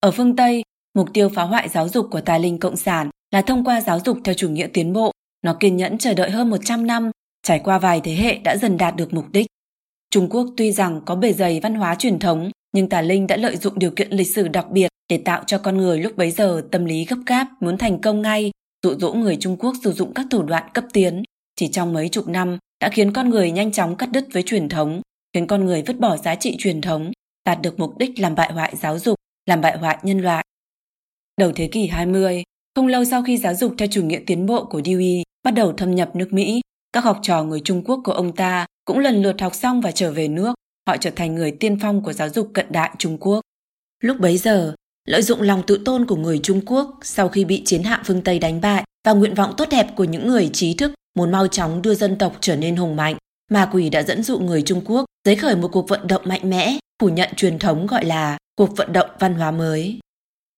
[0.00, 0.62] Ở phương Tây,
[0.94, 4.00] mục tiêu phá hoại giáo dục của tà linh cộng sản là thông qua giáo
[4.04, 5.10] dục theo chủ nghĩa tiến bộ.
[5.42, 7.10] Nó kiên nhẫn chờ đợi hơn 100 năm,
[7.42, 9.46] trải qua vài thế hệ đã dần đạt được mục đích.
[10.10, 13.36] Trung Quốc tuy rằng có bề dày văn hóa truyền thống, nhưng tà linh đã
[13.36, 16.30] lợi dụng điều kiện lịch sử đặc biệt để tạo cho con người lúc bấy
[16.30, 18.50] giờ tâm lý gấp gáp muốn thành công ngay,
[18.82, 21.22] dụ dỗ người Trung Quốc sử dụng các thủ đoạn cấp tiến.
[21.56, 24.68] Chỉ trong mấy chục năm đã khiến con người nhanh chóng cắt đứt với truyền
[24.68, 25.00] thống,
[25.32, 27.12] khiến con người vứt bỏ giá trị truyền thống,
[27.44, 29.16] đạt được mục đích làm bại hoại giáo dục,
[29.46, 30.44] làm bại hoại nhân loại.
[31.38, 32.44] Đầu thế kỷ 20,
[32.74, 35.72] không lâu sau khi giáo dục theo chủ nghĩa tiến bộ của Dewey bắt đầu
[35.72, 36.60] thâm nhập nước Mỹ,
[36.92, 39.90] các học trò người Trung Quốc của ông ta cũng lần lượt học xong và
[39.90, 40.54] trở về nước,
[40.88, 43.40] họ trở thành người tiên phong của giáo dục cận đại Trung Quốc.
[44.02, 44.74] Lúc bấy giờ,
[45.08, 48.22] lợi dụng lòng tự tôn của người Trung Quốc sau khi bị chiến hạm phương
[48.22, 51.46] Tây đánh bại và nguyện vọng tốt đẹp của những người trí thức muốn mau
[51.46, 53.16] chóng đưa dân tộc trở nên hùng mạnh,
[53.50, 56.50] ma quỷ đã dẫn dụ người Trung Quốc giấy khởi một cuộc vận động mạnh
[56.50, 59.98] mẽ, phủ nhận truyền thống gọi là cuộc vận động văn hóa mới.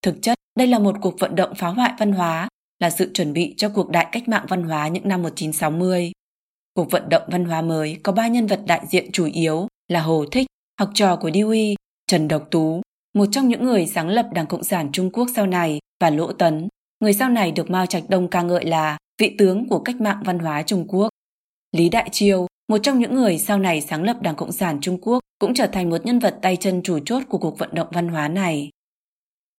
[0.02, 2.48] Thực chất, đây là một cuộc vận động phá hoại văn hóa,
[2.78, 6.12] là sự chuẩn bị cho cuộc đại cách mạng văn hóa những năm 1960.
[6.74, 10.00] Cuộc vận động văn hóa mới có ba nhân vật đại diện chủ yếu là
[10.00, 10.46] Hồ Thích,
[10.80, 11.74] học trò của Dewey,
[12.06, 12.82] Trần Độc Tú,
[13.14, 16.32] một trong những người sáng lập Đảng Cộng sản Trung Quốc sau này, và Lỗ
[16.32, 16.68] Tấn,
[17.00, 20.22] người sau này được Mao Trạch Đông ca ngợi là vị tướng của cách mạng
[20.24, 21.08] văn hóa Trung Quốc.
[21.72, 24.98] Lý Đại Triều, một trong những người sau này sáng lập Đảng Cộng sản Trung
[25.00, 27.88] Quốc, cũng trở thành một nhân vật tay chân chủ chốt của cuộc vận động
[27.90, 28.70] văn hóa này.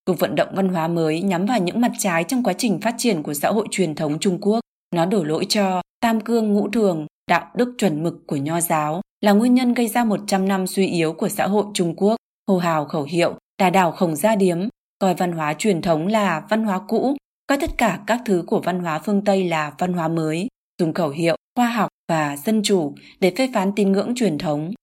[0.08, 2.96] Cuộc vận động văn hóa mới nhắm vào những mặt trái trong quá trình phát
[2.98, 4.60] triển của xã hội truyền thống Trung Quốc.
[4.96, 9.02] Nó đổ lỗi cho tam cương ngũ thường, đạo đức chuẩn mực của nho giáo
[9.22, 12.16] là nguyên nhân gây ra 100 năm suy yếu của xã hội Trung Quốc,
[12.48, 14.58] hô hào khẩu hiệu, đà đảo khổng gia điếm,
[15.00, 17.16] coi văn hóa truyền thống là văn hóa cũ,
[17.48, 20.48] coi tất cả các thứ của văn hóa phương Tây là văn hóa mới,
[20.80, 24.74] dùng khẩu hiệu khoa học và dân chủ để phê phán tín ngưỡng truyền thống.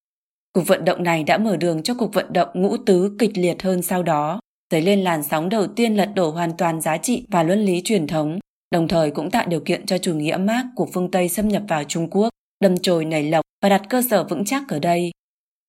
[0.53, 3.63] Cuộc vận động này đã mở đường cho cuộc vận động ngũ tứ kịch liệt
[3.63, 4.41] hơn sau đó,
[4.71, 7.81] dấy lên làn sóng đầu tiên lật đổ hoàn toàn giá trị và luân lý
[7.85, 8.39] truyền thống,
[8.71, 11.63] đồng thời cũng tạo điều kiện cho chủ nghĩa Mark của phương Tây xâm nhập
[11.69, 12.29] vào Trung Quốc,
[12.61, 15.11] đâm chồi nảy lộc và đặt cơ sở vững chắc ở đây.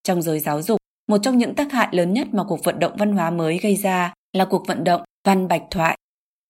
[0.04, 0.78] Trong giới giáo dục,
[1.08, 3.76] một trong những tác hại lớn nhất mà cuộc vận động văn hóa mới gây
[3.76, 5.98] ra là cuộc vận động văn bạch thoại.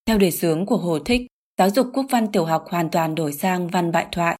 [0.05, 1.21] Theo đề xướng của Hồ Thích,
[1.57, 4.37] giáo dục quốc văn tiểu học hoàn toàn đổi sang văn bại thoại.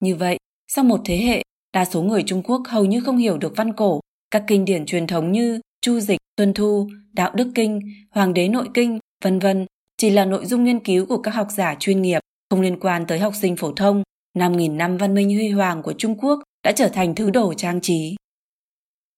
[0.00, 0.38] Như vậy,
[0.68, 1.42] sau một thế hệ,
[1.72, 4.00] đa số người Trung Quốc hầu như không hiểu được văn cổ,
[4.30, 7.80] các kinh điển truyền thống như Chu Dịch, Tuân Thu, Đạo Đức Kinh,
[8.10, 11.48] Hoàng đế Nội Kinh, vân vân chỉ là nội dung nghiên cứu của các học
[11.56, 14.02] giả chuyên nghiệp, không liên quan tới học sinh phổ thông.
[14.38, 17.80] 5.000 năm văn minh huy hoàng của Trung Quốc đã trở thành thứ đồ trang
[17.80, 18.16] trí.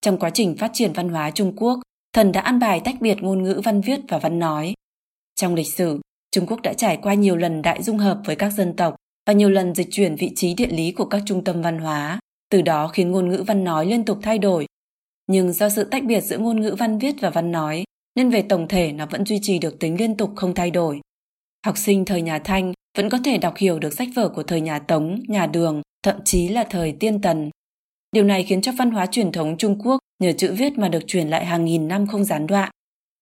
[0.01, 1.81] Trong quá trình phát triển văn hóa Trung Quốc,
[2.13, 4.75] thần đã ăn bài tách biệt ngôn ngữ văn viết và văn nói.
[5.37, 6.01] Trong lịch sử,
[6.31, 8.97] Trung Quốc đã trải qua nhiều lần đại dung hợp với các dân tộc
[9.27, 12.21] và nhiều lần dịch chuyển vị trí địa lý của các trung tâm văn hóa,
[12.51, 14.67] từ đó khiến ngôn ngữ văn nói liên tục thay đổi.
[15.33, 17.85] Nhưng do sự tách biệt giữa ngôn ngữ văn viết và văn nói,
[18.17, 21.01] nên về tổng thể nó vẫn duy trì được tính liên tục không thay đổi.
[21.67, 24.61] Học sinh thời nhà Thanh vẫn có thể đọc hiểu được sách vở của thời
[24.61, 27.51] nhà Tống, nhà Đường, thậm chí là thời Tiên Tần.
[28.13, 31.07] Điều này khiến cho văn hóa truyền thống Trung Quốc nhờ chữ viết mà được
[31.07, 32.71] truyền lại hàng nghìn năm không gián đoạn.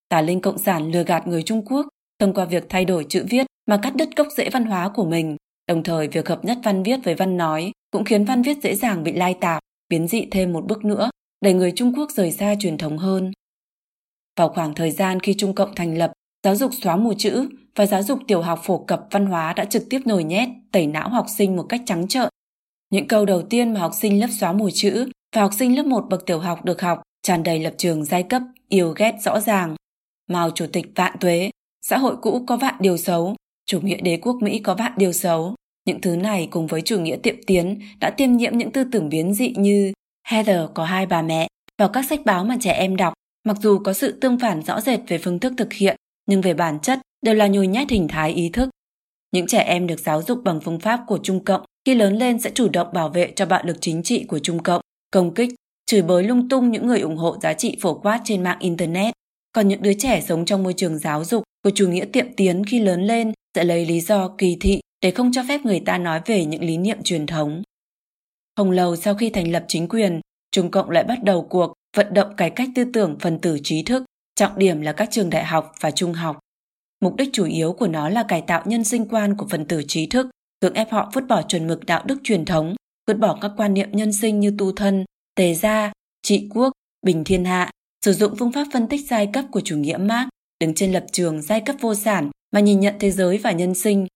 [0.08, 1.86] Tà linh cộng sản lừa gạt người Trung Quốc
[2.18, 5.04] thông qua việc thay đổi chữ viết mà cắt đứt gốc rễ văn hóa của
[5.04, 5.36] mình.
[5.66, 8.74] Đồng thời việc hợp nhất văn viết với văn nói cũng khiến văn viết dễ
[8.74, 11.10] dàng bị lai tạp, biến dị thêm một bước nữa,
[11.40, 13.32] đẩy người Trung Quốc rời xa truyền thống hơn.
[14.36, 16.12] Vào khoảng thời gian khi Trung Cộng thành lập,
[16.44, 19.64] giáo dục xóa mù chữ và giáo dục tiểu học phổ cập văn hóa đã
[19.64, 22.28] trực tiếp nổi nhét, tẩy não học sinh một cách trắng trợn.
[22.90, 25.86] Những câu đầu tiên mà học sinh lớp xóa mù chữ và học sinh lớp
[25.86, 29.40] 1 bậc tiểu học được học tràn đầy lập trường giai cấp, yêu ghét rõ
[29.40, 29.76] ràng.
[30.30, 31.50] Mao Chủ tịch vạn tuế,
[31.82, 33.34] xã hội cũ có vạn điều xấu,
[33.66, 35.54] chủ nghĩa đế quốc Mỹ có vạn điều xấu.
[35.84, 39.08] Những thứ này cùng với chủ nghĩa tiệm tiến đã tiêm nhiễm những tư tưởng
[39.08, 39.92] biến dị như
[40.30, 41.48] Heather có hai bà mẹ
[41.78, 43.12] và các sách báo mà trẻ em đọc,
[43.44, 45.96] mặc dù có sự tương phản rõ rệt về phương thức thực hiện,
[46.26, 48.68] nhưng về bản chất đều là nhồi nhét hình thái ý thức.
[49.32, 52.40] Những trẻ em được giáo dục bằng phương pháp của Trung Cộng khi lớn lên
[52.40, 54.80] sẽ chủ động bảo vệ cho bạo lực chính trị của Trung Cộng,
[55.10, 55.50] công kích,
[55.86, 59.14] chửi bới lung tung những người ủng hộ giá trị phổ quát trên mạng Internet.
[59.52, 62.64] Còn những đứa trẻ sống trong môi trường giáo dục của chủ nghĩa tiệm tiến
[62.64, 65.98] khi lớn lên sẽ lấy lý do kỳ thị để không cho phép người ta
[65.98, 67.62] nói về những lý niệm truyền thống.
[68.58, 70.20] Không lâu sau khi thành lập chính quyền,
[70.50, 73.82] Trung Cộng lại bắt đầu cuộc vận động cải cách tư tưởng phần tử trí
[73.82, 74.04] thức,
[74.34, 76.38] trọng điểm là các trường đại học và trung học.
[77.00, 79.82] Mục đích chủ yếu của nó là cải tạo nhân sinh quan của phần tử
[79.88, 80.26] trí thức,
[80.60, 82.74] cưỡng ép họ vứt bỏ chuẩn mực đạo đức truyền thống,
[83.06, 85.04] vứt bỏ các quan niệm nhân sinh như tu thân,
[85.34, 86.72] tề gia, trị quốc,
[87.02, 87.70] bình thiên hạ,
[88.04, 90.28] sử dụng phương pháp phân tích giai cấp của chủ nghĩa Marx,
[90.60, 93.74] đứng trên lập trường giai cấp vô sản mà nhìn nhận thế giới và nhân
[93.74, 94.06] sinh.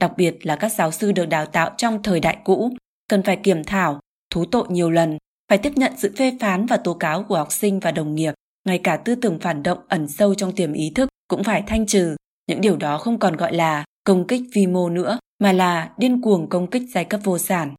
[0.00, 2.72] Đặc biệt là các giáo sư được đào tạo trong thời đại cũ,
[3.08, 5.18] cần phải kiểm thảo, thú tội nhiều lần,
[5.48, 8.34] phải tiếp nhận sự phê phán và tố cáo của học sinh và đồng nghiệp,
[8.64, 11.86] ngay cả tư tưởng phản động ẩn sâu trong tiềm ý thức cũng phải thanh
[11.86, 12.16] trừ.
[12.46, 16.20] Những điều đó không còn gọi là công kích vi mô nữa, mà là điên
[16.22, 17.74] cuồng công kích giai cấp vô sản.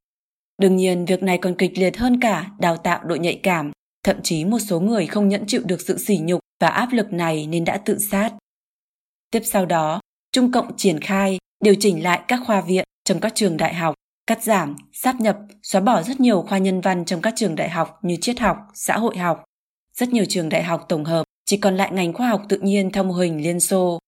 [0.61, 3.71] Đương nhiên, việc này còn kịch liệt hơn cả đào tạo độ nhạy cảm,
[4.03, 7.13] thậm chí một số người không nhẫn chịu được sự sỉ nhục và áp lực
[7.13, 8.33] này nên đã tự sát.
[9.31, 9.99] Tiếp sau đó,
[10.31, 13.95] Trung Cộng triển khai, điều chỉnh lại các khoa viện trong các trường đại học,
[14.29, 17.69] cắt giảm, sáp nhập, xóa bỏ rất nhiều khoa nhân văn trong các trường đại
[17.69, 19.43] học như triết học, xã hội học.
[19.93, 22.91] Rất nhiều trường đại học tổng hợp chỉ còn lại ngành khoa học tự nhiên
[22.91, 23.99] theo mô hình Liên Xô.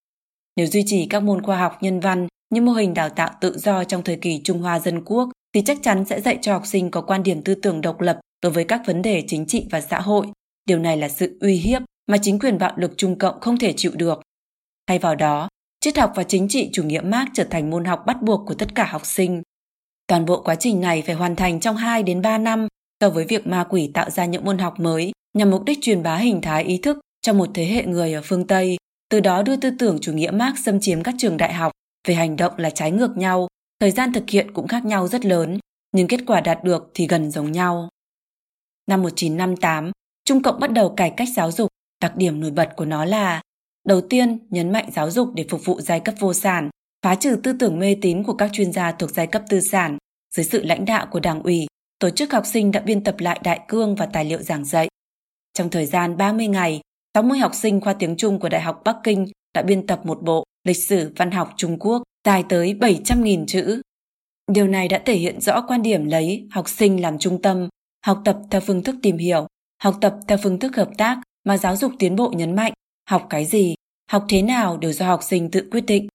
[0.55, 3.57] Nếu duy trì các môn khoa học nhân văn như mô hình đào tạo tự
[3.57, 6.67] do trong thời kỳ Trung Hoa Dân Quốc, thì chắc chắn sẽ dạy cho học
[6.67, 9.67] sinh có quan điểm tư tưởng độc lập đối với các vấn đề chính trị
[9.71, 10.27] và xã hội.
[10.65, 13.73] Điều này là sự uy hiếp mà chính quyền bạo lực Trung Cộng không thể
[13.77, 14.21] chịu được.
[14.87, 15.49] Thay vào đó,
[15.79, 18.53] triết học và chính trị chủ nghĩa Marx trở thành môn học bắt buộc của
[18.53, 19.41] tất cả học sinh.
[20.11, 22.67] Toàn bộ quá trình này phải hoàn thành trong 2 đến 3 năm
[23.01, 26.03] so với việc ma quỷ tạo ra những môn học mới nhằm mục đích truyền
[26.03, 28.77] bá hình thái ý thức cho một thế hệ người ở phương Tây,
[29.09, 31.71] từ đó đưa tư tưởng chủ nghĩa Marx xâm chiếm các trường đại học
[32.07, 33.47] về hành động là trái ngược nhau,
[33.79, 35.59] thời gian thực hiện cũng khác nhau rất lớn,
[35.91, 37.89] nhưng kết quả đạt được thì gần giống nhau.
[38.87, 39.91] Năm 1958,
[40.25, 41.69] Trung Cộng bắt đầu cải cách giáo dục,
[42.01, 43.41] đặc điểm nổi bật của nó là
[43.87, 46.69] đầu tiên nhấn mạnh giáo dục để phục vụ giai cấp vô sản,
[47.01, 49.97] phá trừ tư tưởng mê tín của các chuyên gia thuộc giai cấp tư sản,
[50.35, 51.65] dưới sự lãnh đạo của đảng ủy,
[51.99, 54.87] tổ chức học sinh đã biên tập lại đại cương và tài liệu giảng dạy.
[55.53, 56.81] Trong thời gian 30 ngày,
[57.13, 60.21] 60 học sinh khoa tiếng Trung của Đại học Bắc Kinh đã biên tập một
[60.21, 63.81] bộ lịch sử văn học Trung Quốc dài tới 700.000 chữ.
[64.51, 67.69] Điều này đã thể hiện rõ quan điểm lấy học sinh làm trung tâm,
[68.05, 69.47] học tập theo phương thức tìm hiểu,
[69.83, 72.73] học tập theo phương thức hợp tác mà giáo dục tiến bộ nhấn mạnh,
[73.09, 73.75] học cái gì,
[74.11, 76.07] học thế nào đều do học sinh tự quyết định.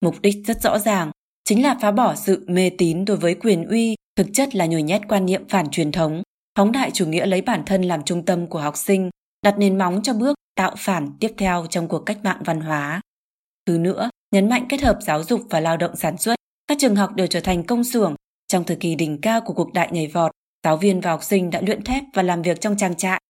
[0.00, 1.10] Mục đích rất rõ ràng,
[1.44, 4.82] chính là phá bỏ sự mê tín đối với quyền uy, thực chất là nhồi
[4.82, 6.22] nhét quan niệm phản truyền thống,
[6.58, 9.10] phóng đại chủ nghĩa lấy bản thân làm trung tâm của học sinh,
[9.42, 13.00] đặt nền móng cho bước tạo phản tiếp theo trong cuộc cách mạng văn hóa.
[13.66, 16.34] Thứ nữa, nhấn mạnh kết hợp giáo dục và lao động sản xuất,
[16.66, 18.14] các trường học đều trở thành công xưởng.
[18.48, 20.30] Trong thời kỳ đỉnh cao của cuộc đại nhảy vọt,
[20.64, 23.20] giáo viên và học sinh đã luyện thép và làm việc trong trang trại.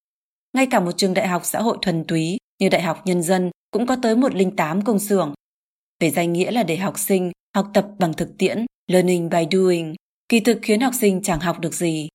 [0.53, 3.51] Ngay cả một trường đại học xã hội thuần túy như Đại học Nhân dân
[3.70, 5.32] cũng có tới 108 công xưởng.
[6.01, 9.95] Về danh nghĩa là để học sinh học tập bằng thực tiễn, learning by doing,
[10.29, 12.09] kỳ thực khiến học sinh chẳng học được gì.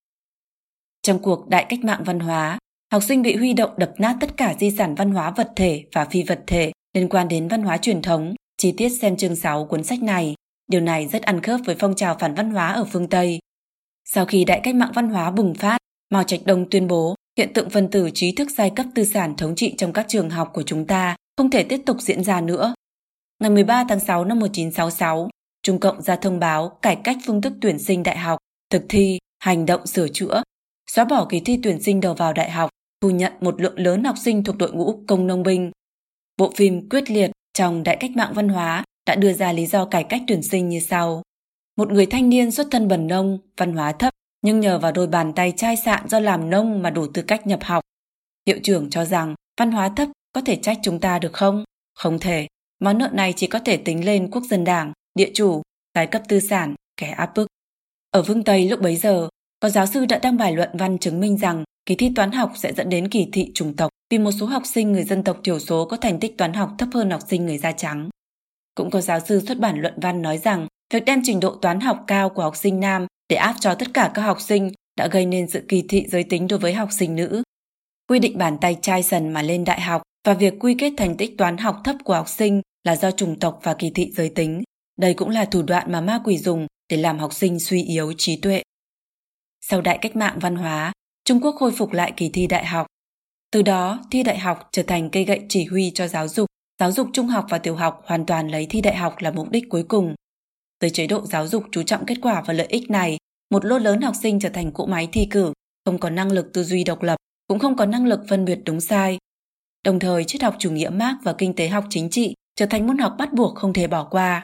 [1.01, 2.57] Trong cuộc đại cách mạng văn hóa,
[2.91, 5.85] học sinh bị huy động đập nát tất cả di sản văn hóa vật thể
[5.91, 9.35] và phi vật thể liên quan đến văn hóa truyền thống, chi tiết xem chương
[9.35, 10.35] 6 cuốn sách này.
[10.67, 13.39] Điều này rất ăn khớp với phong trào phản văn hóa ở phương Tây.
[14.05, 15.77] Sau khi đại cách mạng văn hóa bùng phát,
[16.09, 19.35] Mao Trạch Đông tuyên bố hiện tượng phân tử trí thức giai cấp tư sản
[19.37, 22.41] thống trị trong các trường học của chúng ta không thể tiếp tục diễn ra
[22.41, 22.73] nữa.
[23.43, 25.29] Ngày 13 tháng 6 năm 1966,
[25.63, 28.39] Trung Cộng ra thông báo cải cách phương thức tuyển sinh đại học,
[28.69, 30.43] thực thi, hành động sửa chữa,
[30.91, 32.69] xóa bỏ kỳ thi tuyển sinh đầu vào đại học,
[33.01, 35.71] thu nhận một lượng lớn học sinh thuộc đội ngũ công nông binh.
[36.37, 39.85] Bộ phim Quyết liệt trong Đại cách mạng văn hóa đã đưa ra lý do
[39.85, 41.21] cải cách tuyển sinh như sau.
[41.77, 45.07] Một người thanh niên xuất thân bần nông, văn hóa thấp, nhưng nhờ vào đôi
[45.07, 47.83] bàn tay chai sạn do làm nông mà đủ tư cách nhập học.
[48.47, 51.63] Hiệu trưởng cho rằng văn hóa thấp có thể trách chúng ta được không?
[51.95, 52.47] Không thể.
[52.83, 55.61] Món nợ này chỉ có thể tính lên quốc dân đảng, địa chủ,
[55.95, 57.47] giai cấp tư sản, kẻ áp bức.
[58.11, 59.29] Ở phương Tây lúc bấy giờ,
[59.59, 62.51] có giáo sư đã đăng bài luận văn chứng minh rằng kỳ thi toán học
[62.55, 65.37] sẽ dẫn đến kỳ thị chủng tộc vì một số học sinh người dân tộc
[65.43, 68.09] thiểu số có thành tích toán học thấp hơn học sinh người da trắng.
[68.75, 71.79] Cũng có giáo sư xuất bản luận văn nói rằng việc đem trình độ toán
[71.79, 75.07] học cao của học sinh nam để áp cho tất cả các học sinh đã
[75.07, 77.43] gây nên sự kỳ thị giới tính đối với học sinh nữ.
[78.07, 81.17] Quy định bàn tay trai sần mà lên đại học và việc quy kết thành
[81.17, 84.29] tích toán học thấp của học sinh là do chủng tộc và kỳ thị giới
[84.29, 84.63] tính.
[84.97, 88.13] Đây cũng là thủ đoạn mà ma quỷ dùng để làm học sinh suy yếu
[88.17, 88.63] trí tuệ.
[89.61, 90.93] Sau đại cách mạng văn hóa,
[91.25, 92.87] Trung Quốc khôi phục lại kỳ thi đại học.
[93.51, 96.47] Từ đó, thi đại học trở thành cây gậy chỉ huy cho giáo dục.
[96.79, 99.49] Giáo dục trung học và tiểu học hoàn toàn lấy thi đại học là mục
[99.51, 100.15] đích cuối cùng.
[100.79, 103.17] Tới chế độ giáo dục chú trọng kết quả và lợi ích này,
[103.49, 105.53] một lô lớn học sinh trở thành cỗ máy thi cử,
[105.85, 107.15] không có năng lực tư duy độc lập,
[107.47, 109.17] cũng không có năng lực phân biệt đúng sai.
[109.83, 112.87] Đồng thời, triết học chủ nghĩa Marx và kinh tế học chính trị trở thành
[112.87, 114.43] môn học bắt buộc không thể bỏ qua.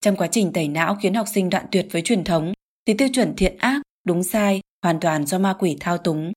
[0.00, 2.52] Trong quá trình tẩy não khiến học sinh đoạn tuyệt với truyền thống,
[2.86, 6.32] thì tiêu chuẩn thiện ác, đúng sai hoàn toàn do ma quỷ thao túng.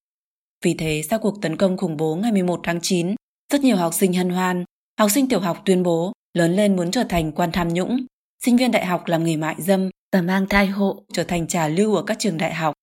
[0.66, 3.16] Vì thế, sau cuộc tấn công khủng bố ngày 11 tháng 9,
[3.52, 4.64] rất nhiều học sinh hân hoan,
[5.00, 8.06] học sinh tiểu học tuyên bố lớn lên muốn trở thành quan tham nhũng,
[8.46, 11.68] sinh viên đại học làm nghề mại dâm và mang thai hộ trở thành trà
[11.68, 12.74] lưu ở các trường đại học.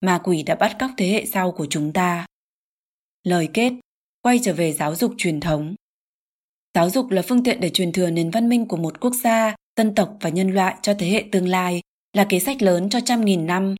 [0.00, 2.26] Ma quỷ đã bắt cóc thế hệ sau của chúng ta.
[3.22, 3.72] Lời kết,
[4.22, 5.74] quay trở về giáo dục truyền thống.
[6.74, 9.54] Giáo dục là phương tiện để truyền thừa nền văn minh của một quốc gia,
[9.76, 11.80] dân tộc và nhân loại cho thế hệ tương lai,
[12.16, 13.74] là kế sách lớn cho trăm nghìn năm.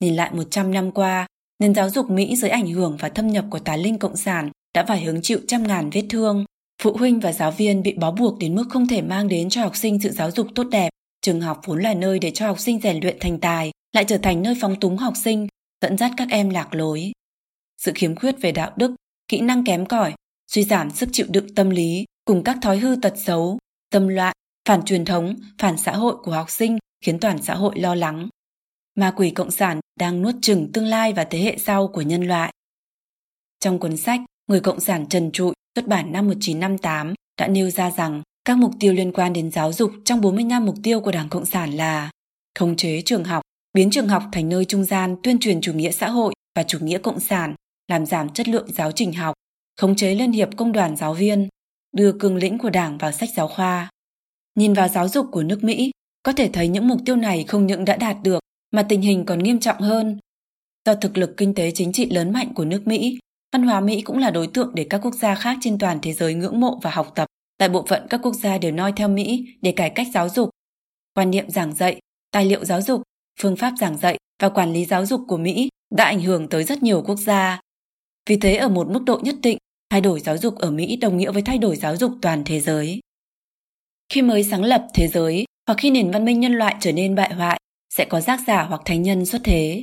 [0.00, 1.26] Nhìn lại một trăm năm qua,
[1.58, 4.50] nền giáo dục Mỹ dưới ảnh hưởng và thâm nhập của tà linh cộng sản
[4.74, 6.44] đã phải hứng chịu trăm ngàn vết thương.
[6.82, 9.62] Phụ huynh và giáo viên bị bó buộc đến mức không thể mang đến cho
[9.62, 10.90] học sinh sự giáo dục tốt đẹp.
[11.22, 14.18] Trường học vốn là nơi để cho học sinh rèn luyện thành tài, lại trở
[14.18, 15.46] thành nơi phóng túng học sinh,
[15.82, 17.12] dẫn dắt các em lạc lối.
[17.78, 18.94] Sự khiếm khuyết về đạo đức,
[19.28, 20.12] kỹ năng kém cỏi,
[20.50, 23.58] suy giảm sức chịu đựng tâm lý cùng các thói hư tật xấu,
[23.92, 24.36] tâm loạn,
[24.68, 28.28] phản truyền thống, phản xã hội của học sinh khiến toàn xã hội lo lắng.
[28.94, 32.22] Ma quỷ cộng sản đang nuốt chừng tương lai và thế hệ sau của nhân
[32.22, 32.52] loại.
[33.60, 37.90] Trong cuốn sách Người Cộng sản Trần Trụi xuất bản năm 1958 đã nêu ra
[37.90, 41.28] rằng các mục tiêu liên quan đến giáo dục trong 45 mục tiêu của Đảng
[41.28, 42.10] Cộng sản là
[42.58, 43.42] khống chế trường học,
[43.74, 46.78] biến trường học thành nơi trung gian tuyên truyền chủ nghĩa xã hội và chủ
[46.78, 47.54] nghĩa cộng sản,
[47.88, 49.34] làm giảm chất lượng giáo trình học,
[49.80, 51.48] khống chế liên hiệp công đoàn giáo viên,
[51.92, 53.90] đưa cương lĩnh của Đảng vào sách giáo khoa.
[54.54, 55.90] Nhìn vào giáo dục của nước Mỹ,
[56.22, 58.40] có thể thấy những mục tiêu này không những đã đạt được
[58.70, 60.18] mà tình hình còn nghiêm trọng hơn.
[60.86, 63.18] Do thực lực kinh tế chính trị lớn mạnh của nước Mỹ,
[63.52, 66.12] văn hóa Mỹ cũng là đối tượng để các quốc gia khác trên toàn thế
[66.12, 67.26] giới ngưỡng mộ và học tập.
[67.58, 70.50] Đại bộ phận các quốc gia đều noi theo Mỹ để cải cách giáo dục.
[71.14, 71.98] Quan niệm giảng dạy,
[72.30, 73.02] tài liệu giáo dục,
[73.40, 76.64] phương pháp giảng dạy và quản lý giáo dục của Mỹ đã ảnh hưởng tới
[76.64, 77.60] rất nhiều quốc gia.
[78.28, 79.58] Vì thế ở một mức độ nhất định,
[79.90, 82.60] thay đổi giáo dục ở Mỹ đồng nghĩa với thay đổi giáo dục toàn thế
[82.60, 83.00] giới.
[84.08, 87.14] Khi mới sáng lập thế giới hoặc khi nền văn minh nhân loại trở nên
[87.14, 87.60] bại hoại,
[87.94, 89.82] sẽ có giác giả hoặc thánh nhân xuất thế.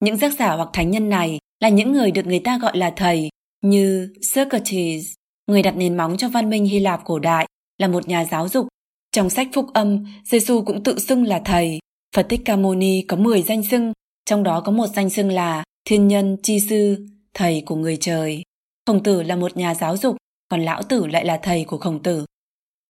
[0.00, 2.92] Những giác giả hoặc thánh nhân này là những người được người ta gọi là
[2.96, 3.30] thầy,
[3.62, 5.14] như Socrates,
[5.46, 7.46] người đặt nền móng cho văn minh Hy Lạp cổ đại,
[7.78, 8.68] là một nhà giáo dục.
[9.12, 11.78] Trong sách Phúc Âm, Giêsu cũng tự xưng là thầy.
[12.16, 13.92] Phật Thích Ca Mâu Ni có 10 danh xưng,
[14.24, 18.42] trong đó có một danh xưng là Thiên Nhân Chi Sư, thầy của người trời.
[18.86, 20.16] Khổng Tử là một nhà giáo dục,
[20.48, 22.24] còn Lão Tử lại là thầy của Khổng Tử.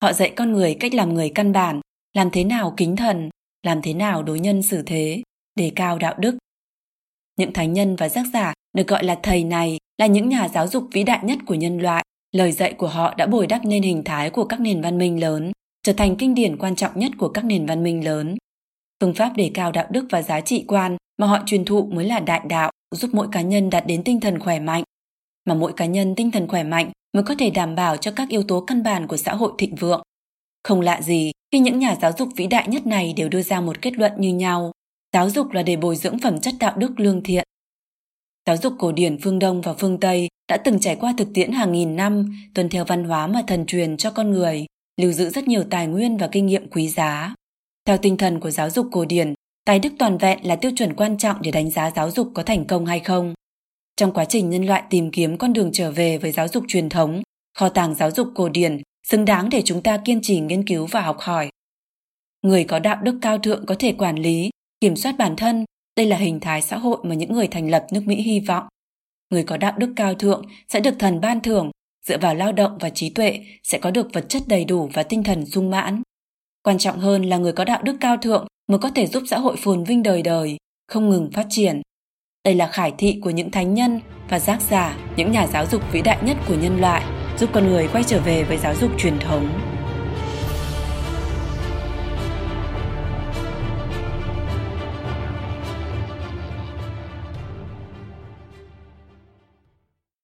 [0.02, 1.80] Họ dạy con người cách làm người căn bản,
[2.12, 3.30] làm thế nào kính thần,
[3.62, 5.22] làm thế nào đối nhân xử thế,
[5.54, 6.36] đề cao đạo đức.
[7.36, 10.68] Những thánh nhân và giác giả được gọi là thầy này là những nhà giáo
[10.68, 12.04] dục vĩ đại nhất của nhân loại.
[12.32, 15.20] Lời dạy của họ đã bồi đắp nên hình thái của các nền văn minh
[15.20, 15.52] lớn,
[15.82, 18.36] trở thành kinh điển quan trọng nhất của các nền văn minh lớn.
[19.00, 22.04] Phương pháp đề cao đạo đức và giá trị quan mà họ truyền thụ mới
[22.04, 24.84] là đại đạo, giúp mỗi cá nhân đạt đến tinh thần khỏe mạnh.
[25.44, 28.28] Mà mỗi cá nhân tinh thần khỏe mạnh mới có thể đảm bảo cho các
[28.28, 30.02] yếu tố căn bản của xã hội thịnh vượng.
[30.64, 33.60] Không lạ gì khi những nhà giáo dục vĩ đại nhất này đều đưa ra
[33.60, 34.72] một kết luận như nhau.
[35.12, 37.44] Giáo dục là để bồi dưỡng phẩm chất đạo đức lương thiện.
[38.46, 41.52] Giáo dục cổ điển phương Đông và phương Tây đã từng trải qua thực tiễn
[41.52, 44.66] hàng nghìn năm, tuân theo văn hóa mà thần truyền cho con người,
[45.00, 47.34] lưu giữ rất nhiều tài nguyên và kinh nghiệm quý giá.
[47.84, 50.94] Theo tinh thần của giáo dục cổ điển, tài đức toàn vẹn là tiêu chuẩn
[50.94, 53.34] quan trọng để đánh giá giáo dục có thành công hay không.
[53.96, 56.88] Trong quá trình nhân loại tìm kiếm con đường trở về với giáo dục truyền
[56.88, 57.22] thống,
[57.58, 60.86] kho tàng giáo dục cổ điển xứng đáng để chúng ta kiên trì nghiên cứu
[60.86, 61.50] và học hỏi.
[62.42, 64.50] Người có đạo đức cao thượng có thể quản lý,
[64.80, 65.64] kiểm soát bản thân,
[65.96, 68.64] đây là hình thái xã hội mà những người thành lập nước Mỹ hy vọng.
[69.30, 71.70] Người có đạo đức cao thượng sẽ được thần ban thưởng,
[72.06, 75.02] dựa vào lao động và trí tuệ sẽ có được vật chất đầy đủ và
[75.02, 76.02] tinh thần sung mãn.
[76.62, 79.38] Quan trọng hơn là người có đạo đức cao thượng mới có thể giúp xã
[79.38, 80.56] hội phồn vinh đời đời,
[80.88, 81.82] không ngừng phát triển.
[82.46, 85.92] Đây là khải thị của những thánh nhân và giác giả, những nhà giáo dục
[85.92, 87.02] vĩ đại nhất của nhân loại
[87.38, 89.71] giúp con người quay trở về với giáo dục truyền thống.